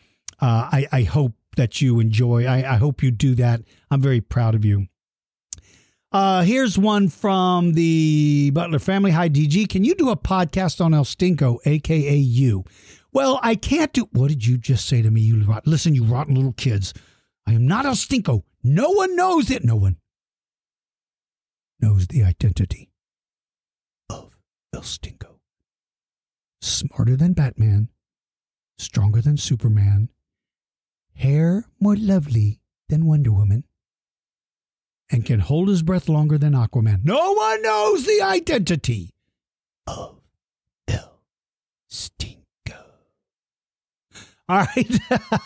uh, 0.42 0.70
I, 0.72 0.88
I, 0.92 1.02
hope 1.04 1.34
that 1.60 1.82
you 1.82 2.00
enjoy. 2.00 2.46
I, 2.46 2.76
I, 2.76 2.78
hope 2.78 3.04
you 3.04 3.12
do 3.12 3.36
that. 3.36 3.62
I'm 3.92 4.02
very 4.02 4.22
proud 4.22 4.56
of 4.56 4.64
you. 4.64 4.88
Uh, 6.10 6.42
here's 6.44 6.78
one 6.78 7.10
from 7.10 7.74
the 7.74 8.50
Butler 8.52 8.80
family. 8.80 9.12
Hi, 9.12 9.28
DG. 9.28 9.68
Can 9.68 9.84
you 9.84 9.94
do 9.94 10.10
a 10.10 10.16
podcast 10.16 10.84
on 10.84 10.94
El 10.94 11.04
Stinko, 11.04 11.60
aka 11.66 12.16
you? 12.16 12.64
Well, 13.12 13.42
I 13.44 13.56
can't 13.56 13.92
do. 13.92 14.08
What 14.14 14.30
did 14.30 14.46
you 14.46 14.58
just 14.58 14.88
say 14.88 15.02
to 15.02 15.12
me? 15.12 15.20
You 15.20 15.44
rot, 15.44 15.68
listen, 15.68 15.94
you 15.94 16.06
rotten 16.06 16.34
little 16.34 16.54
kids. 16.54 16.94
I 17.46 17.52
am 17.52 17.68
not 17.68 17.86
El 17.86 17.94
Stinko. 17.94 18.44
No 18.64 18.92
one 18.92 19.18
knows 19.18 19.52
it. 19.52 19.66
No 19.66 19.76
one 19.76 19.98
knows 21.82 22.08
the 22.08 22.24
identity 22.24 22.90
of 24.10 24.38
El 24.74 24.82
Stinko. 24.82 25.40
Smarter 26.62 27.18
than 27.18 27.34
Batman, 27.34 27.90
stronger 28.78 29.22
than 29.22 29.36
Superman, 29.36 30.08
hair 31.20 31.66
more 31.80 31.96
lovely 31.98 32.62
than 32.88 33.06
Wonder 33.06 33.32
Woman, 33.32 33.66
and 35.12 35.26
can 35.26 35.40
hold 35.42 35.68
his 35.68 35.84
breath 35.84 36.08
longer 36.08 36.38
than 36.38 36.54
Aquaman. 36.54 37.04
No 37.04 37.34
one 37.34 37.62
knows 37.62 38.06
the 38.06 38.22
identity 38.22 39.14
of 39.86 40.22
El 40.88 41.20
Stinko. 41.92 42.38
All 44.50 44.66
right. 44.76 45.00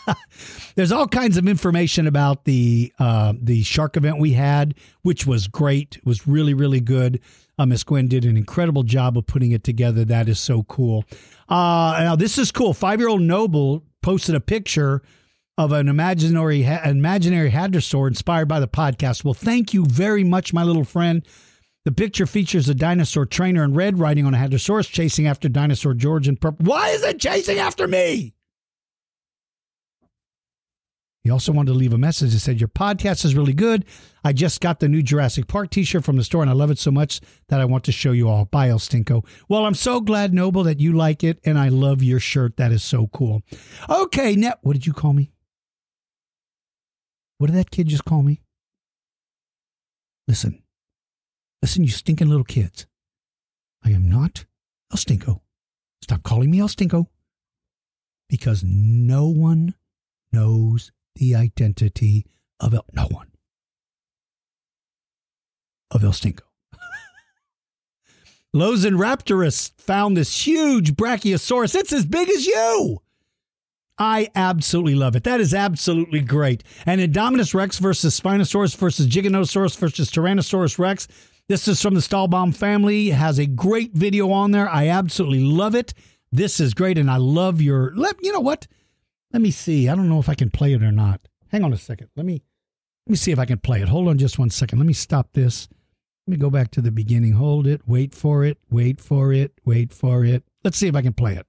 There's 0.76 0.92
all 0.92 1.08
kinds 1.08 1.38
of 1.38 1.48
information 1.48 2.08
about 2.08 2.46
the 2.46 2.92
uh, 2.98 3.34
the 3.40 3.64
shark 3.64 3.98
event 3.98 4.18
we 4.20 4.34
had, 4.34 4.76
which 5.02 5.28
was 5.28 5.48
great. 5.48 5.98
It 5.98 6.06
was 6.06 6.28
really, 6.28 6.54
really 6.54 6.80
good. 6.80 7.20
Uh, 7.60 7.66
Miss 7.68 7.84
Gwen 7.84 8.08
did 8.08 8.26
an 8.26 8.38
incredible 8.38 8.84
job 8.84 9.18
of 9.18 9.28
putting 9.28 9.52
it 9.52 9.64
together. 9.64 10.04
That 10.06 10.28
is 10.28 10.40
so 10.40 10.64
cool. 10.64 11.06
Uh, 11.48 11.96
now, 12.00 12.16
this 12.16 12.38
is 12.38 12.52
cool. 12.52 12.74
Five 12.74 13.00
year 13.00 13.10
old 13.10 13.22
Noble 13.22 13.84
posted 14.02 14.34
a 14.36 14.40
picture 14.40 15.04
of 15.58 15.72
an 15.72 15.88
imaginary 15.88 16.64
imaginary 16.64 17.52
hadrosaur 17.52 18.08
inspired 18.08 18.48
by 18.48 18.60
the 18.60 18.68
podcast. 18.68 19.24
Well, 19.24 19.34
thank 19.34 19.74
you 19.74 19.86
very 19.86 20.24
much, 20.24 20.54
my 20.54 20.64
little 20.64 20.84
friend. 20.84 21.26
The 21.86 21.92
picture 21.92 22.26
features 22.26 22.70
a 22.70 22.76
dinosaur 22.76 23.26
trainer 23.26 23.64
in 23.64 23.74
red 23.74 24.00
riding 24.00 24.26
on 24.26 24.34
a 24.34 24.38
hadrosaurus 24.38 24.90
chasing 24.90 25.28
after 25.28 25.50
dinosaur 25.50 25.94
George 25.94 26.28
in 26.28 26.38
purple. 26.38 26.66
Why 26.66 26.90
is 26.90 27.04
it 27.04 27.20
chasing 27.20 27.60
after 27.60 27.88
me? 27.88 28.34
He 31.24 31.30
also 31.30 31.54
wanted 31.54 31.72
to 31.72 31.78
leave 31.78 31.94
a 31.94 31.98
message 31.98 32.34
that 32.34 32.40
said, 32.40 32.60
Your 32.60 32.68
podcast 32.68 33.24
is 33.24 33.36
really 33.36 33.54
good. 33.54 33.86
I 34.24 34.34
just 34.34 34.60
got 34.60 34.80
the 34.80 34.90
new 34.90 35.02
Jurassic 35.02 35.48
Park 35.48 35.70
t 35.70 35.84
shirt 35.84 36.04
from 36.04 36.18
the 36.18 36.24
store 36.24 36.42
and 36.42 36.50
I 36.50 36.54
love 36.54 36.72
it 36.72 36.80
so 36.80 36.92
much 36.92 37.22
that 37.50 37.62
I 37.62 37.66
want 37.66 37.84
to 37.86 37.92
show 37.92 38.12
you 38.12 38.30
all. 38.30 38.46
Bye, 38.46 38.70
El 38.70 38.80
Stinko. 38.80 39.26
Well, 39.48 39.66
I'm 39.66 39.76
so 39.76 40.02
glad, 40.02 40.34
Noble, 40.34 40.64
that 40.64 40.80
you 40.80 40.94
like 40.94 41.24
it 41.24 41.40
and 41.46 41.58
I 41.58 41.70
love 41.70 42.02
your 42.02 42.20
shirt. 42.20 42.58
That 42.58 42.72
is 42.72 42.84
so 42.84 43.08
cool. 43.08 43.42
Okay, 43.90 44.36
now, 44.36 44.54
what 44.62 44.74
did 44.74 44.86
you 44.86 44.94
call 44.94 45.14
me? 45.14 45.33
What 47.44 47.52
did 47.52 47.60
that 47.60 47.72
kid 47.72 47.90
just 47.90 48.06
call 48.06 48.22
me? 48.22 48.40
Listen, 50.30 50.64
listen, 51.62 51.84
you 51.84 51.90
stinking 51.90 52.30
little 52.30 52.46
kids. 52.46 52.88
I 53.84 53.90
am 53.90 54.10
not 54.10 54.46
El 54.90 54.98
Stinko. 54.98 55.42
Stop 56.02 56.24
calling 56.24 56.50
me 56.50 56.62
El 56.62 56.70
Stinko 56.70 57.08
because 58.30 58.64
no 58.64 59.28
one 59.28 59.74
knows 60.32 60.94
the 61.16 61.36
identity 61.36 62.26
of 62.62 62.74
El, 62.74 62.86
no 62.94 63.08
one 63.12 63.28
of 65.92 66.02
El 66.02 66.12
Stinko. 66.12 66.44
Lozen 68.56 68.96
Raptorus 68.96 69.74
found 69.78 70.16
this 70.16 70.48
huge 70.48 70.94
Brachiosaurus. 70.94 71.76
It's 71.76 71.92
as 71.92 72.06
big 72.06 72.30
as 72.30 72.48
you. 72.48 73.02
I 73.98 74.30
absolutely 74.36 74.96
love 74.96 75.16
it. 75.16 75.24
That 75.24 75.40
is 75.40 75.54
absolutely 75.54 76.22
great. 76.22 76.64
And 76.86 77.00
Indominus 77.00 77.54
Rex 77.54 77.78
versus 77.78 78.20
Spinosaurus 78.20 78.76
versus 78.76 79.08
Giganotosaurus 79.08 79.78
versus 79.78 80.10
Tyrannosaurus 80.10 80.80
Rex. 80.80 81.08
This 81.48 81.68
is 81.68 81.82
from 81.82 81.94
the 81.94 82.00
Stahlbaum 82.00 82.56
family. 82.56 83.10
It 83.10 83.16
has 83.16 83.38
a 83.38 83.46
great 83.46 83.94
video 83.94 84.32
on 84.32 84.52
there. 84.52 84.70
I 84.70 84.88
absolutely 84.88 85.44
love 85.44 85.76
it. 85.76 85.94
This 86.32 86.60
is 86.60 86.74
great, 86.74 86.98
and 86.98 87.12
I 87.12 87.18
love 87.18 87.62
your. 87.62 87.94
Let 87.96 88.16
you 88.24 88.32
know 88.32 88.40
what. 88.40 88.66
Let 89.32 89.42
me 89.42 89.52
see. 89.52 89.88
I 89.90 89.96
don't 89.96 90.10
know 90.10 90.20
if 90.20 90.30
I 90.30 90.36
can 90.36 90.50
play 90.50 90.74
it 90.74 90.82
or 90.82 90.92
not. 90.92 91.28
Hang 91.52 91.64
on 91.64 91.74
a 91.74 91.78
second. 91.78 92.10
Let 92.16 92.26
me 92.26 92.42
let 93.06 93.12
me 93.12 93.18
see 93.18 93.32
if 93.32 93.40
I 93.40 93.46
can 93.46 93.60
play 93.60 93.82
it. 93.82 93.90
Hold 93.90 94.08
on 94.08 94.18
just 94.18 94.40
one 94.40 94.50
second. 94.50 94.80
Let 94.80 94.88
me 94.88 94.94
stop 94.94 95.34
this. 95.34 95.68
Let 96.26 96.32
me 96.32 96.38
go 96.38 96.50
back 96.50 96.72
to 96.72 96.82
the 96.82 96.92
beginning. 96.92 97.34
Hold 97.34 97.68
it. 97.68 97.82
Wait 97.86 98.16
for 98.16 98.46
it. 98.46 98.58
Wait 98.72 99.02
for 99.02 99.34
it. 99.34 99.52
Wait 99.66 99.92
for 99.92 100.24
it. 100.24 100.44
Let's 100.64 100.78
see 100.78 100.88
if 100.88 100.96
I 100.96 101.02
can 101.02 101.14
play 101.14 101.38
it. 101.38 101.46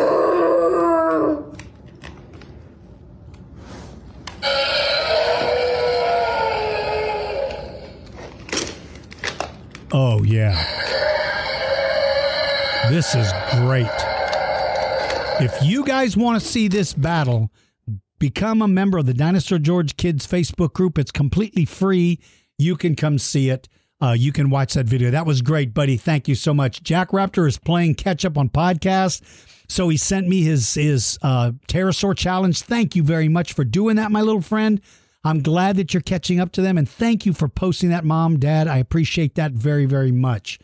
Oh, 9.98 10.22
yeah. 10.24 10.52
This 12.90 13.14
is 13.14 13.32
great. 13.52 13.88
If 15.40 15.56
you 15.62 15.86
guys 15.86 16.18
want 16.18 16.38
to 16.38 16.46
see 16.46 16.68
this 16.68 16.92
battle, 16.92 17.50
become 18.18 18.60
a 18.60 18.68
member 18.68 18.98
of 18.98 19.06
the 19.06 19.14
Dinosaur 19.14 19.58
George 19.58 19.96
Kids 19.96 20.26
Facebook 20.26 20.74
group. 20.74 20.98
It's 20.98 21.10
completely 21.10 21.64
free. 21.64 22.20
You 22.58 22.76
can 22.76 22.94
come 22.94 23.18
see 23.18 23.48
it. 23.48 23.70
Uh, 23.98 24.14
you 24.14 24.32
can 24.32 24.50
watch 24.50 24.74
that 24.74 24.84
video. 24.84 25.10
That 25.10 25.24
was 25.24 25.40
great, 25.40 25.72
buddy. 25.72 25.96
Thank 25.96 26.28
you 26.28 26.34
so 26.34 26.52
much. 26.52 26.82
Jack 26.82 27.08
Raptor 27.12 27.48
is 27.48 27.56
playing 27.56 27.94
catch 27.94 28.26
up 28.26 28.36
on 28.36 28.50
podcast. 28.50 29.22
So 29.66 29.88
he 29.88 29.96
sent 29.96 30.28
me 30.28 30.42
his 30.42 30.74
his 30.74 31.18
uh, 31.22 31.52
pterosaur 31.68 32.14
challenge. 32.14 32.60
Thank 32.60 32.96
you 32.96 33.02
very 33.02 33.30
much 33.30 33.54
for 33.54 33.64
doing 33.64 33.96
that, 33.96 34.12
my 34.12 34.20
little 34.20 34.42
friend. 34.42 34.78
I'm 35.26 35.42
glad 35.42 35.74
that 35.76 35.92
you're 35.92 36.02
catching 36.02 36.38
up 36.38 36.52
to 36.52 36.62
them, 36.62 36.78
and 36.78 36.88
thank 36.88 37.26
you 37.26 37.32
for 37.32 37.48
posting 37.48 37.90
that, 37.90 38.04
mom, 38.04 38.38
dad. 38.38 38.68
I 38.68 38.78
appreciate 38.78 39.34
that 39.34 39.50
very, 39.50 39.84
very 39.84 40.12
much. 40.12 40.60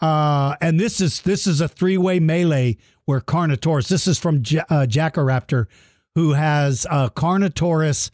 Uh, 0.00 0.54
and 0.60 0.78
this 0.78 1.00
is 1.00 1.22
this 1.22 1.48
is 1.48 1.60
a 1.60 1.66
three 1.66 1.98
way 1.98 2.20
melee 2.20 2.76
where 3.06 3.20
Carnotaurus. 3.20 3.88
This 3.88 4.06
is 4.06 4.16
from 4.16 4.44
J- 4.44 4.60
uh, 4.70 4.86
Jackaraptor, 4.88 5.66
who 6.14 6.34
has 6.34 6.86
uh, 6.88 7.08
Carnotaurus. 7.08 8.12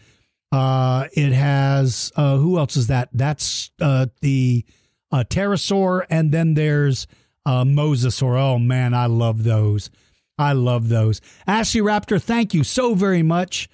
Uh, 0.50 1.08
it 1.12 1.32
has 1.32 2.10
uh, 2.16 2.38
who 2.38 2.56
else 2.58 2.78
is 2.78 2.86
that? 2.86 3.10
That's 3.12 3.70
uh, 3.78 4.06
the 4.22 4.64
uh, 5.12 5.24
pterosaur, 5.28 6.06
and 6.08 6.32
then 6.32 6.54
there's 6.54 7.06
uh, 7.44 7.64
Mosasaur. 7.64 8.40
Oh 8.40 8.58
man, 8.58 8.94
I 8.94 9.04
love 9.04 9.44
those. 9.44 9.90
I 10.38 10.54
love 10.54 10.88
those. 10.88 11.20
Ashley 11.46 11.82
Raptor, 11.82 12.22
thank 12.22 12.54
you 12.54 12.64
so 12.64 12.94
very 12.94 13.22
much. 13.22 13.68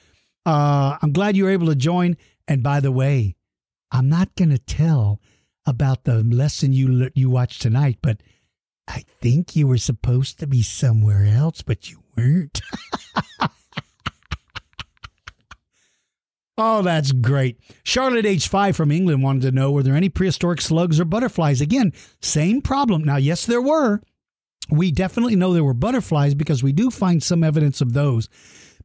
Uh, 0.47 0.97
I'm 1.01 1.13
glad 1.13 1.37
you 1.37 1.45
were 1.45 1.51
able 1.51 1.67
to 1.67 1.75
join. 1.75 2.17
And 2.49 2.63
by 2.63 2.81
the 2.81 2.93
way, 2.93 3.37
I'm 3.91 4.09
not 4.09 4.35
going 4.37 4.51
to 4.51 4.59
tell 4.59 5.21
about 5.67 6.05
the 6.05 6.23
lesson 6.23 6.73
you 6.73 7.11
you 7.15 7.29
watched 7.31 7.63
tonight, 7.63 7.99
but 8.03 8.23
I 8.89 9.05
think 9.07 9.55
you 9.55 9.67
were 9.67 9.79
supposed 9.79 10.39
to 10.41 10.47
be 10.47 10.63
somewhere 10.63 11.25
else, 11.25 11.63
but 11.63 11.91
you 11.91 12.03
weren't. 12.17 12.61
oh, 16.59 16.83
that's 16.83 17.13
great. 17.13 17.61
Charlotte, 17.85 18.27
age 18.27 18.49
five 18.49 18.77
from 18.77 18.91
England, 18.91 19.23
wanted 19.23 19.43
to 19.43 19.53
know 19.53 19.71
were 19.71 19.85
there 19.85 19.95
any 19.95 20.09
prehistoric 20.09 20.61
slugs 20.61 20.99
or 20.99 21.05
butterflies? 21.05 21.61
Again, 21.61 21.93
same 22.21 22.63
problem. 22.63 23.05
Now, 23.05 23.17
yes, 23.17 23.47
there 23.47 23.63
were. 23.63 24.01
We 24.71 24.91
definitely 24.93 25.37
know 25.37 25.53
there 25.53 25.65
were 25.65 25.75
butterflies 25.75 26.35
because 26.35 26.63
we 26.63 26.73
do 26.73 26.91
find 26.91 27.23
some 27.23 27.45
evidence 27.45 27.81
of 27.81 27.93
those. 27.93 28.29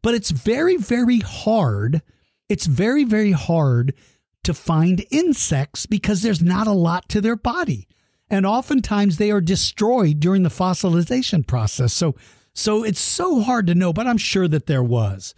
But 0.06 0.14
it's 0.14 0.30
very, 0.30 0.78
very 0.78 1.22
hard. 1.22 2.04
It's 2.48 2.68
very, 2.68 3.04
very 3.06 3.32
hard 3.32 3.96
to 4.44 4.54
find 4.54 5.04
insects 5.10 5.88
because 5.88 6.22
there's 6.22 6.44
not 6.44 6.68
a 6.68 6.74
lot 6.74 7.10
to 7.10 7.22
their 7.22 7.36
body. 7.36 7.88
And 8.30 8.46
oftentimes 8.46 9.18
they 9.18 9.32
are 9.32 9.42
destroyed 9.42 10.20
during 10.20 10.44
the 10.44 10.50
fossilization 10.50 11.48
process. 11.48 11.92
So 11.92 12.14
so 12.54 12.84
it's 12.84 13.00
so 13.00 13.42
hard 13.42 13.66
to 13.66 13.74
know, 13.74 13.94
but 13.94 14.06
I'm 14.06 14.20
sure 14.20 14.48
that 14.48 14.68
there 14.68 14.84
was. 14.84 15.34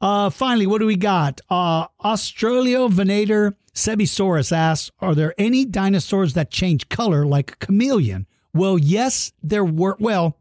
Uh, 0.00 0.30
finally, 0.30 0.68
what 0.68 0.78
do 0.78 0.86
we 0.86 0.94
got? 0.94 1.40
Uh, 1.50 1.88
Australio-venator 2.04 3.56
Sebisaurus 3.74 4.52
asks, 4.52 4.92
are 5.00 5.16
there 5.16 5.34
any 5.38 5.64
dinosaurs 5.64 6.34
that 6.34 6.52
change 6.52 6.88
color 6.88 7.26
like 7.26 7.50
a 7.50 7.56
chameleon? 7.56 8.28
Well, 8.54 8.78
yes, 8.78 9.32
there 9.42 9.64
were. 9.64 9.96
Well, 9.98 10.38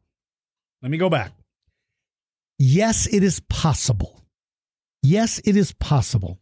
let 0.83 0.91
me 0.91 0.99
go 0.99 1.09
back. 1.09 1.31
Yes, 2.59 3.07
it 3.07 3.23
is 3.23 3.39
possible. 3.41 4.25
Yes, 5.03 5.39
it 5.45 5.55
is 5.55 5.73
possible 5.73 6.39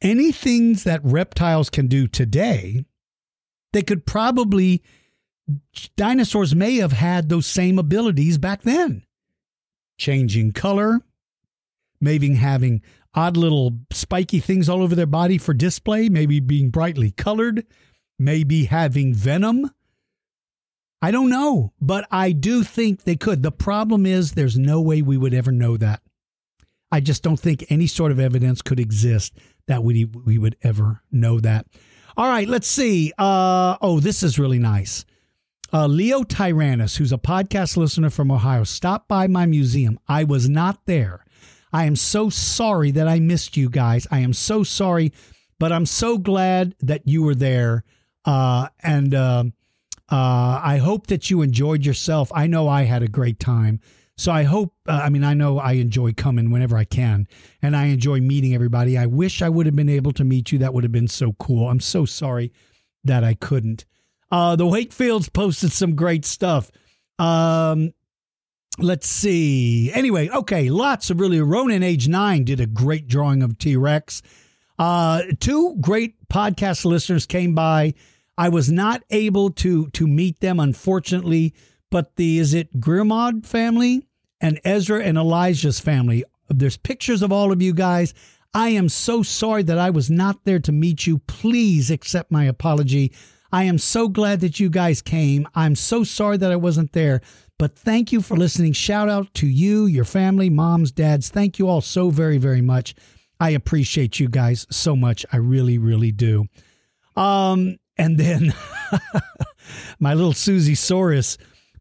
any 0.00 0.32
things 0.32 0.84
that 0.84 1.04
reptiles 1.04 1.70
can 1.70 1.86
do 1.86 2.06
today, 2.06 2.84
they 3.72 3.82
could 3.82 4.06
probably, 4.06 4.82
dinosaurs 5.96 6.54
may 6.54 6.76
have 6.76 6.92
had 6.92 7.28
those 7.28 7.46
same 7.46 7.78
abilities 7.78 8.38
back 8.38 8.62
then. 8.62 9.04
Changing 9.98 10.52
color, 10.52 11.00
maybe 12.00 12.34
having 12.34 12.82
odd 13.14 13.36
little 13.36 13.78
spiky 13.90 14.38
things 14.38 14.68
all 14.68 14.82
over 14.82 14.94
their 14.94 15.06
body 15.06 15.38
for 15.38 15.52
display, 15.54 16.08
maybe 16.08 16.38
being 16.38 16.70
brightly 16.70 17.10
colored, 17.10 17.66
maybe 18.18 18.66
having 18.66 19.12
venom. 19.12 19.70
I 21.00 21.10
don't 21.10 21.28
know, 21.30 21.72
but 21.80 22.06
I 22.10 22.32
do 22.32 22.64
think 22.64 23.04
they 23.04 23.16
could. 23.16 23.42
The 23.42 23.52
problem 23.52 24.04
is 24.04 24.32
there's 24.32 24.58
no 24.58 24.80
way 24.80 25.00
we 25.00 25.16
would 25.16 25.34
ever 25.34 25.52
know 25.52 25.76
that. 25.76 26.02
I 26.90 27.00
just 27.00 27.22
don't 27.22 27.38
think 27.38 27.66
any 27.68 27.86
sort 27.86 28.10
of 28.10 28.18
evidence 28.18 28.62
could 28.62 28.80
exist 28.80 29.34
that 29.66 29.84
we 29.84 30.06
we 30.06 30.38
would 30.38 30.56
ever 30.62 31.02
know 31.12 31.38
that. 31.40 31.66
All 32.16 32.26
right, 32.26 32.48
let's 32.48 32.66
see. 32.66 33.12
Uh, 33.16 33.76
oh, 33.80 34.00
this 34.00 34.22
is 34.22 34.38
really 34.38 34.58
nice. 34.58 35.04
Uh, 35.72 35.86
Leo 35.86 36.24
Tyrannus, 36.24 36.96
who's 36.96 37.12
a 37.12 37.18
podcast 37.18 37.76
listener 37.76 38.10
from 38.10 38.32
Ohio, 38.32 38.64
stopped 38.64 39.06
by 39.06 39.26
my 39.28 39.46
museum. 39.46 40.00
I 40.08 40.24
was 40.24 40.48
not 40.48 40.86
there. 40.86 41.24
I 41.72 41.84
am 41.84 41.94
so 41.94 42.30
sorry 42.30 42.90
that 42.92 43.06
I 43.06 43.20
missed 43.20 43.56
you 43.56 43.68
guys. 43.68 44.06
I 44.10 44.20
am 44.20 44.32
so 44.32 44.64
sorry, 44.64 45.12
but 45.58 45.70
I'm 45.70 45.86
so 45.86 46.16
glad 46.16 46.74
that 46.80 47.06
you 47.06 47.22
were 47.22 47.34
there. 47.34 47.84
Uh, 48.24 48.68
and 48.82 49.14
uh, 50.10 50.60
I 50.62 50.78
hope 50.78 51.08
that 51.08 51.30
you 51.30 51.42
enjoyed 51.42 51.84
yourself. 51.84 52.30
I 52.34 52.46
know 52.46 52.68
I 52.68 52.82
had 52.82 53.02
a 53.02 53.08
great 53.08 53.38
time. 53.38 53.80
So 54.16 54.32
I 54.32 54.42
hope, 54.42 54.74
uh, 54.88 55.00
I 55.04 55.10
mean, 55.10 55.22
I 55.22 55.34
know 55.34 55.58
I 55.60 55.72
enjoy 55.72 56.12
coming 56.12 56.50
whenever 56.50 56.76
I 56.76 56.84
can 56.84 57.28
and 57.62 57.76
I 57.76 57.86
enjoy 57.86 58.20
meeting 58.20 58.52
everybody. 58.52 58.98
I 58.98 59.06
wish 59.06 59.42
I 59.42 59.48
would 59.48 59.66
have 59.66 59.76
been 59.76 59.88
able 59.88 60.12
to 60.12 60.24
meet 60.24 60.50
you. 60.50 60.58
That 60.58 60.74
would 60.74 60.82
have 60.82 60.92
been 60.92 61.06
so 61.06 61.34
cool. 61.34 61.68
I'm 61.68 61.78
so 61.78 62.04
sorry 62.04 62.52
that 63.04 63.22
I 63.22 63.34
couldn't. 63.34 63.84
Uh, 64.30 64.56
the 64.56 64.64
Wakefields 64.64 65.32
posted 65.32 65.70
some 65.70 65.94
great 65.94 66.24
stuff. 66.24 66.70
Um, 67.20 67.92
let's 68.78 69.08
see. 69.08 69.92
Anyway, 69.92 70.28
okay, 70.28 70.68
lots 70.68 71.10
of 71.10 71.20
really. 71.20 71.40
Ronan 71.40 71.84
Age 71.84 72.08
Nine 72.08 72.44
did 72.44 72.60
a 72.60 72.66
great 72.66 73.06
drawing 73.06 73.42
of 73.42 73.56
T 73.56 73.76
Rex. 73.76 74.20
Uh, 74.78 75.22
two 75.38 75.76
great 75.80 76.28
podcast 76.28 76.84
listeners 76.84 77.24
came 77.24 77.54
by. 77.54 77.94
I 78.38 78.48
was 78.48 78.70
not 78.70 79.02
able 79.10 79.50
to 79.50 79.88
to 79.90 80.06
meet 80.06 80.40
them, 80.40 80.58
unfortunately. 80.58 81.54
But 81.90 82.16
the 82.16 82.38
is 82.38 82.54
it 82.54 82.80
Grimod 82.80 83.44
family 83.44 84.06
and 84.40 84.60
Ezra 84.64 85.02
and 85.02 85.18
Elijah's 85.18 85.80
family. 85.80 86.24
There's 86.48 86.76
pictures 86.76 87.22
of 87.22 87.32
all 87.32 87.52
of 87.52 87.60
you 87.60 87.74
guys. 87.74 88.14
I 88.54 88.70
am 88.70 88.88
so 88.88 89.22
sorry 89.22 89.62
that 89.64 89.78
I 89.78 89.90
was 89.90 90.10
not 90.10 90.44
there 90.44 90.60
to 90.60 90.72
meet 90.72 91.06
you. 91.06 91.18
Please 91.18 91.90
accept 91.90 92.30
my 92.30 92.44
apology. 92.44 93.12
I 93.52 93.64
am 93.64 93.78
so 93.78 94.08
glad 94.08 94.40
that 94.40 94.60
you 94.60 94.70
guys 94.70 95.02
came. 95.02 95.46
I'm 95.54 95.74
so 95.74 96.04
sorry 96.04 96.36
that 96.38 96.52
I 96.52 96.56
wasn't 96.56 96.92
there, 96.92 97.20
but 97.58 97.76
thank 97.76 98.12
you 98.12 98.20
for 98.20 98.36
listening. 98.36 98.72
Shout 98.72 99.08
out 99.08 99.32
to 99.34 99.46
you, 99.46 99.86
your 99.86 100.04
family, 100.04 100.50
moms, 100.50 100.92
dads. 100.92 101.28
Thank 101.30 101.58
you 101.58 101.68
all 101.68 101.80
so 101.80 102.10
very, 102.10 102.38
very 102.38 102.60
much. 102.60 102.94
I 103.40 103.50
appreciate 103.50 104.20
you 104.20 104.28
guys 104.28 104.66
so 104.70 104.94
much. 104.96 105.24
I 105.32 105.36
really, 105.38 105.78
really 105.78 106.12
do. 106.12 106.46
Um, 107.16 107.78
and 107.98 108.18
then 108.18 108.54
my 109.98 110.14
little 110.14 110.32
Susie 110.32 110.74
Soros 110.74 111.36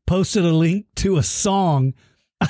posted 0.06 0.44
a 0.44 0.52
link 0.52 0.86
to 0.96 1.18
a 1.18 1.24
song 1.24 1.94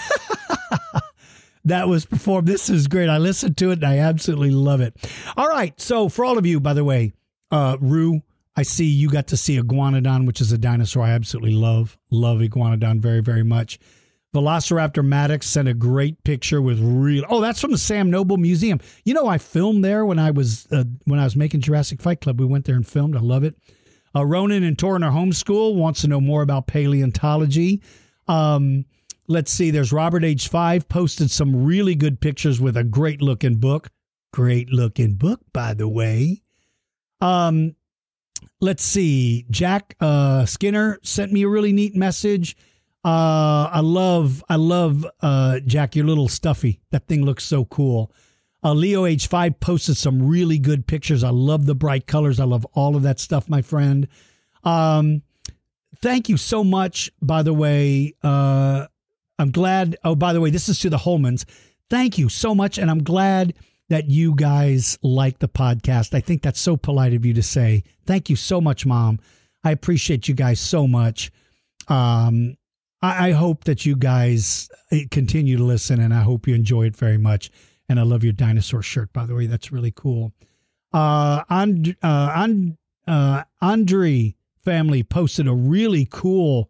that 1.66 1.88
was 1.88 2.06
performed. 2.06 2.48
This 2.48 2.70
is 2.70 2.88
great. 2.88 3.10
I 3.10 3.18
listened 3.18 3.58
to 3.58 3.72
it 3.72 3.80
and 3.80 3.86
I 3.86 3.98
absolutely 4.00 4.52
love 4.52 4.82
it. 4.82 4.96
All 5.36 5.48
right. 5.48 5.80
So, 5.80 6.10
for 6.10 6.24
all 6.26 6.38
of 6.38 6.46
you, 6.46 6.60
by 6.60 6.74
the 6.74 6.84
way, 6.84 7.14
uh, 7.52 7.78
Rue, 7.80 8.22
I 8.56 8.64
see 8.64 8.86
you 8.86 9.10
got 9.10 9.28
to 9.28 9.38
see 9.38 9.60
Iguanodon, 9.60 10.26
which 10.26 10.42
is 10.42 10.52
a 10.52 10.58
dinosaur 10.58 11.04
I 11.04 11.12
absolutely 11.12 11.54
love. 11.54 11.98
Love 12.10 12.40
Iguanodon 12.40 13.00
very, 13.00 13.22
very 13.22 13.44
much. 13.44 13.80
Velociraptor 14.38 15.04
Maddox 15.04 15.48
sent 15.48 15.68
a 15.68 15.74
great 15.74 16.24
picture 16.24 16.62
with 16.62 16.80
real. 16.80 17.26
Oh, 17.28 17.42
that's 17.42 17.60
from 17.60 17.72
the 17.72 17.78
Sam 17.78 18.12
Noble 18.12 18.38
Museum. 18.38 18.80
You 19.04 19.16
know, 19.16 19.26
I 19.26 19.40
filmed 19.40 19.84
there 19.84 20.06
when 20.06 20.20
I 20.20 20.30
was 20.30 20.68
uh, 20.72 20.84
when 21.06 21.20
I 21.20 21.24
was 21.24 21.36
making 21.36 21.62
Jurassic 21.62 22.02
Fight 22.02 22.22
Club. 22.22 22.40
We 22.40 22.46
went 22.46 22.66
there 22.66 22.76
and 22.76 22.88
filmed. 22.88 23.16
I 23.16 23.20
love 23.20 23.44
it. 23.44 23.56
Uh, 24.16 24.24
Ronan 24.26 24.64
and 24.64 24.78
Torrent 24.78 25.04
homeschool 25.04 25.76
wants 25.76 26.02
to 26.02 26.08
know 26.08 26.22
more 26.22 26.44
about 26.44 26.68
paleontology. 26.68 27.82
Um, 28.28 28.86
let's 29.28 29.52
see, 29.52 29.72
there's 29.72 29.92
Robert 29.92 30.24
H5 30.24 30.88
posted 30.88 31.32
some 31.32 31.66
really 31.66 31.96
good 31.96 32.22
pictures 32.22 32.62
with 32.62 32.78
a 32.78 32.84
great 32.84 33.22
looking 33.22 33.56
book. 33.56 33.90
Great 34.34 34.70
looking 34.70 35.16
book, 35.16 35.42
by 35.52 35.74
the 35.74 35.88
way. 35.88 36.44
Um, 37.22 37.76
let's 38.62 38.84
see, 38.84 39.46
Jack 39.50 39.96
uh, 40.00 40.46
Skinner 40.46 41.00
sent 41.02 41.32
me 41.32 41.44
a 41.44 41.50
really 41.50 41.72
neat 41.72 41.96
message. 41.96 42.56
Uh, 43.08 43.70
I 43.72 43.80
love, 43.80 44.44
I 44.50 44.58
love 44.58 45.08
uh, 45.22 45.62
Jack, 45.66 45.96
your 45.96 46.06
little 46.06 46.28
stuffy. 46.28 46.82
That 46.92 47.08
thing 47.08 47.24
looks 47.24 47.46
so 47.46 47.64
cool. 47.64 48.12
Uh, 48.62 48.74
Leo 48.74 49.04
H5 49.04 49.62
posted 49.62 49.96
some 49.96 50.28
really 50.28 50.60
good 50.60 50.86
pictures. 50.86 51.24
I 51.24 51.30
love 51.30 51.66
the 51.66 51.74
bright 51.74 52.06
colors. 52.06 52.38
I 52.38 52.44
love 52.44 52.66
all 52.74 52.98
of 52.98 53.04
that 53.04 53.22
stuff, 53.22 53.48
my 53.48 53.62
friend. 53.62 54.10
Um, 54.66 55.22
thank 56.02 56.28
you 56.28 56.36
so 56.36 56.66
much, 56.66 57.10
by 57.22 57.44
the 57.44 57.54
way. 57.54 58.14
Uh, 58.22 58.88
I'm 59.40 59.52
glad. 59.52 59.96
Oh, 60.04 60.16
by 60.16 60.34
the 60.34 60.42
way, 60.42 60.50
this 60.50 60.68
is 60.68 60.78
to 60.80 60.90
the 60.90 60.98
Holmans. 60.98 61.46
Thank 61.90 62.18
you 62.18 62.28
so 62.28 62.54
much. 62.54 62.78
And 62.78 62.92
I'm 62.92 63.04
glad 63.04 63.54
that 63.88 64.10
you 64.10 64.36
guys 64.36 65.00
like 65.02 65.40
the 65.40 65.48
podcast. 65.48 66.14
I 66.14 66.20
think 66.20 66.42
that's 66.42 66.60
so 66.60 66.76
polite 66.76 67.14
of 67.14 67.26
you 67.26 67.34
to 67.36 67.44
say. 67.44 67.86
Thank 68.06 68.30
you 68.30 68.36
so 68.36 68.60
much, 68.60 68.86
Mom. 68.86 69.20
I 69.64 69.72
appreciate 69.72 70.28
you 70.28 70.34
guys 70.34 70.60
so 70.60 70.90
much. 70.90 71.32
Um, 71.88 72.58
I, 73.02 73.30
I 73.30 73.32
hope 73.32 73.64
that 73.66 73.86
you 73.86 73.96
guys 73.96 74.70
uh, 74.92 74.98
continue 75.12 75.58
to 75.58 75.64
listen 75.64 76.00
and 76.00 76.14
I 76.14 76.22
hope 76.22 76.48
you 76.48 76.56
enjoy 76.56 76.86
it 76.88 76.96
very 76.96 77.18
much. 77.18 77.52
And 77.90 78.00
I 78.00 78.04
love 78.04 78.24
your 78.24 78.34
dinosaur 78.34 78.82
shirt, 78.82 79.14
by 79.14 79.26
the 79.26 79.34
way. 79.34 79.48
That's 79.48 79.72
really 79.72 79.94
cool. 79.96 80.34
Uh, 80.94 81.44
And, 81.50 81.96
uh, 82.02 82.32
And, 82.36 82.78
uh, 83.08 83.44
Andre 83.62 84.36
family 84.64 85.04
posted 85.04 85.48
a 85.48 85.54
really 85.54 86.08
cool, 86.10 86.70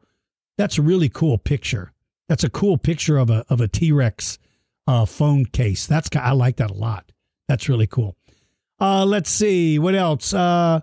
that's 0.57 0.77
a 0.77 0.83
really 0.83 1.09
cool 1.09 1.37
picture 1.37 1.93
that's 2.27 2.43
a 2.43 2.49
cool 2.49 2.77
picture 2.77 3.17
of 3.17 3.29
a 3.29 3.45
of 3.49 3.61
a 3.61 3.67
T 3.67 3.91
Rex 3.91 4.37
uh, 4.85 5.05
phone 5.05 5.45
case. 5.45 5.87
That's 5.87 6.09
I 6.15 6.31
like 6.31 6.57
that 6.57 6.71
a 6.71 6.75
lot. 6.75 7.11
That's 7.47 7.69
really 7.69 7.87
cool. 7.87 8.15
Uh, 8.79 9.05
let's 9.05 9.29
see 9.29 9.79
what 9.79 9.95
else. 9.95 10.33
Uh, 10.33 10.81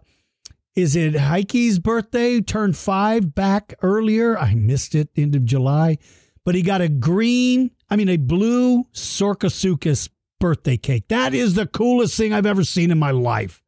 is 0.74 0.96
it 0.96 1.14
Heike's 1.14 1.78
birthday? 1.78 2.40
Turned 2.40 2.76
five 2.76 3.34
back 3.34 3.74
earlier. 3.82 4.36
I 4.36 4.54
missed 4.54 4.94
it 4.94 5.08
end 5.16 5.36
of 5.36 5.44
July, 5.44 5.98
but 6.44 6.54
he 6.54 6.62
got 6.62 6.80
a 6.80 6.88
green. 6.88 7.70
I 7.88 7.96
mean 7.96 8.08
a 8.08 8.16
blue 8.16 8.84
Sarcosuchus 8.92 10.08
birthday 10.40 10.76
cake. 10.76 11.08
That 11.08 11.32
is 11.32 11.54
the 11.54 11.66
coolest 11.66 12.16
thing 12.16 12.32
I've 12.32 12.46
ever 12.46 12.64
seen 12.64 12.90
in 12.90 12.98
my 12.98 13.12
life. 13.12 13.62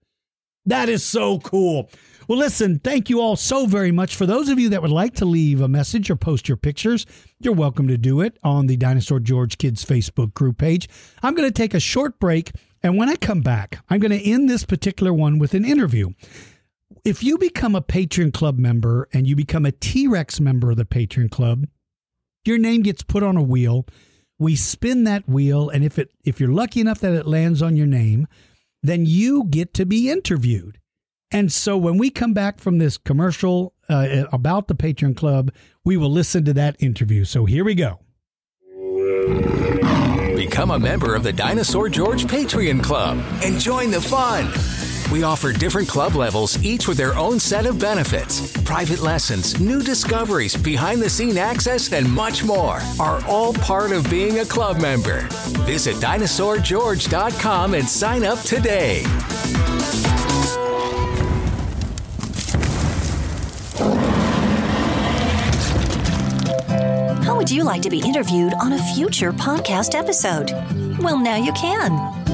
That 0.64 0.88
is 0.88 1.04
so 1.04 1.38
cool. 1.38 1.88
Well, 2.26 2.38
listen, 2.38 2.80
thank 2.80 3.08
you 3.08 3.20
all 3.20 3.36
so 3.36 3.66
very 3.66 3.92
much. 3.92 4.16
For 4.16 4.26
those 4.26 4.48
of 4.48 4.58
you 4.58 4.68
that 4.70 4.82
would 4.82 4.90
like 4.90 5.14
to 5.14 5.24
leave 5.24 5.60
a 5.60 5.68
message 5.68 6.10
or 6.10 6.16
post 6.16 6.48
your 6.48 6.56
pictures, 6.56 7.06
you're 7.38 7.54
welcome 7.54 7.86
to 7.86 7.96
do 7.96 8.20
it 8.20 8.36
on 8.42 8.66
the 8.66 8.76
Dinosaur 8.76 9.20
George 9.20 9.58
Kids 9.58 9.84
Facebook 9.84 10.34
group 10.34 10.58
page. 10.58 10.88
I'm 11.22 11.36
going 11.36 11.48
to 11.48 11.54
take 11.54 11.72
a 11.72 11.78
short 11.78 12.18
break, 12.18 12.50
and 12.82 12.98
when 12.98 13.08
I 13.08 13.14
come 13.14 13.42
back, 13.42 13.78
I'm 13.88 14.00
going 14.00 14.10
to 14.10 14.28
end 14.28 14.50
this 14.50 14.64
particular 14.64 15.12
one 15.12 15.38
with 15.38 15.54
an 15.54 15.64
interview. 15.64 16.10
If 17.06 17.22
you 17.22 17.38
become 17.38 17.76
a 17.76 17.80
Patreon 17.80 18.32
Club 18.32 18.58
member 18.58 19.08
and 19.12 19.28
you 19.28 19.36
become 19.36 19.64
a 19.64 19.70
T 19.70 20.08
Rex 20.08 20.40
member 20.40 20.72
of 20.72 20.76
the 20.76 20.84
Patreon 20.84 21.30
Club, 21.30 21.68
your 22.44 22.58
name 22.58 22.82
gets 22.82 23.04
put 23.04 23.22
on 23.22 23.36
a 23.36 23.42
wheel. 23.44 23.86
We 24.40 24.56
spin 24.56 25.04
that 25.04 25.28
wheel, 25.28 25.68
and 25.68 25.84
if 25.84 26.00
it 26.00 26.10
if 26.24 26.40
you're 26.40 26.52
lucky 26.52 26.80
enough 26.80 26.98
that 26.98 27.12
it 27.12 27.24
lands 27.24 27.62
on 27.62 27.76
your 27.76 27.86
name, 27.86 28.26
then 28.82 29.06
you 29.06 29.44
get 29.44 29.72
to 29.74 29.86
be 29.86 30.10
interviewed. 30.10 30.80
And 31.30 31.52
so 31.52 31.76
when 31.76 31.96
we 31.96 32.10
come 32.10 32.34
back 32.34 32.58
from 32.58 32.78
this 32.78 32.98
commercial 32.98 33.72
uh, 33.88 34.24
about 34.32 34.66
the 34.66 34.74
Patreon 34.74 35.16
Club, 35.16 35.52
we 35.84 35.96
will 35.96 36.10
listen 36.10 36.44
to 36.46 36.54
that 36.54 36.74
interview. 36.80 37.24
So 37.24 37.44
here 37.44 37.62
we 37.62 37.76
go. 37.76 38.00
Become 40.34 40.72
a 40.72 40.78
member 40.80 41.14
of 41.14 41.22
the 41.22 41.32
Dinosaur 41.32 41.88
George 41.88 42.24
Patreon 42.24 42.82
Club 42.82 43.22
and 43.44 43.60
join 43.60 43.92
the 43.92 44.00
fun. 44.00 44.50
We 45.10 45.22
offer 45.22 45.52
different 45.52 45.88
club 45.88 46.16
levels, 46.16 46.60
each 46.64 46.88
with 46.88 46.96
their 46.96 47.14
own 47.14 47.38
set 47.38 47.64
of 47.64 47.78
benefits. 47.78 48.52
Private 48.62 49.00
lessons, 49.00 49.58
new 49.60 49.80
discoveries, 49.82 50.56
behind 50.56 51.00
the 51.00 51.08
scene 51.08 51.38
access, 51.38 51.92
and 51.92 52.10
much 52.10 52.42
more 52.42 52.80
are 52.98 53.24
all 53.26 53.52
part 53.54 53.92
of 53.92 54.08
being 54.10 54.40
a 54.40 54.44
club 54.44 54.80
member. 54.80 55.20
Visit 55.64 55.96
dinosaurgeorge.com 55.96 57.74
and 57.74 57.88
sign 57.88 58.24
up 58.24 58.40
today. 58.40 59.04
How 67.22 67.36
would 67.36 67.50
you 67.50 67.62
like 67.62 67.82
to 67.82 67.90
be 67.90 68.00
interviewed 68.00 68.54
on 68.54 68.72
a 68.72 68.94
future 68.94 69.32
podcast 69.32 69.94
episode? 69.94 70.50
Well, 71.00 71.18
now 71.18 71.36
you 71.36 71.52
can. 71.52 72.25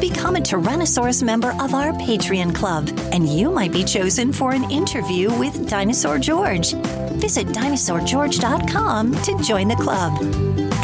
Become 0.00 0.36
a 0.36 0.40
Tyrannosaurus 0.40 1.24
member 1.24 1.50
of 1.60 1.74
our 1.74 1.92
Patreon 1.92 2.54
club, 2.54 2.88
and 3.12 3.28
you 3.28 3.50
might 3.50 3.72
be 3.72 3.82
chosen 3.82 4.32
for 4.32 4.52
an 4.52 4.70
interview 4.70 5.36
with 5.36 5.68
Dinosaur 5.68 6.20
George. 6.20 6.72
Visit 7.18 7.48
dinosaurgeorge.com 7.48 9.12
to 9.12 9.42
join 9.42 9.66
the 9.66 9.74
club. 9.74 10.16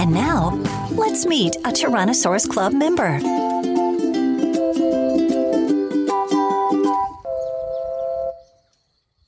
And 0.00 0.12
now, 0.12 0.50
let's 0.90 1.26
meet 1.26 1.54
a 1.56 1.70
Tyrannosaurus 1.70 2.50
Club 2.50 2.72
member. 2.72 3.20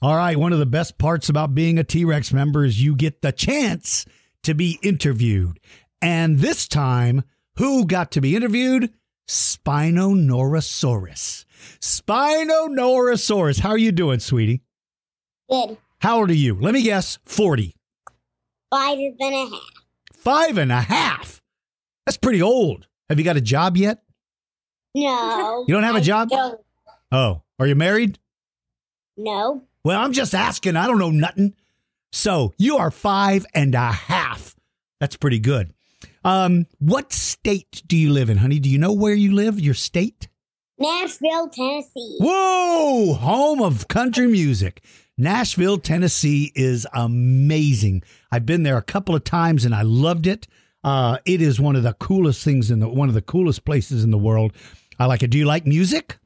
All 0.02 0.16
right, 0.16 0.36
one 0.36 0.52
of 0.52 0.58
the 0.58 0.66
best 0.66 0.98
parts 0.98 1.28
about 1.28 1.54
being 1.54 1.78
a 1.78 1.84
T 1.84 2.04
Rex 2.04 2.32
member 2.32 2.64
is 2.64 2.82
you 2.82 2.96
get 2.96 3.22
the 3.22 3.30
chance 3.30 4.04
to 4.42 4.52
be 4.52 4.80
interviewed. 4.82 5.60
And 6.02 6.40
this 6.40 6.66
time, 6.66 7.22
who 7.56 7.86
got 7.86 8.10
to 8.12 8.20
be 8.20 8.34
interviewed? 8.34 8.92
Spinosaurus. 9.28 11.44
Spinosaurus. 11.80 13.60
How 13.60 13.70
are 13.70 13.78
you 13.78 13.92
doing, 13.92 14.20
sweetie? 14.20 14.62
Good. 15.50 15.76
How 16.00 16.18
old 16.18 16.30
are 16.30 16.34
you? 16.34 16.56
Let 16.60 16.74
me 16.74 16.82
guess 16.82 17.18
40. 17.24 17.74
Five 18.70 18.98
and 18.98 19.16
a 19.20 19.46
half. 19.50 19.60
Five 20.12 20.58
and 20.58 20.72
a 20.72 20.80
half. 20.80 21.40
That's 22.04 22.16
pretty 22.16 22.42
old. 22.42 22.86
Have 23.08 23.18
you 23.18 23.24
got 23.24 23.36
a 23.36 23.40
job 23.40 23.76
yet? 23.76 24.02
No. 24.94 25.64
You 25.68 25.74
don't 25.74 25.84
have 25.84 25.96
a 25.96 26.00
job? 26.00 26.30
don't. 26.30 26.60
Oh, 27.12 27.42
are 27.58 27.66
you 27.66 27.74
married? 27.74 28.18
No. 29.16 29.62
Well, 29.84 30.00
I'm 30.00 30.12
just 30.12 30.34
asking. 30.34 30.76
I 30.76 30.86
don't 30.86 30.98
know 30.98 31.10
nothing. 31.10 31.54
So 32.12 32.54
you 32.58 32.78
are 32.78 32.90
five 32.90 33.46
and 33.54 33.74
a 33.74 33.92
half. 33.92 34.56
That's 35.00 35.16
pretty 35.16 35.38
good. 35.38 35.72
Um, 36.26 36.66
what 36.80 37.12
state 37.12 37.84
do 37.86 37.96
you 37.96 38.10
live 38.12 38.28
in, 38.28 38.38
honey? 38.38 38.58
Do 38.58 38.68
you 38.68 38.78
know 38.78 38.92
where 38.92 39.14
you 39.14 39.32
live? 39.32 39.60
Your 39.60 39.74
state? 39.74 40.26
Nashville, 40.76 41.48
Tennessee. 41.48 42.16
Whoa, 42.20 43.14
home 43.14 43.62
of 43.62 43.86
country 43.86 44.26
music. 44.26 44.82
Nashville, 45.16 45.78
Tennessee 45.78 46.50
is 46.56 46.84
amazing. 46.92 48.02
I've 48.32 48.44
been 48.44 48.64
there 48.64 48.76
a 48.76 48.82
couple 48.82 49.14
of 49.14 49.22
times 49.22 49.64
and 49.64 49.72
I 49.72 49.82
loved 49.82 50.26
it. 50.26 50.48
Uh, 50.82 51.18
it 51.24 51.40
is 51.40 51.60
one 51.60 51.76
of 51.76 51.84
the 51.84 51.94
coolest 51.94 52.42
things 52.44 52.72
in 52.72 52.80
the 52.80 52.88
one 52.88 53.08
of 53.08 53.14
the 53.14 53.22
coolest 53.22 53.64
places 53.64 54.02
in 54.02 54.10
the 54.10 54.18
world. 54.18 54.52
I 54.98 55.06
like 55.06 55.22
it. 55.22 55.30
Do 55.30 55.38
you 55.38 55.46
like 55.46 55.64
music? 55.64 56.18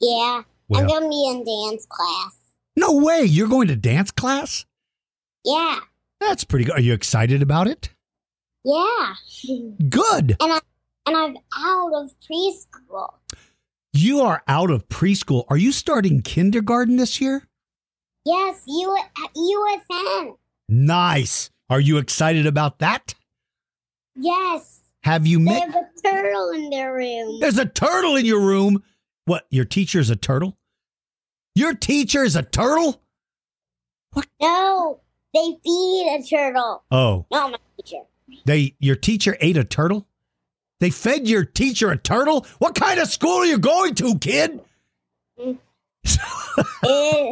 Yeah. 0.00 0.42
Well- 0.68 0.82
I'm 0.82 0.86
gonna 0.86 1.08
be 1.08 1.26
in 1.28 1.44
dance 1.44 1.84
class. 1.86 2.36
No 2.76 2.94
way. 3.04 3.22
You're 3.24 3.48
going 3.48 3.68
to 3.68 3.76
dance 3.76 4.12
class? 4.12 4.64
Yeah. 5.44 5.80
That's 6.20 6.44
pretty 6.44 6.66
good. 6.66 6.76
Are 6.76 6.80
you 6.80 6.92
excited 6.94 7.42
about 7.42 7.66
it? 7.66 7.90
Yeah. 8.64 9.14
Good. 9.88 10.36
and 10.40 10.52
I 10.52 10.60
and 11.06 11.16
I'm 11.16 11.36
out 11.56 11.92
of 11.94 12.10
preschool. 12.20 13.14
You 13.92 14.20
are 14.20 14.42
out 14.46 14.70
of 14.70 14.88
preschool. 14.88 15.44
Are 15.48 15.56
you 15.56 15.72
starting 15.72 16.22
kindergarten 16.22 16.96
this 16.96 17.20
year? 17.20 17.48
Yes, 18.24 18.62
you 18.66 18.96
at 18.96 19.34
USN. 19.34 20.36
Nice. 20.68 21.50
Are 21.68 21.80
you 21.80 21.98
excited 21.98 22.46
about 22.46 22.78
that? 22.80 23.14
Yes. 24.14 24.80
Have 25.02 25.26
you 25.26 25.38
They 25.38 25.44
met? 25.44 25.62
have 25.72 25.74
a 25.76 26.00
turtle 26.02 26.50
in 26.50 26.68
their 26.70 26.94
room. 26.94 27.40
There's 27.40 27.58
a 27.58 27.64
turtle 27.64 28.16
in 28.16 28.26
your 28.26 28.40
room. 28.40 28.82
What? 29.24 29.46
Your 29.50 29.64
teacher's 29.64 30.10
a 30.10 30.16
turtle? 30.16 30.56
Your 31.54 31.74
teacher 31.74 32.22
is 32.22 32.36
a 32.36 32.42
turtle? 32.42 33.00
What? 34.12 34.26
No, 34.40 35.00
they 35.32 35.56
feed 35.64 36.18
a 36.20 36.22
turtle. 36.28 36.84
Oh, 36.90 37.26
Not 37.30 37.52
my 37.52 37.58
teacher. 37.82 38.02
They 38.44 38.74
your 38.78 38.96
teacher 38.96 39.36
ate 39.40 39.56
a 39.56 39.64
turtle? 39.64 40.06
They 40.80 40.90
fed 40.90 41.28
your 41.28 41.44
teacher 41.44 41.90
a 41.90 41.96
turtle? 41.96 42.46
What 42.58 42.74
kind 42.74 42.98
of 42.98 43.08
school 43.08 43.38
are 43.38 43.46
you 43.46 43.58
going 43.58 43.94
to, 43.96 44.18
kid? 44.18 44.60
They 46.82 47.30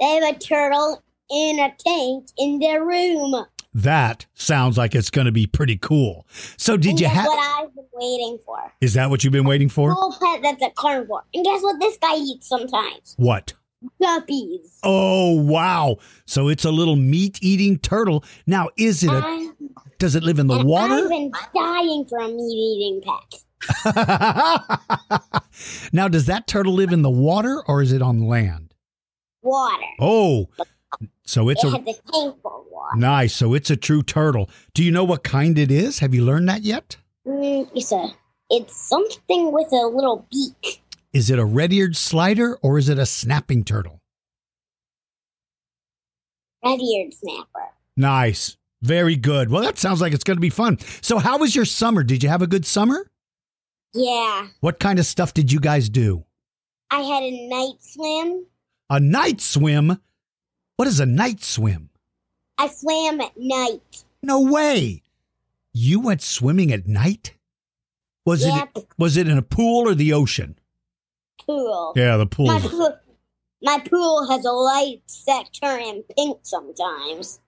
have 0.00 0.34
a 0.34 0.38
turtle 0.38 1.02
in 1.30 1.58
a 1.58 1.72
tank 1.78 2.26
in 2.36 2.58
their 2.58 2.84
room. 2.84 3.46
That 3.72 4.26
sounds 4.34 4.76
like 4.76 4.94
it's 4.94 5.10
going 5.10 5.26
to 5.26 5.32
be 5.32 5.46
pretty 5.46 5.76
cool. 5.76 6.26
So 6.56 6.76
did 6.76 6.90
and 6.90 7.00
you 7.00 7.06
have 7.06 7.26
what 7.26 7.62
I've 7.62 7.74
been 7.74 7.86
waiting 7.92 8.38
for? 8.44 8.58
Is 8.80 8.94
that 8.94 9.10
what 9.10 9.22
you've 9.22 9.32
been 9.32 9.46
waiting 9.46 9.68
for? 9.68 9.94
Cool 9.94 10.16
pet 10.20 10.42
that's 10.42 10.62
a 10.62 10.70
carnivore. 10.70 11.22
And 11.32 11.44
guess 11.44 11.62
what 11.62 11.78
this 11.78 11.96
guy 11.98 12.16
eats 12.16 12.48
sometimes? 12.48 13.14
What? 13.16 13.52
Guppies. 14.02 14.78
Oh, 14.82 15.40
wow. 15.40 15.98
So 16.26 16.48
it's 16.48 16.64
a 16.64 16.70
little 16.72 16.96
meat-eating 16.96 17.78
turtle. 17.78 18.24
Now, 18.46 18.70
is 18.76 19.04
it 19.04 19.10
a 19.10 19.52
does 20.00 20.16
it 20.16 20.24
live 20.24 20.40
in 20.40 20.48
the 20.48 20.54
and 20.54 20.60
I've 20.62 20.66
water? 20.66 21.08
been 21.08 21.30
dying 21.54 22.04
for 22.08 22.18
a 22.18 22.26
meat-eating 22.28 23.02
pet. 23.04 23.44
now, 25.92 26.08
does 26.08 26.26
that 26.26 26.46
turtle 26.48 26.72
live 26.74 26.92
in 26.92 27.02
the 27.02 27.10
water 27.10 27.62
or 27.68 27.82
is 27.82 27.92
it 27.92 28.02
on 28.02 28.26
land? 28.26 28.74
Water. 29.42 29.84
Oh, 30.00 30.48
so 31.24 31.48
it's 31.48 31.62
it 31.62 31.68
a 31.68 31.70
has 31.70 31.80
a 31.80 31.84
tank 32.12 32.36
for 32.42 32.64
water. 32.70 32.96
nice. 32.96 33.34
So 33.34 33.54
it's 33.54 33.70
a 33.70 33.76
true 33.76 34.02
turtle. 34.02 34.50
Do 34.74 34.82
you 34.82 34.90
know 34.90 35.04
what 35.04 35.22
kind 35.22 35.58
it 35.58 35.70
is? 35.70 36.00
Have 36.00 36.14
you 36.14 36.24
learned 36.24 36.48
that 36.48 36.62
yet? 36.62 36.96
Mm, 37.26 37.68
it's 37.74 37.92
a. 37.92 38.08
It's 38.50 38.76
something 38.76 39.52
with 39.52 39.72
a 39.72 39.86
little 39.86 40.26
beak. 40.30 40.82
Is 41.12 41.30
it 41.30 41.38
a 41.38 41.44
red-eared 41.44 41.96
slider 41.96 42.56
or 42.62 42.78
is 42.78 42.88
it 42.88 42.98
a 42.98 43.06
snapping 43.06 43.62
turtle? 43.64 44.00
Red-eared 46.64 47.14
snapper. 47.14 47.68
Nice. 47.96 48.56
Very 48.82 49.16
good. 49.16 49.50
Well, 49.50 49.62
that 49.62 49.78
sounds 49.78 50.00
like 50.00 50.12
it's 50.14 50.24
going 50.24 50.36
to 50.36 50.40
be 50.40 50.50
fun. 50.50 50.78
So, 51.02 51.18
how 51.18 51.38
was 51.38 51.54
your 51.54 51.64
summer? 51.66 52.02
Did 52.02 52.22
you 52.22 52.28
have 52.28 52.42
a 52.42 52.46
good 52.46 52.64
summer? 52.64 53.10
Yeah. 53.92 54.48
What 54.60 54.78
kind 54.80 54.98
of 54.98 55.06
stuff 55.06 55.34
did 55.34 55.52
you 55.52 55.60
guys 55.60 55.88
do? 55.88 56.24
I 56.90 57.00
had 57.00 57.22
a 57.22 57.48
night 57.48 57.76
swim. 57.80 58.46
A 58.88 58.98
night 59.00 59.40
swim? 59.40 60.00
What 60.76 60.88
is 60.88 60.98
a 61.00 61.06
night 61.06 61.42
swim? 61.42 61.90
I 62.56 62.68
swam 62.68 63.20
at 63.20 63.32
night. 63.36 64.04
No 64.22 64.40
way. 64.40 65.02
You 65.72 66.00
went 66.00 66.22
swimming 66.22 66.72
at 66.72 66.86
night? 66.86 67.34
Was 68.26 68.44
Yep. 68.46 68.70
it 68.76 68.86
was 68.98 69.16
it 69.16 69.28
in 69.28 69.38
a 69.38 69.42
pool 69.42 69.88
or 69.88 69.94
the 69.94 70.12
ocean? 70.12 70.58
Pool. 71.46 71.92
Yeah, 71.96 72.16
the 72.16 72.26
pool. 72.26 72.46
My 72.46 72.60
pool. 72.60 72.98
My 73.62 73.78
pool 73.78 74.30
has 74.30 74.44
a 74.44 74.52
light 74.52 75.02
that 75.26 75.44
turn 75.52 76.02
pink 76.16 76.38
sometimes. 76.42 77.40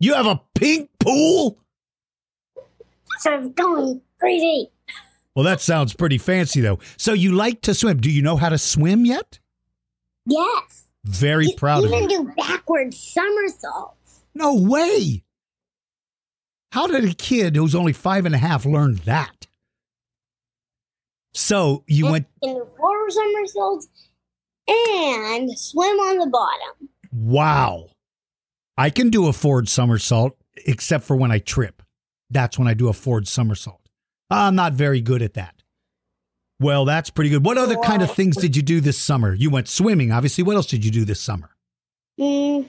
You 0.00 0.14
have 0.14 0.26
a 0.26 0.40
pink 0.54 0.90
pool? 0.98 1.58
So 3.18 3.34
it's 3.34 3.48
going 3.54 4.00
crazy. 4.18 4.70
Well, 5.34 5.44
that 5.44 5.60
sounds 5.60 5.92
pretty 5.94 6.18
fancy 6.18 6.60
though. 6.60 6.78
So 6.96 7.12
you 7.12 7.32
like 7.32 7.60
to 7.62 7.74
swim. 7.74 8.00
Do 8.00 8.10
you 8.10 8.22
know 8.22 8.36
how 8.36 8.48
to 8.48 8.58
swim 8.58 9.04
yet? 9.04 9.38
Yes. 10.26 10.88
Very 11.04 11.46
You 11.46 11.54
proud 11.56 11.84
of 11.84 11.90
you. 11.90 11.96
even 11.96 12.08
do 12.08 12.32
backward 12.36 12.92
somersaults. 12.94 14.22
No 14.34 14.54
way. 14.54 15.22
How 16.72 16.86
did 16.86 17.04
a 17.04 17.14
kid 17.14 17.56
who's 17.56 17.74
only 17.74 17.92
five 17.92 18.26
and 18.26 18.34
a 18.34 18.38
half 18.38 18.64
learn 18.64 18.96
that? 19.04 19.46
So 21.34 21.84
you 21.86 22.06
And 22.06 22.12
went 22.12 22.26
in 22.42 22.54
do 22.54 22.66
forward 22.76 23.12
somersaults 23.12 23.88
and 24.68 25.58
swim 25.58 25.96
on 25.98 26.18
the 26.18 26.26
bottom. 26.26 26.88
Wow. 27.12 27.88
I 28.80 28.88
can 28.90 29.10
do 29.10 29.26
a 29.26 29.32
forward 29.32 29.68
somersault, 29.68 30.36
except 30.66 31.04
for 31.04 31.14
when 31.14 31.30
I 31.30 31.38
trip. 31.38 31.82
That's 32.30 32.58
when 32.58 32.66
I 32.66 32.74
do 32.74 32.88
a 32.88 32.92
forward 32.92 33.28
somersault. 33.28 33.88
I'm 34.30 34.54
not 34.54 34.72
very 34.72 35.00
good 35.00 35.20
at 35.20 35.34
that. 35.34 35.62
Well, 36.58 36.84
that's 36.84 37.10
pretty 37.10 37.28
good. 37.28 37.44
What 37.44 37.58
other 37.58 37.76
kind 37.76 38.00
of 38.02 38.10
things 38.10 38.36
did 38.36 38.56
you 38.56 38.62
do 38.62 38.80
this 38.80 38.98
summer? 38.98 39.34
You 39.34 39.50
went 39.50 39.68
swimming, 39.68 40.12
obviously. 40.12 40.44
What 40.44 40.56
else 40.56 40.66
did 40.66 40.84
you 40.84 40.90
do 40.90 41.04
this 41.04 41.20
summer? 41.20 41.50
Mm. 42.18 42.68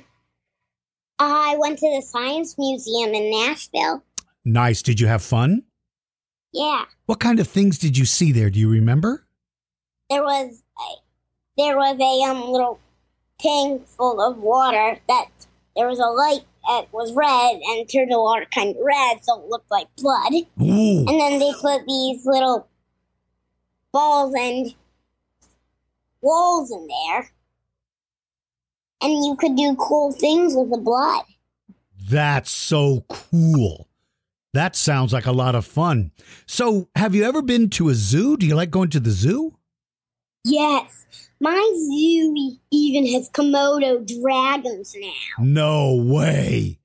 I 1.20 1.56
went 1.60 1.80
to 1.80 1.96
the 1.96 2.02
Science 2.02 2.58
Museum 2.58 3.14
in 3.14 3.32
Nashville. 3.32 4.04
Nice. 4.44 4.82
Did 4.82 5.00
you 5.00 5.08
have 5.08 5.22
fun? 5.22 5.64
Yeah. 6.52 6.86
What 7.06 7.20
kind 7.20 7.40
of 7.40 7.48
things 7.48 7.78
did 7.78 7.98
you 7.98 8.06
see 8.06 8.32
there? 8.32 8.50
Do 8.50 8.60
you 8.60 8.70
remember? 8.70 9.26
there 10.12 10.24
was 10.24 10.62
a, 10.78 10.90
there 11.58 11.78
was 11.78 11.98
a 12.00 12.30
um 12.30 12.52
little 12.52 12.80
tank 13.40 13.88
full 13.88 14.22
of 14.22 14.38
water 14.38 15.00
that 15.08 15.30
there 15.76 15.88
was 15.88 16.00
a 16.00 16.06
light 16.06 16.42
that 16.68 16.92
was 16.94 17.14
red 17.14 17.60
and 17.64 17.90
turned 17.90 18.12
the 18.12 18.20
water 18.20 18.46
kind 18.54 18.70
of 18.70 18.76
red 18.84 19.24
so 19.24 19.42
it 19.42 19.48
looked 19.48 19.72
like 19.72 19.88
blood 19.98 20.34
Ooh. 20.62 21.06
and 21.08 21.20
then 21.20 21.40
they 21.40 21.52
put 21.60 21.86
these 21.88 22.26
little 22.26 22.68
balls 23.92 24.34
and 24.38 24.74
walls 26.22 26.72
in 26.72 26.88
there 26.88 27.30
and 29.02 29.26
you 29.26 29.36
could 29.40 29.56
do 29.56 29.76
cool 29.78 30.12
things 30.12 30.54
with 30.56 30.70
the 30.70 30.78
blood 30.78 31.24
That's 32.10 32.52
so 32.52 33.06
cool. 33.10 33.88
That 34.54 34.76
sounds 34.76 35.14
like 35.14 35.26
a 35.28 35.32
lot 35.32 35.56
of 35.56 35.66
fun. 35.66 36.12
So, 36.46 36.90
have 36.98 37.16
you 37.16 37.24
ever 37.24 37.42
been 37.42 37.70
to 37.70 37.88
a 37.88 37.94
zoo? 37.94 38.36
Do 38.36 38.46
you 38.46 38.54
like 38.54 38.70
going 38.70 38.90
to 38.90 39.00
the 39.00 39.12
zoo? 39.12 39.58
yes 40.44 41.30
my 41.42 41.74
zoo 41.76 42.58
even 42.72 43.06
has 43.08 43.30
komodo 43.32 44.00
dragons 44.22 44.96
now 44.98 45.44
No 45.44 45.96
way. 45.96 46.78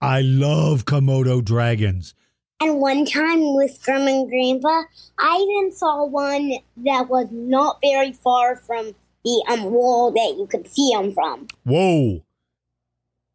I 0.00 0.20
love 0.20 0.84
Komodo 0.84 1.44
dragons. 1.44 2.14
And 2.60 2.80
one 2.80 3.04
time 3.04 3.56
with 3.56 3.82
Grandma 3.84 4.20
and 4.20 4.28
Grandpa, 4.28 4.82
I 5.18 5.36
even 5.36 5.72
saw 5.72 6.04
one 6.06 6.52
that 6.78 7.08
was 7.08 7.26
not 7.32 7.78
very 7.82 8.12
far 8.12 8.54
from 8.56 8.94
the 9.24 9.44
um 9.48 9.64
wall 9.72 10.12
that 10.12 10.36
you 10.38 10.46
could 10.46 10.68
see 10.68 10.92
them 10.92 11.12
from. 11.12 11.48
Whoa. 11.64 12.24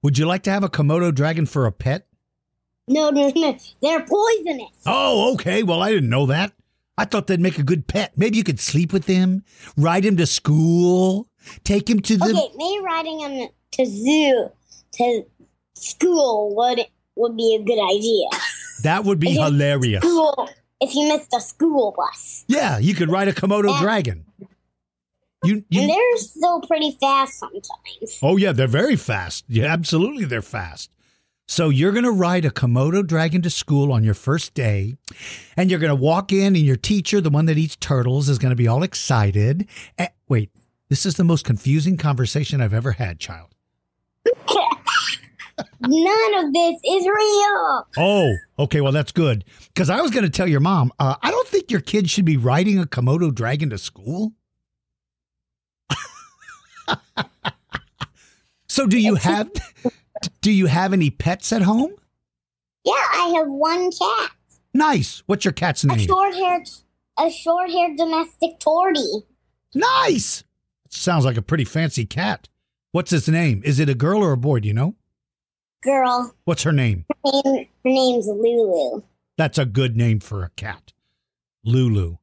Would 0.01 0.17
you 0.17 0.25
like 0.25 0.43
to 0.43 0.51
have 0.51 0.63
a 0.63 0.69
Komodo 0.69 1.13
dragon 1.13 1.45
for 1.45 1.65
a 1.65 1.71
pet? 1.71 2.07
No, 2.87 3.09
no, 3.09 3.31
no, 3.35 3.57
they're 3.81 4.05
poisonous. 4.05 4.71
Oh, 4.85 5.33
okay. 5.33 5.63
Well, 5.63 5.81
I 5.81 5.91
didn't 5.91 6.09
know 6.09 6.25
that. 6.25 6.51
I 6.97 7.05
thought 7.05 7.27
they'd 7.27 7.39
make 7.39 7.57
a 7.57 7.63
good 7.63 7.87
pet. 7.87 8.13
Maybe 8.15 8.37
you 8.37 8.43
could 8.43 8.59
sleep 8.59 8.93
with 8.93 9.05
him, 9.07 9.43
ride 9.77 10.05
him 10.05 10.15
to 10.17 10.27
school, 10.27 11.27
take 11.63 11.89
him 11.89 11.99
to 12.01 12.17
the. 12.17 12.25
Okay, 12.25 12.49
maybe 12.55 12.83
riding 12.83 13.17
them 13.19 13.47
to 13.71 13.85
zoo 13.85 14.49
to 14.93 15.25
school 15.73 16.55
would 16.55 16.85
would 17.15 17.35
be 17.35 17.55
a 17.59 17.63
good 17.63 17.79
idea. 17.83 18.27
That 18.83 19.05
would 19.05 19.19
be 19.19 19.29
Okay. 19.29 19.37
hilarious. 19.41 20.03
School, 20.03 20.49
if 20.81 20.93
you 20.95 21.07
missed 21.07 21.33
a 21.33 21.41
school 21.41 21.93
bus, 21.97 22.43
Yeah, 22.47 22.77
you 22.77 22.93
could 22.93 23.09
ride 23.09 23.27
a 23.27 23.33
Komodo 23.33 23.69
Yeah. 23.69 23.81
dragon. 23.81 24.25
You, 25.45 25.63
and 25.73 25.89
they're 25.89 26.17
still 26.17 26.61
pretty 26.61 26.95
fast 27.01 27.37
sometimes. 27.39 28.19
oh 28.21 28.37
yeah, 28.37 28.51
they're 28.53 28.65
very 28.67 28.95
fast. 28.95 29.43
Yeah, 29.49 29.65
absolutely, 29.65 30.23
they're 30.25 30.41
fast. 30.41 30.89
So 31.47 31.69
you're 31.69 31.91
going 31.91 32.05
to 32.05 32.11
ride 32.11 32.45
a 32.45 32.49
Komodo 32.49 33.05
dragon 33.05 33.41
to 33.41 33.49
school 33.49 33.91
on 33.91 34.03
your 34.03 34.13
first 34.13 34.53
day, 34.53 34.95
and 35.57 35.69
you're 35.69 35.79
going 35.79 35.89
to 35.89 35.95
walk 35.95 36.31
in, 36.31 36.55
and 36.55 36.65
your 36.65 36.77
teacher, 36.77 37.19
the 37.21 37.29
one 37.29 37.45
that 37.47 37.57
eats 37.57 37.75
turtles, 37.75 38.29
is 38.29 38.39
going 38.39 38.51
to 38.51 38.55
be 38.55 38.67
all 38.67 38.81
excited. 38.81 39.67
Eh, 39.97 40.07
wait, 40.27 40.51
this 40.89 41.05
is 41.05 41.15
the 41.15 41.23
most 41.23 41.45
confusing 41.45 41.97
conversation 41.97 42.61
I've 42.61 42.73
ever 42.73 42.93
had, 42.93 43.19
child. 43.19 43.49
None 45.81 46.45
of 46.45 46.53
this 46.53 46.75
is 46.85 47.05
real. 47.05 47.87
Oh, 47.97 48.33
okay. 48.57 48.79
Well, 48.81 48.93
that's 48.93 49.11
good. 49.11 49.43
Because 49.73 49.89
I 49.89 50.01
was 50.01 50.11
going 50.11 50.23
to 50.23 50.29
tell 50.29 50.47
your 50.47 50.61
mom, 50.61 50.91
uh, 50.97 51.15
I 51.21 51.29
don't 51.29 51.47
think 51.47 51.69
your 51.69 51.81
kid 51.81 52.09
should 52.09 52.25
be 52.25 52.37
riding 52.37 52.79
a 52.79 52.85
Komodo 52.85 53.33
dragon 53.33 53.69
to 53.69 53.77
school. 53.77 54.31
so, 58.67 58.87
do 58.87 58.97
you 58.97 59.15
have 59.15 59.51
do 60.41 60.51
you 60.51 60.65
have 60.67 60.93
any 60.93 61.09
pets 61.09 61.51
at 61.53 61.61
home? 61.63 61.93
Yeah, 62.83 62.93
I 62.93 63.33
have 63.37 63.47
one 63.47 63.91
cat. 63.91 64.31
Nice. 64.73 65.23
What's 65.25 65.45
your 65.45 65.51
cat's 65.53 65.85
name? 65.85 65.99
A 65.99 66.03
short-haired, 66.03 66.67
a 67.19 67.29
short-haired 67.29 67.97
domestic 67.97 68.59
tortie. 68.59 69.23
Nice. 69.75 70.43
Sounds 70.89 71.25
like 71.25 71.37
a 71.37 71.41
pretty 71.41 71.65
fancy 71.65 72.05
cat. 72.05 72.49
What's 72.91 73.11
his 73.11 73.27
name? 73.27 73.61
Is 73.65 73.79
it 73.79 73.89
a 73.89 73.95
girl 73.95 74.23
or 74.23 74.31
a 74.33 74.37
boy? 74.37 74.59
Do 74.59 74.67
you 74.67 74.73
know? 74.73 74.95
Girl, 75.83 76.33
What's 76.45 76.63
her 76.63 76.71
name? 76.71 77.05
her, 77.25 77.31
name, 77.45 77.67
her 77.83 77.89
name's 77.89 78.27
Lulu. 78.27 79.01
That's 79.37 79.57
a 79.57 79.65
good 79.65 79.97
name 79.97 80.19
for 80.19 80.43
a 80.43 80.49
cat. 80.51 80.93
Lulu. 81.65 82.17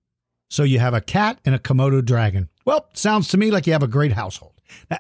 So 0.48 0.62
you 0.62 0.78
have 0.78 0.94
a 0.94 1.00
cat 1.00 1.38
and 1.44 1.54
a 1.54 1.58
Komodo 1.58 2.04
dragon. 2.04 2.48
Well, 2.64 2.86
sounds 2.94 3.28
to 3.28 3.36
me 3.36 3.50
like 3.50 3.66
you 3.66 3.72
have 3.72 3.82
a 3.82 3.88
great 3.88 4.12
household. 4.12 4.54
Now? 4.90 4.98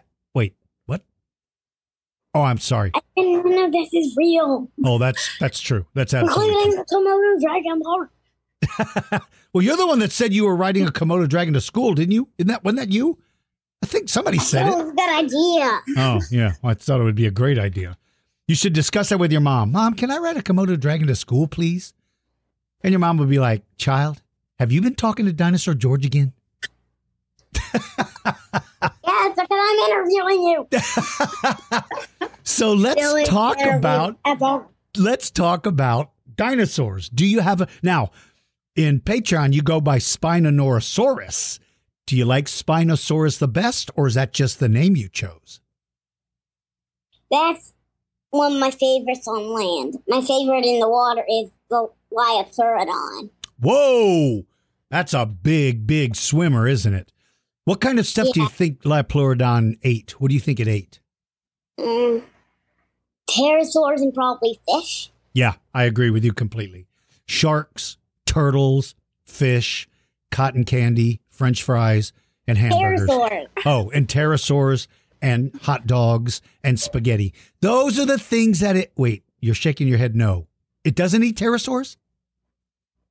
Oh, 2.34 2.42
I'm 2.42 2.58
sorry. 2.58 2.92
And 3.16 3.44
none 3.44 3.64
of 3.64 3.72
this 3.72 3.92
is 3.92 4.14
real, 4.16 4.70
Oh, 4.84 4.98
that's 4.98 5.36
that's 5.40 5.60
true. 5.60 5.86
That's 5.94 6.14
absolutely 6.14 6.52
including 6.52 6.84
true. 6.88 7.04
Komodo 7.04 7.40
dragon 7.40 7.82
part. 7.82 9.22
Well, 9.52 9.64
you're 9.64 9.76
the 9.76 9.84
one 9.88 9.98
that 9.98 10.12
said 10.12 10.32
you 10.32 10.44
were 10.44 10.54
riding 10.54 10.86
a 10.86 10.92
Komodo 10.92 11.28
dragon 11.28 11.54
to 11.54 11.60
school, 11.60 11.92
didn't 11.94 12.12
you? 12.12 12.28
Isn't 12.38 12.46
that 12.48 12.62
wasn't 12.62 12.78
that 12.82 12.90
you? 12.92 13.18
I 13.82 13.86
think 13.86 14.08
somebody 14.08 14.38
said 14.38 14.66
That 14.66 14.74
it. 14.74 14.76
was 14.84 14.90
a 14.90 14.94
good 14.94 15.10
idea. 15.10 15.80
Oh, 15.98 16.20
yeah. 16.30 16.52
Well, 16.62 16.70
I 16.70 16.74
thought 16.74 17.00
it 17.00 17.02
would 17.04 17.16
be 17.16 17.26
a 17.26 17.32
great 17.32 17.58
idea. 17.58 17.96
You 18.46 18.54
should 18.54 18.74
discuss 18.74 19.08
that 19.08 19.18
with 19.18 19.32
your 19.32 19.40
mom. 19.40 19.72
Mom, 19.72 19.94
can 19.94 20.08
I 20.12 20.18
ride 20.18 20.36
a 20.36 20.42
Komodo 20.42 20.78
dragon 20.78 21.08
to 21.08 21.16
school, 21.16 21.48
please? 21.48 21.94
And 22.84 22.92
your 22.92 23.00
mom 23.00 23.16
would 23.16 23.28
be 23.28 23.40
like, 23.40 23.64
Child, 23.76 24.22
have 24.60 24.70
you 24.70 24.80
been 24.80 24.94
talking 24.94 25.26
to 25.26 25.32
Dinosaur 25.32 25.74
George 25.74 26.06
again? 26.06 26.32
I'm 29.60 29.90
interviewing 29.90 30.42
you. 30.42 30.68
So 32.42 32.72
let's 32.72 33.28
talk 33.28 33.58
about 33.64 34.18
let's 34.96 35.30
talk 35.30 35.66
about 35.66 36.10
dinosaurs. 36.34 37.08
Do 37.08 37.24
you 37.24 37.40
have 37.40 37.60
a 37.60 37.68
now 37.82 38.10
in 38.74 39.00
Patreon 39.00 39.52
you 39.52 39.62
go 39.62 39.80
by 39.80 39.98
Spinosaurus? 39.98 41.58
Do 42.06 42.16
you 42.16 42.24
like 42.24 42.46
Spinosaurus 42.46 43.38
the 43.38 43.48
best, 43.48 43.90
or 43.94 44.08
is 44.08 44.14
that 44.14 44.32
just 44.32 44.58
the 44.58 44.68
name 44.68 44.96
you 44.96 45.08
chose? 45.08 45.60
That's 47.30 47.72
one 48.30 48.54
of 48.54 48.58
my 48.58 48.72
favorites 48.72 49.28
on 49.28 49.54
land. 49.54 49.98
My 50.08 50.20
favorite 50.20 50.64
in 50.64 50.80
the 50.80 50.88
water 50.88 51.24
is 51.30 51.50
the 51.68 51.88
Liopleurodon. 52.12 53.30
Whoa, 53.60 54.44
that's 54.90 55.14
a 55.14 55.24
big, 55.24 55.86
big 55.86 56.16
swimmer, 56.16 56.66
isn't 56.66 56.94
it? 56.94 57.12
What 57.64 57.80
kind 57.80 57.98
of 57.98 58.06
stuff 58.06 58.28
do 58.32 58.40
you 58.40 58.46
Yeah. 58.46 58.50
think 58.52 58.82
Liopleurodon 58.82 59.78
ate? 59.82 60.20
What 60.20 60.28
do 60.28 60.34
you 60.34 60.40
think 60.40 60.60
it 60.60 60.68
ate? 60.68 61.00
Mm. 61.78 62.22
Pterosaurs 63.28 63.98
and 63.98 64.12
probably 64.12 64.58
fish. 64.68 65.10
Yeah, 65.32 65.54
I 65.72 65.84
agree 65.84 66.10
with 66.10 66.24
you 66.24 66.32
completely. 66.32 66.86
Sharks, 67.26 67.96
turtles, 68.26 68.94
fish, 69.24 69.88
cotton 70.30 70.64
candy, 70.64 71.20
French 71.30 71.62
fries, 71.62 72.12
and 72.46 72.58
hamburgers. 72.58 73.08
Pterosaurs. 73.08 73.46
Oh, 73.64 73.90
and 73.90 74.08
pterosaurs 74.08 74.86
and 75.22 75.54
hot 75.62 75.86
dogs 75.86 76.40
and 76.64 76.80
spaghetti. 76.80 77.32
Those 77.60 77.98
are 77.98 78.06
the 78.06 78.18
things 78.18 78.60
that 78.60 78.74
it. 78.74 78.92
Wait, 78.96 79.22
you're 79.40 79.54
shaking 79.54 79.86
your 79.86 79.98
head. 79.98 80.16
No, 80.16 80.48
it 80.82 80.94
doesn't 80.96 81.22
eat 81.22 81.36
pterosaurs. 81.36 81.96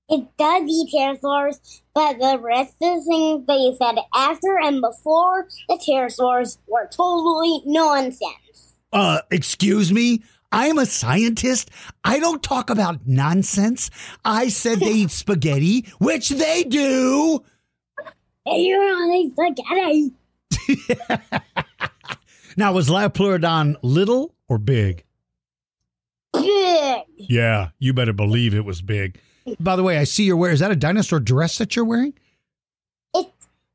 It 0.09 0.25
does 0.37 0.63
eat 0.67 0.93
pterosaurs, 0.93 1.81
but 1.93 2.19
the 2.19 2.39
rest 2.39 2.75
of 2.81 2.97
the 2.97 3.05
things 3.07 3.45
that 3.47 3.59
you 3.59 3.75
said 3.79 3.97
after 4.15 4.57
and 4.59 4.81
before 4.81 5.47
the 5.67 5.75
pterosaurs 5.75 6.57
were 6.67 6.87
totally 6.91 7.61
nonsense. 7.65 8.75
Uh, 8.91 9.21
excuse 9.31 9.91
me. 9.91 10.23
I'm 10.51 10.79
a 10.79 10.87
scientist. 10.87 11.69
I 12.03 12.19
don't 12.19 12.41
talk 12.41 12.71
about 12.71 13.05
nonsense. 13.05 13.91
I 14.25 14.47
said 14.47 14.79
they 14.79 14.91
eat 14.91 15.11
spaghetti, 15.11 15.85
which 15.99 16.29
they 16.29 16.63
do. 16.63 17.43
You 18.47 18.75
don't 18.75 19.13
eat 19.13 19.33
spaghetti. 19.33 20.13
Now, 22.59 22.73
was 22.73 22.89
Liopleurodon 22.89 23.77
little 23.81 24.35
or 24.49 24.57
big? 24.57 25.05
Big. 26.33 27.03
Yeah, 27.15 27.69
you 27.79 27.93
better 27.93 28.11
believe 28.11 28.53
it 28.53 28.65
was 28.65 28.81
big. 28.81 29.17
By 29.59 29.75
the 29.75 29.83
way, 29.83 29.97
I 29.97 30.03
see 30.03 30.23
you're 30.23 30.37
wearing. 30.37 30.53
Is 30.53 30.59
that 30.59 30.71
a 30.71 30.75
dinosaur 30.75 31.19
dress 31.19 31.57
that 31.57 31.75
you're 31.75 31.85
wearing? 31.85 32.13
It, 33.13 33.27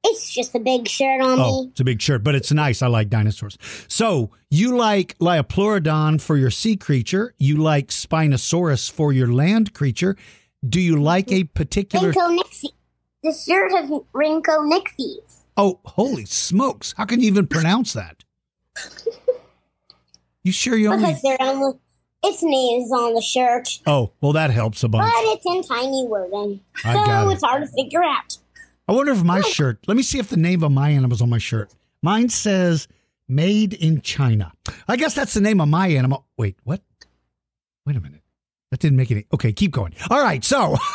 it's 0.05 0.33
just 0.33 0.55
a 0.55 0.59
big 0.59 0.87
shirt 0.89 1.21
on 1.21 1.39
Oh, 1.41 1.63
me. 1.65 1.69
it's 1.71 1.81
a 1.81 1.85
big 1.85 2.01
shirt, 2.03 2.23
but 2.23 2.35
it's 2.35 2.53
nice. 2.53 2.83
I 2.83 2.87
like 2.89 3.09
dinosaurs. 3.09 3.57
So 3.89 4.31
you 4.51 4.77
like 4.77 5.19
Liopleurodon 5.19 6.21
for 6.21 6.37
your 6.37 6.51
sea 6.51 6.77
creature. 6.77 7.35
You 7.39 7.57
like 7.57 7.89
Spinosaurus 7.89 8.91
for 8.91 9.13
your 9.13 9.33
land 9.33 9.73
creature. 9.75 10.17
Do 10.67 10.81
you 10.81 11.01
like 11.03 11.31
a 11.33 11.45
particular? 11.45 12.13
Rhynchonixie. 12.13 12.71
The 13.23 13.33
shirt 13.33 13.73
has 13.73 13.91
Rhynchonixies. 14.15 15.43
Oh, 15.57 15.81
holy 15.85 16.25
smokes! 16.25 16.95
How 16.97 17.05
can 17.05 17.21
you 17.21 17.27
even 17.29 17.47
pronounce 17.47 17.93
that? 17.93 18.25
You 20.43 20.53
sure 20.53 20.77
you 20.77 20.93
only? 20.93 21.07
Because 21.07 21.23
they're 21.23 21.41
on 21.41 21.59
the, 21.61 21.79
its 22.25 22.43
name 22.43 22.83
is 22.83 22.91
on 22.91 23.15
the 23.15 23.23
shirt, 23.23 23.69
Oh, 23.87 24.13
well, 24.21 24.33
that 24.33 24.51
helps 24.51 24.83
a 24.83 24.89
bunch. 24.89 25.11
but 25.13 25.23
it's 25.35 25.47
in 25.47 25.63
tiny 25.77 26.07
wording. 26.07 26.61
I 26.85 26.95
got 26.95 27.07
So 27.25 27.31
it. 27.31 27.35
it's 27.35 27.43
hard 27.45 27.63
to 27.63 27.69
figure 27.69 28.03
out. 28.03 28.37
I 28.89 28.93
wonder 28.93 29.13
if 29.13 29.23
my 29.23 29.41
shirt. 29.41 29.79
Let 29.87 29.97
me 29.97 30.03
see 30.03 30.19
if 30.19 30.29
the 30.29 30.37
name 30.37 30.63
of 30.63 30.73
my 30.73 30.91
animal's 30.91 31.23
on 31.23 31.31
my 31.31 31.39
shirt. 31.39 31.73
Mine 32.03 32.29
says 32.29 32.87
"Made 33.29 33.73
in 33.73 34.03
China." 34.03 34.53
I 34.87 34.97
guess 34.97 35.15
that's 35.15 35.33
the 35.35 35.41
name 35.41 35.61
of 35.61 35.69
my 35.69 35.89
animal. 35.89 36.27
Wait, 36.37 36.57
what? 36.65 36.83
Wait 37.87 37.97
a 37.97 38.01
minute. 38.01 38.21
That 38.71 38.81
didn't 38.81 38.97
make 38.99 39.11
any. 39.11 39.25
Okay, 39.33 39.53
keep 39.53 39.71
going. 39.71 39.95
All 40.11 40.21
right, 40.21 40.45
so. 40.45 40.77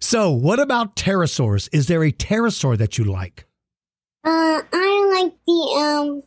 so, 0.00 0.30
what 0.30 0.58
about 0.58 0.96
pterosaurs? 0.96 1.68
Is 1.72 1.86
there 1.86 2.02
a 2.04 2.12
pterosaur 2.12 2.76
that 2.78 2.98
you 2.98 3.04
like? 3.04 3.46
Uh, 4.24 4.60
I 4.72 5.20
like 5.22 5.32
the 5.46 5.76
um 5.78 6.22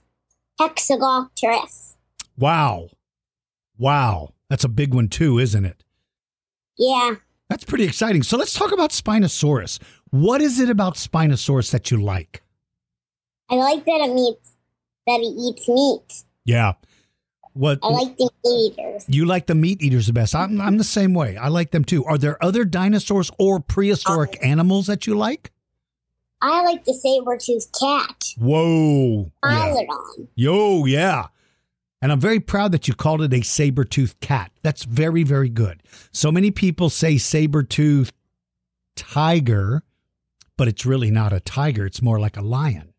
Hatzegopteryx. 0.60 1.89
Wow. 2.40 2.90
Wow. 3.78 4.34
That's 4.50 4.64
a 4.64 4.70
big 4.70 4.94
one, 4.94 5.10
too, 5.10 5.38
isn't 5.38 5.66
it? 5.66 5.84
Yeah, 6.78 7.16
That's 7.50 7.66
pretty 7.66 7.84
exciting. 7.84 8.24
So, 8.24 8.38
let's 8.38 8.54
talk 8.54 8.72
about 8.72 8.92
Spinosaurus. 8.92 9.80
What 10.12 10.42
is 10.42 10.60
it 10.60 10.70
about 10.70 10.96
Spinosaurus 10.96 11.72
that 11.72 11.92
you 11.92 12.02
like? 12.02 12.42
I 13.50 13.56
like 13.56 13.84
that 13.86 14.02
it 14.02 14.14
meats 14.14 14.54
that 15.06 15.20
it 15.20 15.36
eats 15.38 15.68
meat. 15.68 16.24
Yeah. 16.46 16.74
What 17.54 17.80
I 17.84 17.88
like 17.88 18.16
the 18.16 18.30
meat 18.46 18.74
eaters. 18.78 19.06
You 19.08 19.26
like 19.26 19.48
the 19.48 19.56
meat 19.56 19.82
eaters 19.82 20.08
the 20.08 20.14
best. 20.14 20.36
I'm, 20.36 20.62
I'm 20.62 20.78
the 20.78 20.84
same 20.84 21.14
way. 21.14 21.36
I 21.36 21.50
like 21.50 21.72
them 21.72 21.84
too. 21.84 22.06
Are 22.06 22.18
there 22.18 22.42
other 22.44 22.64
dinosaurs 22.64 23.32
or 23.38 23.60
prehistoric 23.60 24.38
um, 24.42 24.50
animals 24.50 24.88
that 24.88 25.08
you 25.08 25.18
like? 25.18 25.52
I 26.42 26.64
like 26.64 26.86
the 26.86 26.94
saber-toothed 26.94 27.76
cat. 27.78 28.24
Whoa. 28.38 29.32
Yeah. 29.44 29.76
Yo, 30.36 30.86
yeah. 30.86 31.26
And 32.02 32.12
I'm 32.12 32.20
very 32.20 32.40
proud 32.40 32.72
that 32.72 32.88
you 32.88 32.94
called 32.94 33.22
it 33.22 33.34
a 33.34 33.42
saber-toothed 33.42 34.20
cat. 34.22 34.52
That's 34.62 34.84
very, 34.86 35.24
very 35.24 35.50
good. 35.50 35.84
So 36.14 36.32
many 36.32 36.50
people 36.50 36.90
say 36.90 37.18
saber-toothed 37.18 38.14
tiger, 38.96 39.84
but 40.56 40.68
it's 40.70 40.86
really 40.86 41.12
not 41.12 41.34
a 41.34 41.40
tiger. 41.42 41.86
It's 41.86 42.02
more 42.02 42.20
like 42.20 42.38
a 42.38 42.42
lion. 42.42 42.94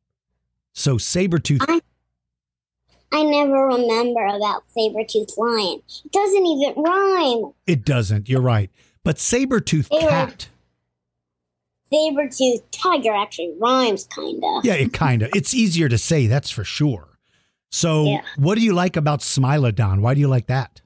So 0.75 0.99
saber-toothed 0.99 1.65
I- 1.69 1.81
I 3.13 3.23
never 3.25 3.67
remember 3.67 4.25
about 4.27 4.63
saber-toothed 4.69 5.33
lion. 5.37 5.83
It 6.05 6.13
doesn't 6.13 6.47
even 6.47 6.75
rhyme. 6.83 7.53
it 7.67 7.85
doesn't. 7.85 8.29
You're 8.29 8.41
right. 8.43 8.71
But 9.03 9.19
saber-toothed 9.19 9.91
They 9.91 9.99
cat. 10.01 10.49
Saber-toothed 11.93 12.71
tiger 12.71 13.13
actually 13.15 13.55
rhymes, 13.59 14.05
kinda. 14.15 14.61
Yeah, 14.63 14.75
it 14.75 14.93
kind 14.93 15.23
of. 15.23 15.31
It's 15.35 15.55
easier 15.55 15.89
to 15.89 15.99
say, 15.99 16.27
that's 16.27 16.51
for 16.51 16.65
sure. 16.65 17.10
So, 17.71 18.05
Yeah. 18.05 18.23
what 18.37 18.57
do 18.57 18.63
you 18.63 18.73
like 18.73 18.97
about 18.97 19.21
Smilodon? 19.21 20.01
Why 20.01 20.15
do 20.15 20.21
you 20.21 20.29
like 20.29 20.47
that? 20.49 20.81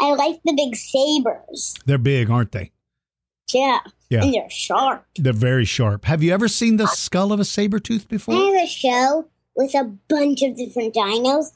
I 0.00 0.12
like 0.14 0.40
the 0.44 0.52
big 0.52 0.74
sabers. 0.76 1.74
They're 1.86 1.98
big, 1.98 2.28
aren't 2.30 2.52
they? 2.52 2.72
Yeah. 3.52 3.80
Yeah. 4.10 4.24
And 4.24 4.34
they're 4.34 4.50
sharp. 4.50 5.06
They're 5.16 5.32
very 5.32 5.64
sharp. 5.64 6.04
Have 6.06 6.22
you 6.22 6.32
ever 6.32 6.48
seen 6.48 6.76
the 6.76 6.84
uh, 6.84 6.88
skull 6.88 7.32
of 7.32 7.38
a 7.40 7.44
saber 7.44 7.78
tooth 7.78 8.08
before? 8.08 8.34
I 8.34 8.38
have 8.38 8.64
a 8.64 8.66
show 8.66 9.28
with 9.54 9.74
a 9.74 9.84
bunch 10.08 10.42
of 10.42 10.56
different 10.56 10.94
dinos. 10.94 11.52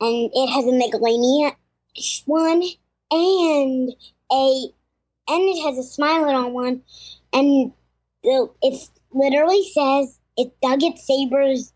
and 0.00 0.30
it 0.34 0.48
has 0.50 0.64
a 0.66 0.72
Megalania 0.72 1.52
one 2.26 2.62
and 3.10 3.92
a 4.32 4.66
and 5.28 5.42
it 5.42 5.62
has 5.62 5.78
a 5.78 6.00
Smilodon 6.00 6.52
one, 6.52 6.82
and 7.32 7.72
it 8.22 8.88
literally 9.12 9.62
says 9.72 10.18
it 10.36 10.52
dug 10.60 10.82
its 10.82 11.06
sabers 11.06 11.72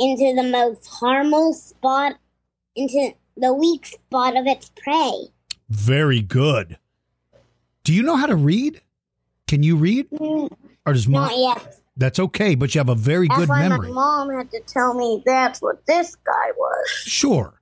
into 0.00 0.34
the 0.34 0.48
most 0.48 0.86
harmful 0.88 1.52
spot, 1.52 2.14
into 2.74 3.12
the 3.36 3.52
weak 3.54 3.86
spot 3.86 4.36
of 4.36 4.46
its 4.46 4.70
prey. 4.82 5.28
Very 5.68 6.20
good. 6.22 6.78
Do 7.84 7.92
you 7.94 8.02
know 8.02 8.16
how 8.16 8.26
to 8.26 8.36
read? 8.36 8.80
Can 9.46 9.62
you 9.62 9.76
read? 9.76 10.10
Mm, 10.10 10.50
Or 10.86 10.92
does 10.92 11.06
mom? 11.08 11.28
Not 11.28 11.38
yet. 11.38 11.76
That's 11.96 12.18
okay, 12.18 12.54
but 12.54 12.74
you 12.74 12.78
have 12.78 12.88
a 12.88 12.94
very 12.94 13.28
That's 13.28 13.40
good 13.40 13.48
why 13.48 13.68
memory. 13.68 13.88
my 13.88 13.94
mom 13.94 14.30
had 14.34 14.50
to 14.52 14.60
tell 14.66 14.94
me 14.94 15.22
that's 15.26 15.60
what 15.60 15.84
this 15.86 16.14
guy 16.16 16.50
was. 16.56 16.88
Sure. 17.04 17.60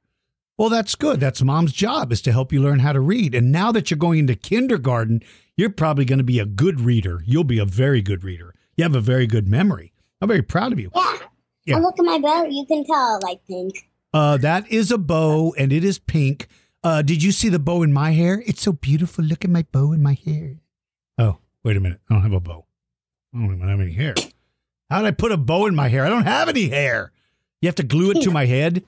Well, 0.56 0.68
that's 0.68 0.94
good. 0.94 1.18
That's 1.20 1.42
mom's 1.42 1.72
job 1.72 2.12
is 2.12 2.20
to 2.22 2.32
help 2.32 2.52
you 2.52 2.60
learn 2.62 2.80
how 2.80 2.92
to 2.92 3.00
read. 3.00 3.34
And 3.34 3.50
now 3.52 3.72
that 3.72 3.90
you're 3.90 3.98
going 3.98 4.18
into 4.20 4.34
kindergarten, 4.34 5.22
you're 5.56 5.70
probably 5.70 6.04
going 6.04 6.18
to 6.18 6.24
be 6.24 6.38
a 6.40 6.44
good 6.46 6.80
reader. 6.80 7.22
You'll 7.26 7.44
be 7.44 7.58
a 7.58 7.64
very 7.64 8.02
good 8.02 8.22
reader. 8.24 8.54
You 8.76 8.84
have 8.84 8.94
a 8.94 9.00
very 9.00 9.26
good 9.26 9.48
memory. 9.48 9.92
I'm 10.20 10.28
very 10.28 10.42
proud 10.42 10.72
of 10.72 10.80
you. 10.80 10.90
Yeah. 10.94 11.18
Yeah. 11.68 11.78
Look 11.78 11.98
at 11.98 12.04
my 12.04 12.18
bow. 12.18 12.44
You 12.44 12.64
can 12.66 12.84
tell 12.84 12.96
I 12.96 13.18
like 13.22 13.40
pink. 13.46 13.74
Uh, 14.14 14.36
that 14.38 14.70
is 14.72 14.90
a 14.90 14.98
bow, 14.98 15.54
and 15.58 15.72
it 15.72 15.84
is 15.84 15.98
pink. 15.98 16.48
Uh, 16.82 17.02
did 17.02 17.22
you 17.22 17.30
see 17.32 17.48
the 17.50 17.58
bow 17.58 17.82
in 17.82 17.92
my 17.92 18.12
hair? 18.12 18.42
It's 18.46 18.62
so 18.62 18.72
beautiful. 18.72 19.24
Look 19.24 19.44
at 19.44 19.50
my 19.50 19.64
bow 19.70 19.92
in 19.92 20.02
my 20.02 20.16
hair. 20.24 20.56
Oh, 21.18 21.38
wait 21.64 21.76
a 21.76 21.80
minute. 21.80 22.00
I 22.08 22.14
don't 22.14 22.22
have 22.22 22.32
a 22.32 22.40
bow. 22.40 22.64
I 23.34 23.38
don't 23.38 23.54
even 23.54 23.68
have 23.68 23.80
any 23.80 23.92
hair. 23.92 24.14
How 24.88 25.00
did 25.02 25.08
I 25.08 25.10
put 25.10 25.32
a 25.32 25.36
bow 25.36 25.66
in 25.66 25.74
my 25.74 25.88
hair? 25.88 26.06
I 26.06 26.08
don't 26.08 26.24
have 26.24 26.48
any 26.48 26.68
hair. 26.68 27.12
You 27.60 27.66
have 27.68 27.74
to 27.76 27.82
glue 27.82 28.12
it 28.12 28.22
to 28.22 28.30
my 28.30 28.46
head. 28.46 28.84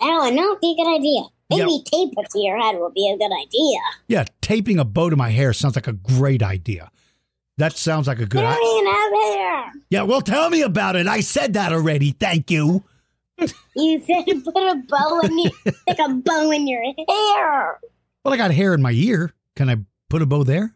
I 0.00 0.06
don't 0.06 0.36
know. 0.36 0.50
It'd 0.52 0.60
be 0.60 0.72
a 0.78 0.84
good 0.84 0.94
idea. 0.96 1.22
Maybe 1.50 1.72
Yeah. 1.72 1.90
tape 1.90 2.14
it 2.16 2.30
to 2.30 2.38
your 2.38 2.60
head 2.60 2.76
would 2.78 2.94
be 2.94 3.10
a 3.10 3.16
good 3.18 3.32
idea. 3.32 3.78
Yeah, 4.08 4.24
taping 4.40 4.78
a 4.78 4.84
bow 4.84 5.10
to 5.10 5.16
my 5.16 5.30
hair 5.30 5.52
sounds 5.52 5.74
like 5.76 5.88
a 5.88 5.92
great 5.92 6.42
idea. 6.42 6.90
That 7.58 7.76
sounds 7.76 8.08
like 8.08 8.18
a 8.20 8.26
good 8.26 8.42
idea. 8.42 8.56
don't 8.56 8.82
even 8.82 8.92
have 8.92 9.12
hair. 9.12 9.72
Yeah, 9.90 10.02
well, 10.02 10.20
tell 10.20 10.50
me 10.50 10.62
about 10.62 10.96
it. 10.96 11.06
I 11.06 11.20
said 11.20 11.52
that 11.54 11.72
already. 11.72 12.12
Thank 12.12 12.50
you. 12.50 12.84
You 13.76 14.00
said 14.00 14.44
put 14.44 14.56
a 14.56 14.82
bow 14.88 15.20
in 15.20 15.38
your, 15.38 15.52
like 15.86 15.98
a 15.98 16.08
bow 16.08 16.50
in 16.50 16.66
your 16.66 16.82
hair. 16.82 17.80
Well, 18.24 18.34
I 18.34 18.36
got 18.36 18.50
hair 18.52 18.74
in 18.74 18.82
my 18.82 18.92
ear. 18.92 19.32
Can 19.56 19.68
I 19.68 19.76
put 20.08 20.22
a 20.22 20.26
bow 20.26 20.44
there? 20.44 20.74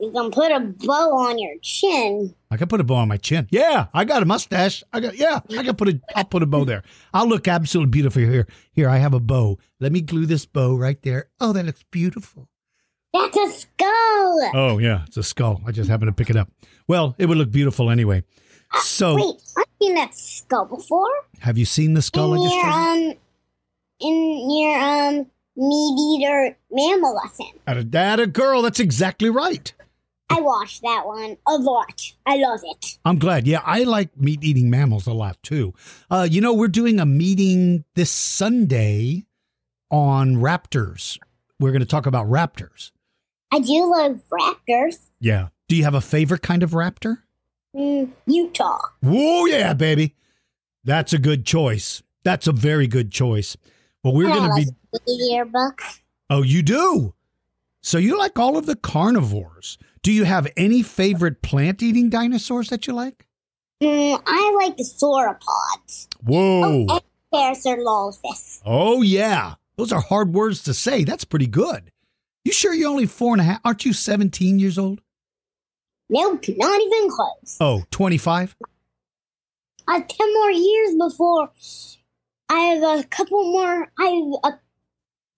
You 0.00 0.12
can 0.12 0.30
put 0.30 0.52
a 0.52 0.60
bow 0.60 1.16
on 1.16 1.38
your 1.38 1.54
chin. 1.60 2.34
I 2.50 2.56
can 2.56 2.68
put 2.68 2.80
a 2.80 2.84
bow 2.84 2.96
on 2.96 3.08
my 3.08 3.16
chin. 3.16 3.48
Yeah, 3.50 3.86
I 3.92 4.04
got 4.04 4.22
a 4.22 4.26
mustache. 4.26 4.84
I 4.92 5.00
got 5.00 5.16
yeah, 5.16 5.40
I 5.50 5.64
can 5.64 5.74
put 5.74 5.88
a 5.88 6.00
I'll 6.14 6.24
put 6.24 6.42
a 6.42 6.46
bow 6.46 6.64
there. 6.64 6.84
I'll 7.12 7.26
look 7.28 7.48
absolutely 7.48 7.90
beautiful 7.90 8.22
here. 8.22 8.46
Here, 8.72 8.88
I 8.88 8.98
have 8.98 9.14
a 9.14 9.20
bow. 9.20 9.58
Let 9.80 9.90
me 9.90 10.00
glue 10.00 10.26
this 10.26 10.46
bow 10.46 10.76
right 10.76 11.02
there. 11.02 11.30
Oh, 11.40 11.52
that 11.52 11.66
looks 11.66 11.84
beautiful. 11.90 12.48
That's 13.22 13.36
a 13.36 13.60
skull. 13.60 14.50
Oh 14.54 14.78
yeah, 14.78 15.04
it's 15.06 15.16
a 15.16 15.22
skull. 15.22 15.60
I 15.66 15.72
just 15.72 15.90
happened 15.90 16.08
to 16.08 16.12
pick 16.12 16.30
it 16.30 16.36
up. 16.36 16.50
Well, 16.86 17.14
it 17.18 17.26
would 17.26 17.38
look 17.38 17.50
beautiful 17.50 17.90
anyway. 17.90 18.22
So, 18.82 19.14
Wait, 19.16 19.42
I've 19.56 19.64
seen 19.80 19.94
that 19.94 20.14
skull 20.14 20.66
before. 20.66 21.08
have 21.40 21.56
you 21.56 21.64
seen 21.64 21.94
the 21.94 22.02
skull 22.02 22.34
in 22.34 22.42
just 22.42 22.54
your 22.54 22.66
um, 22.66 23.14
in 24.00 24.50
your 24.50 24.78
um 24.78 25.26
meat 25.58 26.20
eater 26.22 26.56
mammal 26.70 27.14
lesson. 27.16 27.46
At 27.66 27.76
a 27.76 27.84
dad, 27.84 28.20
a 28.20 28.26
girl. 28.26 28.62
That's 28.62 28.80
exactly 28.80 29.28
right. 29.28 29.72
I 30.30 30.40
watched 30.40 30.82
that 30.82 31.06
one 31.06 31.36
a 31.46 31.56
lot. 31.56 32.02
I 32.26 32.36
love 32.36 32.60
it. 32.62 32.98
I'm 33.04 33.18
glad. 33.18 33.46
Yeah, 33.46 33.62
I 33.64 33.82
like 33.84 34.16
meat 34.16 34.44
eating 34.44 34.70
mammals 34.70 35.06
a 35.06 35.12
lot 35.12 35.42
too. 35.42 35.74
Uh, 36.10 36.28
you 36.30 36.40
know, 36.40 36.52
we're 36.52 36.68
doing 36.68 37.00
a 37.00 37.06
meeting 37.06 37.84
this 37.94 38.10
Sunday 38.10 39.24
on 39.90 40.36
raptors. 40.36 41.18
We're 41.58 41.72
going 41.72 41.80
to 41.80 41.86
talk 41.86 42.06
about 42.06 42.26
raptors. 42.26 42.92
I 43.52 43.60
do 43.60 43.90
love 43.90 44.20
raptors. 44.30 44.98
Yeah. 45.20 45.48
Do 45.68 45.76
you 45.76 45.84
have 45.84 45.94
a 45.94 46.00
favorite 46.00 46.42
kind 46.42 46.62
of 46.62 46.70
raptor? 46.72 47.18
Mm, 47.76 48.10
Utah. 48.26 48.78
Whoa, 49.00 49.46
yeah, 49.46 49.74
baby. 49.74 50.14
That's 50.84 51.12
a 51.12 51.18
good 51.18 51.44
choice. 51.44 52.02
That's 52.24 52.46
a 52.46 52.52
very 52.52 52.86
good 52.86 53.10
choice. 53.10 53.56
Well, 54.02 54.14
we're 54.14 54.28
going 54.32 54.48
to 54.64 54.72
be. 55.04 55.12
yearbook. 55.30 55.82
Oh, 56.30 56.42
you 56.42 56.62
do? 56.62 57.14
So 57.82 57.98
you 57.98 58.18
like 58.18 58.38
all 58.38 58.56
of 58.56 58.66
the 58.66 58.76
carnivores. 58.76 59.78
Do 60.02 60.12
you 60.12 60.24
have 60.24 60.48
any 60.56 60.82
favorite 60.82 61.42
plant 61.42 61.82
eating 61.82 62.10
dinosaurs 62.10 62.70
that 62.70 62.86
you 62.86 62.92
like? 62.92 63.26
Mm, 63.82 64.20
I 64.26 64.56
like 64.62 64.76
the 64.76 64.84
sauropods. 64.84 66.08
Whoa. 66.22 66.86
Oh, 66.88 67.00
and 67.00 67.02
Parasaurolophus. 67.32 68.62
Oh, 68.64 69.02
yeah. 69.02 69.54
Those 69.76 69.92
are 69.92 70.00
hard 70.00 70.34
words 70.34 70.62
to 70.64 70.74
say. 70.74 71.04
That's 71.04 71.24
pretty 71.24 71.46
good. 71.46 71.92
You 72.48 72.52
sure 72.54 72.72
you're 72.72 72.88
only 72.88 73.04
four 73.04 73.34
and 73.34 73.42
a 73.42 73.44
half? 73.44 73.60
Aren't 73.62 73.84
you 73.84 73.92
17 73.92 74.58
years 74.58 74.78
old? 74.78 75.02
Nope, 76.08 76.44
not 76.56 76.80
even 76.80 77.10
close. 77.10 77.58
Oh, 77.60 77.84
25? 77.90 78.56
I 79.86 79.92
have 79.98 80.08
10 80.08 80.32
more 80.32 80.50
years 80.52 80.94
before. 80.98 81.50
I 82.48 82.58
have 82.60 83.00
a 83.00 83.04
couple 83.04 83.52
more. 83.52 83.92
I 83.98 84.04
have 84.44 84.54
a, 84.54 84.60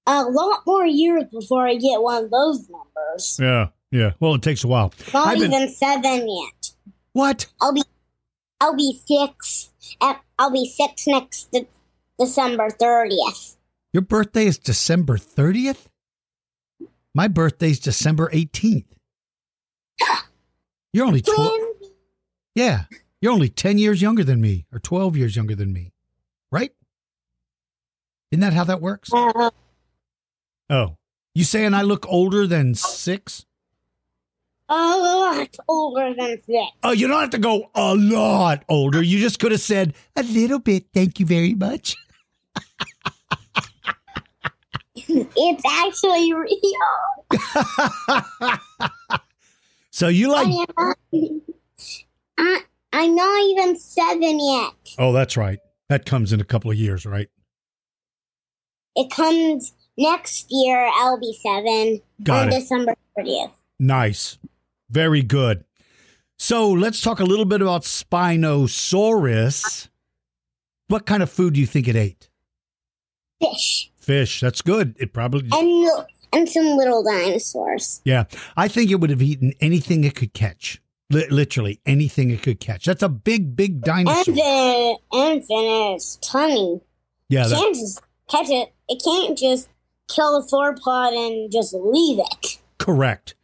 a 0.06 0.22
lot 0.22 0.60
more 0.68 0.86
years 0.86 1.24
before 1.32 1.66
I 1.66 1.74
get 1.74 2.00
one 2.00 2.26
of 2.26 2.30
those 2.30 2.68
numbers. 2.70 3.38
Yeah. 3.42 3.70
Yeah. 3.90 4.12
Well, 4.20 4.36
it 4.36 4.42
takes 4.42 4.62
a 4.62 4.68
while. 4.68 4.94
Not 5.12 5.26
I've 5.26 5.40
been- 5.40 5.52
even 5.52 5.68
seven 5.68 6.28
yet. 6.28 6.70
What? 7.12 7.46
I'll 7.60 7.74
be, 7.74 7.82
I'll 8.60 8.76
be 8.76 9.00
six. 9.04 9.70
At, 10.00 10.20
I'll 10.38 10.52
be 10.52 10.64
six 10.64 11.08
next 11.08 11.50
de- 11.50 11.66
December 12.20 12.70
thirtieth. 12.70 13.56
Your 13.92 14.02
birthday 14.02 14.46
is 14.46 14.58
December 14.58 15.18
30th? 15.18 15.86
My 17.14 17.28
birthday's 17.28 17.80
December 17.80 18.30
18th. 18.32 18.84
You're 20.92 21.06
only 21.06 21.22
12. 21.22 21.52
Yeah. 22.54 22.84
You're 23.20 23.32
only 23.32 23.48
10 23.48 23.78
years 23.78 24.02
younger 24.02 24.24
than 24.24 24.40
me 24.40 24.66
or 24.72 24.78
12 24.78 25.16
years 25.16 25.36
younger 25.36 25.54
than 25.54 25.72
me. 25.72 25.92
Right? 26.50 26.72
Isn't 28.30 28.40
that 28.40 28.52
how 28.52 28.64
that 28.64 28.80
works? 28.80 29.10
Oh. 29.12 30.96
You 31.34 31.44
saying 31.44 31.74
I 31.74 31.82
look 31.82 32.06
older 32.08 32.46
than 32.46 32.74
six? 32.74 33.46
a 34.70 34.74
lot 34.74 35.56
older 35.68 36.14
than 36.14 36.40
six. 36.42 36.70
Oh, 36.82 36.92
you 36.92 37.08
don't 37.08 37.20
have 37.20 37.30
to 37.30 37.38
go 37.38 37.70
a 37.74 37.94
lot 37.94 38.64
older. 38.68 39.02
You 39.02 39.18
just 39.18 39.40
could 39.40 39.52
have 39.52 39.60
said 39.60 39.94
a 40.16 40.22
little 40.22 40.60
bit. 40.60 40.86
Thank 40.94 41.18
you 41.20 41.26
very 41.26 41.54
much. 41.54 41.96
It's 45.36 45.62
actually 45.66 46.32
real. 46.32 46.50
so 49.90 50.08
you 50.08 50.30
like. 50.30 50.46
I 50.46 50.66
am, 50.78 50.94
I, 52.38 52.60
I'm 52.92 53.14
not 53.14 53.40
even 53.42 53.78
seven 53.78 54.40
yet. 54.40 54.72
Oh, 54.98 55.12
that's 55.12 55.36
right. 55.36 55.58
That 55.88 56.06
comes 56.06 56.32
in 56.32 56.40
a 56.40 56.44
couple 56.44 56.70
of 56.70 56.76
years, 56.76 57.06
right? 57.06 57.28
It 58.96 59.10
comes 59.10 59.72
next 59.96 60.46
year. 60.50 60.90
I'll 60.94 61.18
be 61.18 61.36
seven 61.42 62.00
Got 62.22 62.42
on 62.42 62.48
it. 62.48 62.60
December 62.60 62.94
thirtieth. 63.16 63.50
Nice. 63.78 64.38
Very 64.88 65.22
good. 65.22 65.64
So 66.38 66.70
let's 66.70 67.00
talk 67.00 67.20
a 67.20 67.24
little 67.24 67.44
bit 67.44 67.60
about 67.60 67.82
Spinosaurus. 67.82 69.88
What 70.88 71.06
kind 71.06 71.22
of 71.22 71.30
food 71.30 71.54
do 71.54 71.60
you 71.60 71.66
think 71.66 71.86
it 71.86 71.96
ate? 71.96 72.28
Fish 73.40 73.89
Fish. 74.10 74.40
That's 74.40 74.60
good. 74.62 74.96
It 74.98 75.12
probably. 75.12 75.48
and 75.52 76.06
and 76.32 76.48
some 76.48 76.76
little 76.76 77.02
dinosaurs. 77.02 78.00
Yeah. 78.04 78.24
I 78.56 78.68
think 78.68 78.90
it 78.90 78.96
would 78.96 79.10
have 79.10 79.22
eaten 79.22 79.52
anything 79.60 80.04
it 80.04 80.14
could 80.14 80.32
catch. 80.34 80.80
Li- 81.10 81.28
literally 81.28 81.80
anything 81.86 82.30
it 82.30 82.42
could 82.42 82.60
catch. 82.60 82.84
That's 82.86 83.02
a 83.02 83.08
big, 83.08 83.56
big 83.56 83.82
dinosaur. 83.82 84.24
And 84.28 84.36
then 84.36 84.96
and 85.12 85.42
then 85.48 85.94
its 85.94 86.16
tummy. 86.16 86.80
Yeah. 87.28 87.46
It 87.46 87.50
That, 87.50 87.56
can't 87.58 87.74
just 87.74 88.02
catch 88.28 88.48
it. 88.50 88.72
It 88.88 89.02
can't 89.04 89.36
just 89.38 89.68
kill 90.08 90.36
a 90.38 90.42
sauropod 90.46 91.16
and 91.16 91.50
just 91.52 91.72
leave 91.74 92.18
it. 92.18 92.58
correct. 92.78 93.34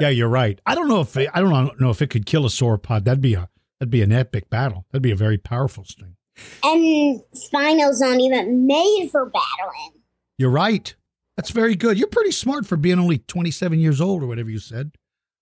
Yeah, 0.00 0.10
you're 0.10 0.28
right. 0.28 0.60
I 0.66 0.74
don't 0.74 0.88
know 0.88 1.00
if 1.00 1.16
it, 1.16 1.30
I 1.32 1.40
don't 1.40 1.80
know 1.80 1.90
if 1.90 2.02
it 2.02 2.10
could 2.10 2.26
kill 2.26 2.44
a 2.44 2.48
sauropod. 2.48 3.04
That'd 3.04 3.20
be 3.22 3.34
a 3.34 3.48
that'd 3.80 3.90
be 3.90 4.02
an 4.02 4.12
epic 4.12 4.50
battle. 4.50 4.84
That'd 4.92 5.02
be 5.02 5.10
a 5.12 5.16
very 5.16 5.38
powerful 5.38 5.84
thing. 5.84 6.16
And 6.62 7.22
Spino's 7.32 8.00
not 8.00 8.20
even 8.20 8.66
made 8.66 9.08
for 9.10 9.24
battling. 9.26 9.95
You're 10.38 10.50
right. 10.50 10.94
That's 11.36 11.50
very 11.50 11.76
good. 11.76 11.98
You're 11.98 12.08
pretty 12.08 12.30
smart 12.30 12.66
for 12.66 12.76
being 12.76 12.98
only 12.98 13.18
27 13.18 13.78
years 13.78 14.00
old 14.00 14.22
or 14.22 14.26
whatever 14.26 14.50
you 14.50 14.58
said. 14.58 14.92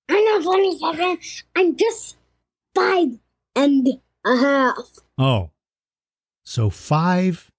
I'm 0.09 0.25
not 0.25 0.43
27. 0.43 1.19
I'm 1.57 1.77
just 1.77 2.17
five 2.75 3.19
and 3.55 3.89
a 4.25 4.37
half. 4.37 4.99
Oh. 5.19 5.51
So 6.45 6.69
five 6.71 7.51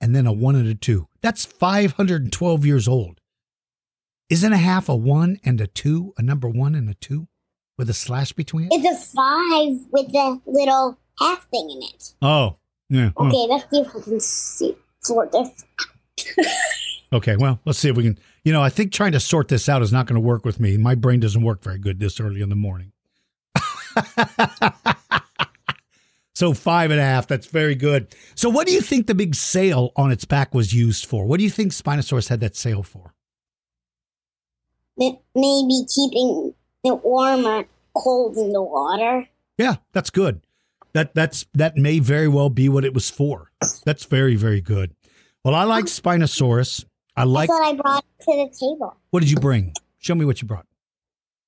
and 0.00 0.14
then 0.14 0.26
a 0.26 0.32
one 0.32 0.56
and 0.56 0.68
a 0.68 0.74
two. 0.74 1.08
That's 1.20 1.44
512 1.44 2.64
years 2.64 2.88
old. 2.88 3.20
Isn't 4.30 4.52
a 4.52 4.58
half 4.58 4.88
a 4.88 4.94
one 4.94 5.38
and 5.44 5.60
a 5.60 5.66
two, 5.66 6.14
a 6.16 6.22
number 6.22 6.48
one 6.48 6.74
and 6.74 6.88
a 6.88 6.94
two 6.94 7.26
with 7.76 7.90
a 7.90 7.94
slash 7.94 8.32
between 8.32 8.66
it? 8.66 8.72
It's 8.74 9.10
a 9.10 9.14
five 9.14 9.86
with 9.90 10.14
a 10.14 10.40
little 10.46 10.96
half 11.18 11.48
thing 11.50 11.68
in 11.70 11.82
it. 11.82 12.14
Oh, 12.22 12.56
yeah. 12.88 13.10
Okay, 13.16 13.46
let's 13.48 13.68
see 13.70 13.80
if 13.80 13.88
I 13.88 14.00
can 14.00 14.20
see. 14.20 14.76
sort 15.00 15.34
of. 15.34 15.50
Okay, 17.12 17.36
well, 17.36 17.60
let's 17.64 17.78
see 17.78 17.88
if 17.88 17.96
we 17.96 18.04
can. 18.04 18.18
You 18.44 18.52
know, 18.52 18.62
I 18.62 18.68
think 18.68 18.92
trying 18.92 19.12
to 19.12 19.20
sort 19.20 19.48
this 19.48 19.68
out 19.68 19.82
is 19.82 19.92
not 19.92 20.06
going 20.06 20.14
to 20.14 20.26
work 20.26 20.44
with 20.44 20.60
me. 20.60 20.76
My 20.76 20.94
brain 20.94 21.20
doesn't 21.20 21.42
work 21.42 21.62
very 21.62 21.78
good 21.78 21.98
this 21.98 22.20
early 22.20 22.40
in 22.40 22.48
the 22.48 22.56
morning. 22.56 22.92
so 26.34 26.54
five 26.54 26.90
and 26.92 27.00
a 27.00 27.02
half. 27.02 27.26
That's 27.26 27.48
very 27.48 27.74
good. 27.74 28.14
So, 28.36 28.48
what 28.48 28.66
do 28.66 28.72
you 28.72 28.80
think 28.80 29.08
the 29.08 29.14
big 29.14 29.34
sail 29.34 29.90
on 29.96 30.12
its 30.12 30.24
back 30.24 30.54
was 30.54 30.72
used 30.72 31.04
for? 31.06 31.26
What 31.26 31.38
do 31.38 31.44
you 31.44 31.50
think 31.50 31.72
Spinosaurus 31.72 32.28
had 32.28 32.40
that 32.40 32.54
sail 32.54 32.84
for? 32.84 33.12
Maybe 34.96 35.84
keeping 35.92 36.54
it 36.84 37.04
warm 37.04 37.44
or 37.44 37.64
cold 37.96 38.36
in 38.36 38.52
the 38.52 38.62
water. 38.62 39.26
Yeah, 39.58 39.76
that's 39.92 40.10
good. 40.10 40.42
That 40.92 41.14
that's 41.14 41.46
that 41.54 41.76
may 41.76 41.98
very 41.98 42.28
well 42.28 42.50
be 42.50 42.68
what 42.68 42.84
it 42.84 42.94
was 42.94 43.10
for. 43.10 43.50
That's 43.84 44.04
very 44.04 44.36
very 44.36 44.60
good. 44.60 44.94
Well, 45.44 45.54
I 45.54 45.64
like 45.64 45.86
Spinosaurus. 45.86 46.84
I 47.16 47.24
like. 47.24 47.48
That's 47.48 47.60
what 47.60 47.68
I 47.68 47.74
brought 47.74 48.04
to 48.20 48.26
the 48.26 48.48
table. 48.58 48.96
What 49.10 49.20
did 49.20 49.30
you 49.30 49.38
bring? 49.38 49.72
Show 49.98 50.14
me 50.14 50.24
what 50.24 50.40
you 50.42 50.48
brought. 50.48 50.66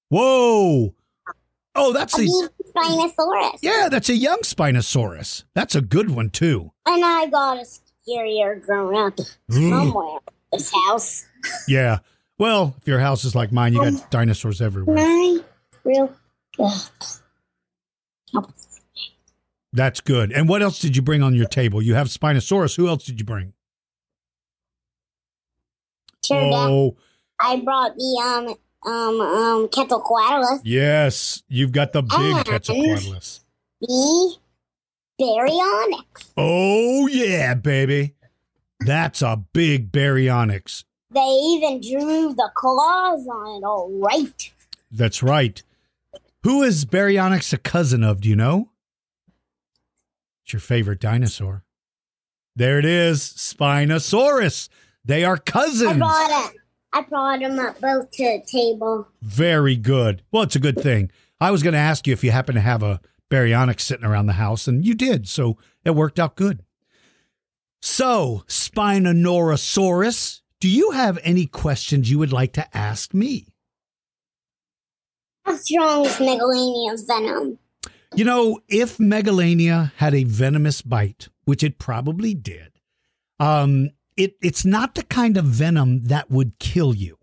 Whoa! 0.08 0.94
Oh, 1.74 1.92
that's 1.92 2.18
A 2.18 2.22
a 2.22 2.48
Spinosaurus. 2.76 3.58
yeah, 3.62 3.88
that's 3.90 4.08
a 4.08 4.16
young 4.16 4.40
Spinosaurus. 4.40 5.44
That's 5.54 5.74
a 5.74 5.80
good 5.80 6.10
one 6.10 6.30
too. 6.30 6.72
And 6.86 7.04
I 7.04 7.26
got 7.26 7.58
a 7.58 7.64
scarier 7.64 8.60
grown 8.64 8.94
up 8.96 9.18
somewhere. 9.50 10.18
in 10.52 10.58
This 10.58 10.72
house. 10.86 11.26
Yeah. 11.66 11.98
Well, 12.38 12.74
if 12.80 12.88
your 12.88 12.98
house 12.98 13.24
is 13.24 13.34
like 13.34 13.52
mine, 13.52 13.72
you 13.72 13.78
got 13.80 13.88
um, 13.88 14.02
dinosaurs 14.10 14.60
everywhere. 14.60 14.96
Nine. 14.96 15.44
Real. 15.84 16.12
Ugh. 16.58 16.80
That's 19.72 20.00
good. 20.00 20.32
And 20.32 20.48
what 20.48 20.60
else 20.62 20.78
did 20.78 20.96
you 20.96 21.02
bring 21.02 21.22
on 21.22 21.34
your 21.34 21.46
table? 21.46 21.80
You 21.80 21.94
have 21.94 22.08
Spinosaurus. 22.08 22.76
Who 22.76 22.88
else 22.88 23.04
did 23.04 23.18
you 23.18 23.24
bring? 23.24 23.54
Out 26.34 26.70
Oh, 26.70 26.96
I 27.40 27.56
brought 27.60 27.94
the 27.96 28.56
um 28.84 28.90
um 28.92 29.20
um 29.20 29.68
Quetzalcoatlus, 29.68 30.60
yes. 30.64 31.42
You've 31.48 31.72
got 31.72 31.92
the 31.92 32.02
big 32.02 32.12
And- 32.18 32.44
Quetzalcoatlus. 32.46 33.40
the 33.80 34.36
Baryonyx. 35.20 36.30
Oh, 36.36 37.06
yeah, 37.06 37.54
baby. 37.54 38.14
That's 38.80 39.22
a 39.22 39.36
big 39.52 39.92
Baryonyx. 39.92 40.84
They 41.10 41.20
even 41.20 41.80
drew 41.80 42.34
the 42.34 42.50
claws 42.54 43.26
on 43.28 43.62
it. 43.62 43.64
All 43.64 43.90
right. 44.00 44.50
That's 44.90 45.22
right. 45.22 45.62
Who 46.42 46.62
is 46.62 46.84
Baryonyx 46.84 47.52
a 47.52 47.58
cousin 47.58 48.02
of? 48.02 48.20
Do 48.22 48.28
you 48.28 48.34
know? 48.36 48.70
It's 50.44 50.52
your 50.54 50.60
favorite 50.60 51.00
dinosaur. 51.00 51.64
There 52.56 52.78
it 52.78 52.84
is, 52.84 53.20
Spinosaurus. 53.22 54.68
They 55.04 55.24
are 55.24 55.36
cousins. 55.36 55.90
I 55.90 55.98
brought 55.98 56.52
it. 56.52 56.56
I 56.92 57.00
brought 57.02 57.40
them 57.40 57.58
up 57.58 57.80
both 57.80 58.10
to 58.12 58.22
the 58.22 58.42
table. 58.46 59.08
Very 59.22 59.76
good. 59.76 60.22
Well, 60.30 60.42
it's 60.42 60.56
a 60.56 60.60
good 60.60 60.80
thing. 60.80 61.10
I 61.40 61.50
was 61.50 61.62
going 61.62 61.72
to 61.72 61.78
ask 61.78 62.06
you 62.06 62.12
if 62.12 62.22
you 62.22 62.30
happen 62.30 62.54
to 62.54 62.60
have 62.60 62.82
a 62.82 63.00
baryonyx 63.30 63.80
sitting 63.80 64.04
around 64.04 64.26
the 64.26 64.34
house, 64.34 64.68
and 64.68 64.84
you 64.84 64.94
did. 64.94 65.26
So 65.28 65.56
it 65.84 65.92
worked 65.92 66.20
out 66.20 66.36
good. 66.36 66.62
So, 67.80 68.44
Spinosaurus, 68.46 70.40
do 70.60 70.68
you 70.68 70.92
have 70.92 71.18
any 71.24 71.46
questions 71.46 72.10
you 72.10 72.18
would 72.18 72.32
like 72.32 72.52
to 72.52 72.76
ask 72.76 73.12
me? 73.12 73.48
How 75.44 75.56
strong 75.56 76.04
is 76.04 76.20
Megalania's 76.20 77.02
venom? 77.02 77.58
You 78.14 78.24
know, 78.24 78.60
if 78.68 79.00
Megalania 79.00 79.92
had 79.96 80.14
a 80.14 80.24
venomous 80.24 80.82
bite, 80.82 81.28
which 81.44 81.64
it 81.64 81.78
probably 81.78 82.34
did, 82.34 82.78
um, 83.40 83.90
it 84.16 84.36
it's 84.42 84.64
not 84.64 84.94
the 84.94 85.02
kind 85.04 85.36
of 85.36 85.44
venom 85.44 86.02
that 86.08 86.30
would 86.30 86.58
kill 86.58 86.94
you. 86.94 87.18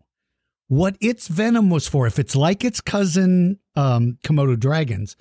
What 0.67 0.97
its 1.01 1.27
venom 1.27 1.69
was 1.69 1.87
for, 1.87 2.05
if 2.05 2.19
it's 2.19 2.35
like 2.35 2.63
its 2.63 2.79
cousin 2.79 3.59
um, 3.75 4.19
Komodo 4.23 4.59
dragons, 4.59 5.15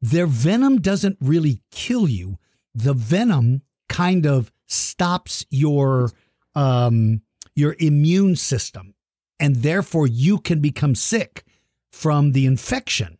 their 0.00 0.26
venom 0.26 0.80
doesn't 0.80 1.16
really 1.20 1.60
kill 1.70 2.08
you. 2.08 2.38
The 2.74 2.94
venom 2.94 3.62
kind 3.88 4.26
of 4.26 4.52
stops 4.68 5.44
your 5.50 6.12
um, 6.54 7.22
your 7.54 7.76
immune 7.78 8.36
system, 8.36 8.94
and 9.40 9.56
therefore 9.56 10.06
you 10.06 10.38
can 10.38 10.60
become 10.60 10.94
sick 10.94 11.44
from 11.90 12.32
the 12.32 12.46
infection. 12.46 13.18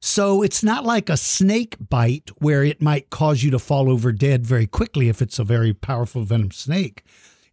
So 0.00 0.42
it's 0.42 0.64
not 0.64 0.84
like 0.84 1.08
a 1.08 1.16
snake 1.16 1.76
bite 1.78 2.30
where 2.38 2.64
it 2.64 2.82
might 2.82 3.08
cause 3.08 3.44
you 3.44 3.52
to 3.52 3.58
fall 3.60 3.88
over 3.88 4.10
dead 4.10 4.44
very 4.44 4.66
quickly 4.66 5.08
if 5.08 5.22
it's 5.22 5.38
a 5.38 5.44
very 5.44 5.72
powerful 5.72 6.24
venom 6.24 6.50
snake. 6.50 7.04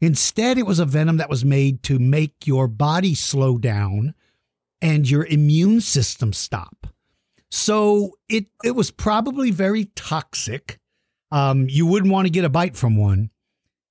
Instead, 0.01 0.57
it 0.57 0.65
was 0.65 0.79
a 0.79 0.85
venom 0.85 1.17
that 1.17 1.29
was 1.29 1.43
made 1.43 1.83
to 1.83 1.99
make 1.99 2.47
your 2.47 2.67
body 2.67 3.13
slow 3.13 3.57
down 3.57 4.13
and 4.81 5.09
your 5.09 5.25
immune 5.25 5.81
system 5.81 6.31
stop. 6.33 6.87
So 7.51 8.17
it 8.29 8.45
it 8.63 8.71
was 8.71 8.91
probably 8.91 9.51
very 9.51 9.85
toxic. 9.95 10.79
Um, 11.31 11.67
you 11.69 11.85
wouldn't 11.85 12.11
want 12.13 12.25
to 12.27 12.31
get 12.31 12.45
a 12.45 12.49
bite 12.49 12.75
from 12.77 12.95
one. 12.95 13.29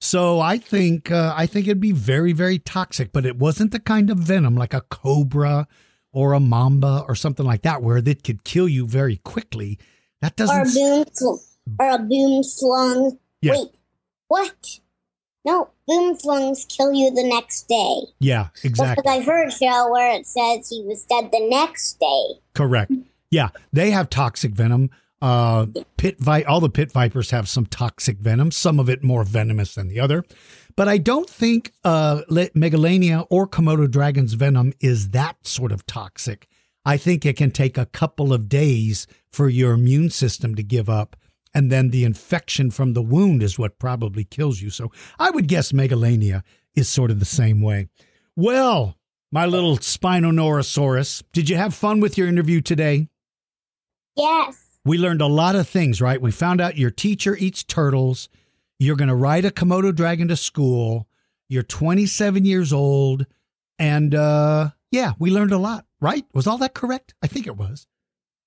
So 0.01 0.41
I 0.41 0.59
think 0.59 1.11
uh, 1.11 1.35
I 1.37 1.47
think 1.47 1.67
it'd 1.67 1.81
be 1.81 1.93
very 1.93 2.33
very 2.33 2.59
toxic. 2.59 3.13
But 3.13 3.27
it 3.27 3.37
wasn't 3.37 3.73
the 3.73 3.81
kind 3.81 4.11
of 4.11 4.19
venom 4.19 4.55
like 4.55 4.73
a 4.75 4.81
cobra 4.83 5.67
or 6.13 6.33
a 6.33 6.41
mamba 6.41 7.05
or 7.07 7.15
something 7.15 7.45
like 7.45 7.63
that 7.63 7.83
where 7.83 7.99
it 7.99 8.23
could 8.25 8.45
kill 8.45 8.69
you 8.69 8.87
very 8.87 9.17
quickly. 9.17 9.79
That 10.23 10.41
Or 10.41 10.45
a 10.45 10.47
doesn't. 10.47 10.75
boom 10.75 11.05
sl- 11.13 11.45
or 11.81 11.91
a 11.91 11.99
boomslang. 11.99 13.19
Yeah. 13.43 13.53
Wait, 13.53 13.69
what? 14.29 14.79
No, 15.49 15.71
boomslangs 15.87 16.67
kill 16.67 16.93
you 16.93 17.11
the 17.11 17.27
next 17.27 17.69
day. 17.69 18.01
Yeah, 18.21 18.49
exactly. 18.63 19.03
Because 19.03 19.19
I've 19.19 19.25
heard 19.25 19.49
a 19.49 19.51
show 19.51 19.91
where 19.91 20.15
it 20.15 20.27
says 20.27 20.69
he 20.69 20.83
was 20.83 21.05
dead 21.05 21.31
the 21.33 21.49
next 21.49 21.99
day. 21.99 22.41
Correct. 22.55 22.93
Yeah, 23.31 23.49
they 23.73 23.91
have 23.91 24.11
toxic 24.11 24.53
venom. 24.53 24.91
Uh, 25.23 25.67
pit 25.97 26.17
vi- 26.21 26.43
all 26.43 26.61
the 26.61 26.69
pit 26.69 26.93
vipers 26.93 27.31
have 27.31 27.49
some 27.49 27.65
toxic 27.65 28.19
venom. 28.19 28.51
Some 28.51 28.79
of 28.79 28.91
it 28.91 29.03
more 29.03 29.25
venomous 29.25 29.75
than 29.75 29.89
the 29.89 30.01
other, 30.01 30.23
but 30.77 30.87
I 30.87 30.99
don't 30.99 31.29
think 31.29 31.73
uh, 31.83 32.21
Le- 32.29 32.51
Megalania 32.55 33.25
or 33.31 33.49
Komodo 33.49 33.91
dragon's 33.91 34.35
venom 34.35 34.75
is 34.81 35.11
that 35.11 35.47
sort 35.47 35.73
of 35.73 35.87
toxic. 35.87 36.47
I 36.85 36.99
think 36.99 37.25
it 37.25 37.37
can 37.39 37.51
take 37.53 37.79
a 37.79 37.87
couple 37.87 38.35
of 38.35 38.51
days 38.51 39.07
for 39.33 39.49
your 39.49 39.73
immune 39.73 40.11
system 40.11 40.55
to 40.57 40.63
give 40.63 40.89
up, 40.91 41.17
and 41.55 41.71
then 41.73 41.91
the 41.91 42.05
infection 42.05 42.71
from 42.71 42.93
the 42.93 43.03
wound 43.03 43.43
is 43.43 43.59
what 43.59 43.79
probably 43.79 44.25
kills 44.25 44.61
you. 44.61 44.71
So 44.71 44.91
I 45.19 45.31
would 45.31 45.49
guess 45.49 45.73
Megalania 45.73 46.43
is 46.75 46.89
sort 46.89 47.11
of 47.11 47.19
the 47.19 47.25
same 47.25 47.61
way. 47.61 47.89
Well, 48.37 48.97
my 49.33 49.47
little 49.47 49.79
Spinosaurus, 49.79 51.23
did 51.33 51.49
you 51.49 51.57
have 51.57 51.75
fun 51.75 52.01
with 52.01 52.17
your 52.17 52.29
interview 52.29 52.61
today? 52.61 53.09
Yes. 54.17 54.65
We 54.85 54.97
learned 54.97 55.21
a 55.21 55.27
lot 55.27 55.55
of 55.55 55.69
things, 55.69 56.01
right? 56.01 56.21
We 56.21 56.31
found 56.31 56.61
out 56.61 56.79
your 56.79 56.91
teacher 56.91 57.37
eats 57.37 57.63
turtles. 57.63 58.29
You're 58.79 58.97
going 58.97 59.09
to 59.09 59.15
ride 59.15 59.45
a 59.45 59.51
Komodo 59.51 59.95
dragon 59.95 60.29
to 60.29 60.37
school. 60.37 61.09
You're 61.49 61.63
27 61.63 62.45
years 62.45 62.73
old. 62.73 63.27
And 63.79 64.15
uh, 64.15 64.71
yeah, 64.91 65.13
we 65.19 65.31
learned 65.31 65.53
a 65.53 65.59
lot, 65.59 65.85
right? 66.01 66.25
Was 66.33 66.47
all 66.47 66.59
that 66.59 66.75
correct? 66.75 67.15
I 67.23 67.27
think 67.27 67.47
it 67.47 67.57
was. 67.57 67.87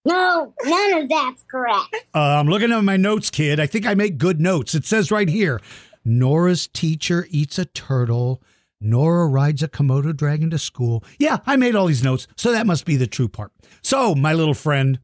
No, 0.04 0.54
none 0.64 0.94
of 0.94 1.10
that's 1.10 1.44
correct. 1.50 1.96
Uh, 2.14 2.20
I'm 2.40 2.48
looking 2.48 2.72
at 2.72 2.84
my 2.84 2.98
notes, 2.98 3.30
kid. 3.30 3.60
I 3.60 3.68
think 3.68 3.86
I 3.86 3.94
make 3.94 4.18
good 4.18 4.42
notes. 4.42 4.74
It 4.74 4.86
says 4.86 5.12
right 5.12 5.30
here 5.30 5.62
Nora's 6.04 6.68
teacher 6.68 7.28
eats 7.30 7.60
a 7.60 7.66
turtle. 7.66 8.42
Nora 8.84 9.28
rides 9.28 9.62
a 9.62 9.68
Komodo 9.68 10.16
dragon 10.16 10.50
to 10.50 10.58
school. 10.58 11.04
Yeah, 11.20 11.38
I 11.46 11.56
made 11.56 11.76
all 11.76 11.86
these 11.86 12.04
notes. 12.04 12.28
So 12.36 12.52
that 12.52 12.66
must 12.66 12.86
be 12.86 12.96
the 12.96 13.06
true 13.06 13.30
part. 13.30 13.52
So, 13.84 14.16
my 14.16 14.34
little 14.34 14.56
friend, 14.56 15.00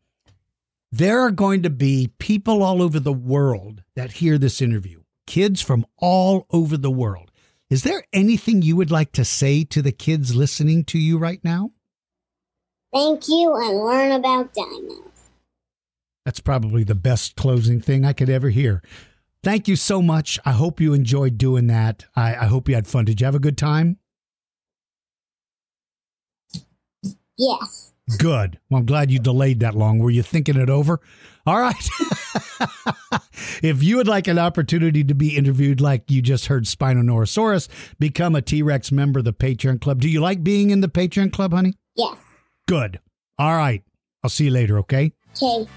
there 0.92 1.20
are 1.22 1.32
going 1.32 1.62
to 1.62 1.70
be 1.70 2.10
people 2.18 2.64
all 2.64 2.82
over 2.82 3.00
the 3.00 3.14
world 3.14 3.84
that 3.96 4.14
hear 4.14 4.40
this 4.40 4.62
interview, 4.62 5.02
kids 5.28 5.62
from 5.62 5.86
all 5.98 6.48
over 6.50 6.76
the 6.76 6.90
world. 6.90 7.30
Is 7.70 7.84
there 7.84 8.04
anything 8.14 8.62
you 8.62 8.76
would 8.78 8.90
like 8.92 9.12
to 9.12 9.26
say 9.26 9.64
to 9.66 9.82
the 9.82 9.92
kids 9.92 10.36
listening 10.36 10.84
to 10.86 10.98
you 10.98 11.18
right 11.18 11.44
now? 11.44 11.72
Thank 12.98 13.28
you 13.28 13.56
and 13.56 13.84
learn 13.84 14.12
about 14.12 14.56
dinos. 14.56 15.04
That's 16.26 16.40
probably 16.40 16.84
the 16.84 16.96
best 16.96 17.36
closing 17.36 17.80
thing 17.80 18.04
I 18.04 18.12
could 18.12 18.28
ever 18.28 18.50
hear. 18.50 18.82
Thank 19.44 19.68
you 19.68 19.76
so 19.76 20.02
much. 20.02 20.40
I 20.46 20.52
hope 20.54 20.82
you 20.82 20.94
enjoyed 20.94 21.38
doing 21.38 21.68
that. 21.68 22.06
I, 22.16 22.36
I 22.36 22.46
hope 22.46 22.68
you 22.68 22.74
had 22.74 22.88
fun. 22.88 23.06
Did 23.06 23.22
you 23.22 23.26
have 23.26 23.36
a 23.36 23.40
good 23.40 23.56
time? 23.56 24.00
Yes. 27.38 27.94
Good. 28.18 28.58
Well, 28.68 28.80
I'm 28.80 28.88
glad 28.88 29.12
you 29.12 29.20
delayed 29.20 29.60
that 29.60 29.76
long. 29.76 30.00
Were 30.00 30.10
you 30.10 30.24
thinking 30.24 30.58
it 30.58 30.70
over? 30.70 31.00
All 31.46 31.60
right. 31.60 31.76
if 33.62 33.84
you 33.84 33.98
would 33.98 34.08
like 34.08 34.28
an 34.28 34.40
opportunity 34.40 35.04
to 35.04 35.14
be 35.14 35.38
interviewed 35.38 35.80
like 35.80 36.10
you 36.10 36.24
just 36.24 36.48
heard 36.48 36.64
Spinosaurus, 36.64 37.68
become 38.00 38.36
a 38.36 38.42
T 38.42 38.64
Rex 38.64 38.92
member 38.92 39.20
of 39.20 39.26
the 39.26 39.34
Patreon 39.34 39.82
Club. 39.82 40.02
Do 40.02 40.10
you 40.10 40.20
like 40.20 40.44
being 40.44 40.72
in 40.72 40.82
the 40.82 40.90
Patreon 40.90 41.32
Club, 41.32 41.54
honey? 41.54 41.76
Yes. 41.96 42.18
Good. 42.68 43.00
All 43.40 43.56
right. 43.56 43.82
I'll 44.24 44.30
see 44.30 44.46
you 44.46 44.52
later, 44.52 44.78
okay? 44.80 45.14
Okay. 45.42 45.72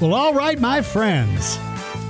Well, 0.00 0.14
all 0.14 0.34
right, 0.34 0.58
my 0.60 0.82
friends. 0.82 1.58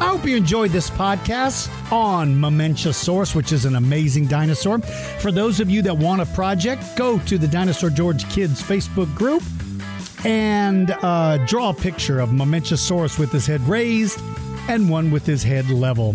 I 0.00 0.08
hope 0.08 0.24
you 0.24 0.36
enjoyed 0.36 0.70
this 0.70 0.90
podcast 0.90 1.68
on 1.92 2.34
Mamenchisaurus, 2.34 3.34
which 3.34 3.52
is 3.52 3.66
an 3.66 3.76
amazing 3.76 4.26
dinosaur. 4.26 4.80
For 5.20 5.30
those 5.30 5.60
of 5.60 5.70
you 5.70 5.82
that 5.82 5.96
want 5.96 6.22
a 6.22 6.26
project, 6.26 6.82
go 6.96 7.18
to 7.20 7.38
the 7.38 7.46
Dinosaur 7.46 7.90
George 7.90 8.28
Kids 8.30 8.62
Facebook 8.62 9.14
group 9.14 9.42
and 10.24 10.90
uh, 11.02 11.38
draw 11.46 11.70
a 11.70 11.74
picture 11.74 12.18
of 12.18 12.30
Mamenchisaurus 12.30 13.18
with 13.18 13.30
his 13.30 13.46
head 13.46 13.60
raised 13.68 14.18
and 14.68 14.88
one 14.88 15.10
with 15.10 15.26
his 15.26 15.42
head 15.42 15.68
level. 15.70 16.14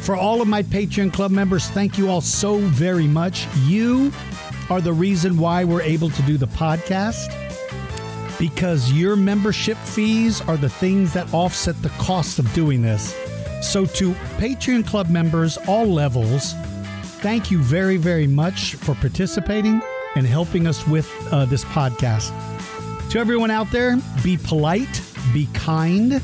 For 0.00 0.16
all 0.16 0.40
of 0.40 0.48
my 0.48 0.62
Patreon 0.62 1.12
Club 1.12 1.30
members, 1.30 1.68
thank 1.68 1.98
you 1.98 2.08
all 2.08 2.20
so 2.20 2.58
very 2.58 3.06
much. 3.06 3.46
You 3.66 4.10
are 4.70 4.80
the 4.80 4.92
reason 4.92 5.36
why 5.36 5.64
we're 5.64 5.82
able 5.82 6.08
to 6.10 6.22
do 6.22 6.38
the 6.38 6.46
podcast 6.46 7.36
because 8.38 8.90
your 8.92 9.16
membership 9.16 9.76
fees 9.76 10.40
are 10.42 10.56
the 10.56 10.68
things 10.68 11.12
that 11.12 11.32
offset 11.34 11.80
the 11.82 11.90
cost 11.90 12.38
of 12.38 12.50
doing 12.54 12.80
this. 12.80 13.14
So, 13.60 13.84
to 13.84 14.12
Patreon 14.38 14.86
Club 14.86 15.10
members, 15.10 15.58
all 15.68 15.84
levels, 15.86 16.54
thank 17.20 17.50
you 17.50 17.58
very, 17.58 17.98
very 17.98 18.26
much 18.26 18.76
for 18.76 18.94
participating 18.94 19.82
and 20.14 20.26
helping 20.26 20.66
us 20.66 20.86
with 20.86 21.10
uh, 21.30 21.44
this 21.44 21.64
podcast. 21.66 22.30
To 23.10 23.18
everyone 23.18 23.50
out 23.50 23.70
there, 23.70 23.98
be 24.22 24.38
polite, 24.38 25.02
be 25.34 25.46
kind. 25.52 26.22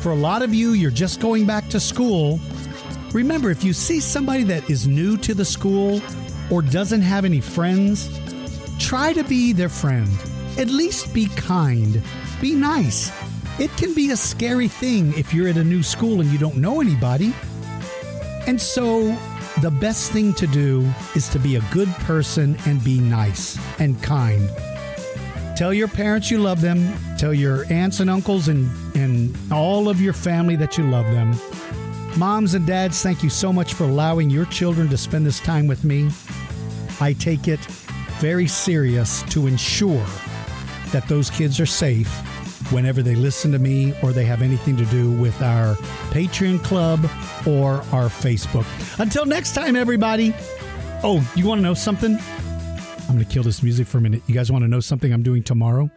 For 0.00 0.12
a 0.12 0.16
lot 0.16 0.40
of 0.40 0.54
you, 0.54 0.70
you're 0.70 0.90
just 0.90 1.20
going 1.20 1.44
back 1.44 1.68
to 1.68 1.80
school. 1.80 2.40
Remember, 3.12 3.50
if 3.50 3.62
you 3.62 3.74
see 3.74 4.00
somebody 4.00 4.44
that 4.44 4.70
is 4.70 4.86
new 4.86 5.18
to 5.18 5.34
the 5.34 5.44
school 5.44 6.00
or 6.50 6.62
doesn't 6.62 7.02
have 7.02 7.24
any 7.24 7.40
friends, 7.40 8.08
try 8.78 9.12
to 9.12 9.24
be 9.24 9.52
their 9.52 9.68
friend. 9.68 10.08
At 10.58 10.68
least 10.68 11.12
be 11.12 11.26
kind, 11.26 12.02
be 12.40 12.54
nice. 12.54 13.10
It 13.58 13.70
can 13.76 13.94
be 13.94 14.10
a 14.10 14.16
scary 14.16 14.68
thing 14.68 15.16
if 15.18 15.32
you're 15.32 15.48
at 15.48 15.56
a 15.56 15.64
new 15.64 15.82
school 15.82 16.20
and 16.20 16.30
you 16.30 16.38
don't 16.38 16.56
know 16.56 16.80
anybody. 16.80 17.34
And 18.46 18.60
so, 18.60 19.16
the 19.62 19.70
best 19.70 20.12
thing 20.12 20.34
to 20.34 20.46
do 20.46 20.86
is 21.14 21.28
to 21.30 21.38
be 21.38 21.56
a 21.56 21.60
good 21.72 21.88
person 22.00 22.56
and 22.66 22.82
be 22.84 23.00
nice 23.00 23.58
and 23.80 24.00
kind. 24.02 24.50
Tell 25.56 25.72
your 25.72 25.88
parents 25.88 26.30
you 26.30 26.36
love 26.38 26.60
them. 26.60 26.94
Tell 27.16 27.32
your 27.32 27.64
aunts 27.72 28.00
and 28.00 28.10
uncles 28.10 28.48
and, 28.48 28.70
and 28.94 29.34
all 29.50 29.88
of 29.88 30.02
your 30.02 30.12
family 30.12 30.54
that 30.56 30.76
you 30.76 30.84
love 30.84 31.06
them. 31.06 31.32
Moms 32.16 32.54
and 32.54 32.66
dads, 32.66 33.02
thank 33.02 33.22
you 33.22 33.28
so 33.28 33.52
much 33.52 33.74
for 33.74 33.84
allowing 33.84 34.30
your 34.30 34.46
children 34.46 34.88
to 34.88 34.96
spend 34.96 35.26
this 35.26 35.38
time 35.38 35.66
with 35.66 35.84
me. 35.84 36.08
I 36.98 37.12
take 37.12 37.46
it 37.46 37.60
very 38.20 38.46
serious 38.46 39.22
to 39.24 39.46
ensure 39.46 40.06
that 40.92 41.04
those 41.08 41.28
kids 41.28 41.60
are 41.60 41.66
safe 41.66 42.08
whenever 42.72 43.02
they 43.02 43.14
listen 43.14 43.52
to 43.52 43.58
me 43.58 43.94
or 44.02 44.12
they 44.12 44.24
have 44.24 44.40
anything 44.40 44.78
to 44.78 44.86
do 44.86 45.10
with 45.12 45.42
our 45.42 45.74
Patreon 46.10 46.64
club 46.64 47.04
or 47.46 47.74
our 47.92 48.08
Facebook. 48.08 48.64
Until 48.98 49.26
next 49.26 49.54
time, 49.54 49.76
everybody. 49.76 50.34
Oh, 51.02 51.30
you 51.36 51.46
want 51.46 51.58
to 51.58 51.62
know 51.62 51.74
something? 51.74 52.16
I'm 52.16 53.14
going 53.14 53.18
to 53.18 53.30
kill 53.30 53.42
this 53.42 53.62
music 53.62 53.86
for 53.86 53.98
a 53.98 54.00
minute. 54.00 54.22
You 54.26 54.34
guys 54.34 54.50
want 54.50 54.64
to 54.64 54.68
know 54.68 54.80
something 54.80 55.12
I'm 55.12 55.22
doing 55.22 55.42
tomorrow? 55.42 55.90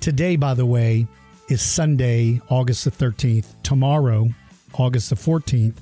Today, 0.00 0.34
by 0.34 0.54
the 0.54 0.66
way, 0.66 1.06
is 1.48 1.62
Sunday, 1.62 2.40
August 2.48 2.84
the 2.84 2.90
13th. 2.90 3.46
Tomorrow, 3.62 4.28
August 4.74 5.10
the 5.10 5.16
14th, 5.16 5.76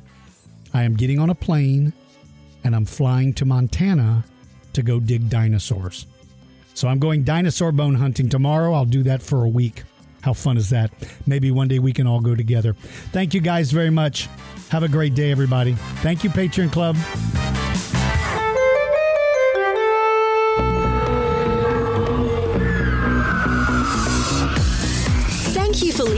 I 0.74 0.82
am 0.82 0.97
getting 0.97 1.18
on 1.18 1.30
a 1.30 1.34
plane 1.34 1.93
and 2.64 2.74
I'm 2.74 2.84
flying 2.84 3.32
to 3.34 3.45
Montana 3.45 4.24
to 4.72 4.82
go 4.82 5.01
dig 5.01 5.28
dinosaurs. 5.28 6.07
So 6.74 6.88
I'm 6.88 6.99
going 6.99 7.24
dinosaur 7.24 7.72
bone 7.72 7.97
hunting 7.97 8.28
tomorrow. 8.28 8.72
I'll 8.72 8.84
do 8.84 9.03
that 9.03 9.22
for 9.22 9.45
a 9.45 9.49
week. 9.49 9.82
How 10.22 10.32
fun 10.32 10.57
is 10.57 10.70
that? 10.70 10.90
Maybe 11.26 11.51
one 11.51 11.68
day 11.68 11.78
we 11.78 11.93
can 11.93 12.07
all 12.07 12.20
go 12.20 12.34
together. 12.34 12.74
Thank 13.12 13.34
you 13.34 13.40
guys 13.40 13.72
very 13.72 13.90
much. 13.90 14.28
Have 14.70 14.82
a 14.82 14.88
great 14.88 15.14
day, 15.14 15.30
everybody. 15.30 15.74
Thank 15.97 16.24
you, 16.24 16.30
Patreon 16.30 16.72
Club. 16.72 16.97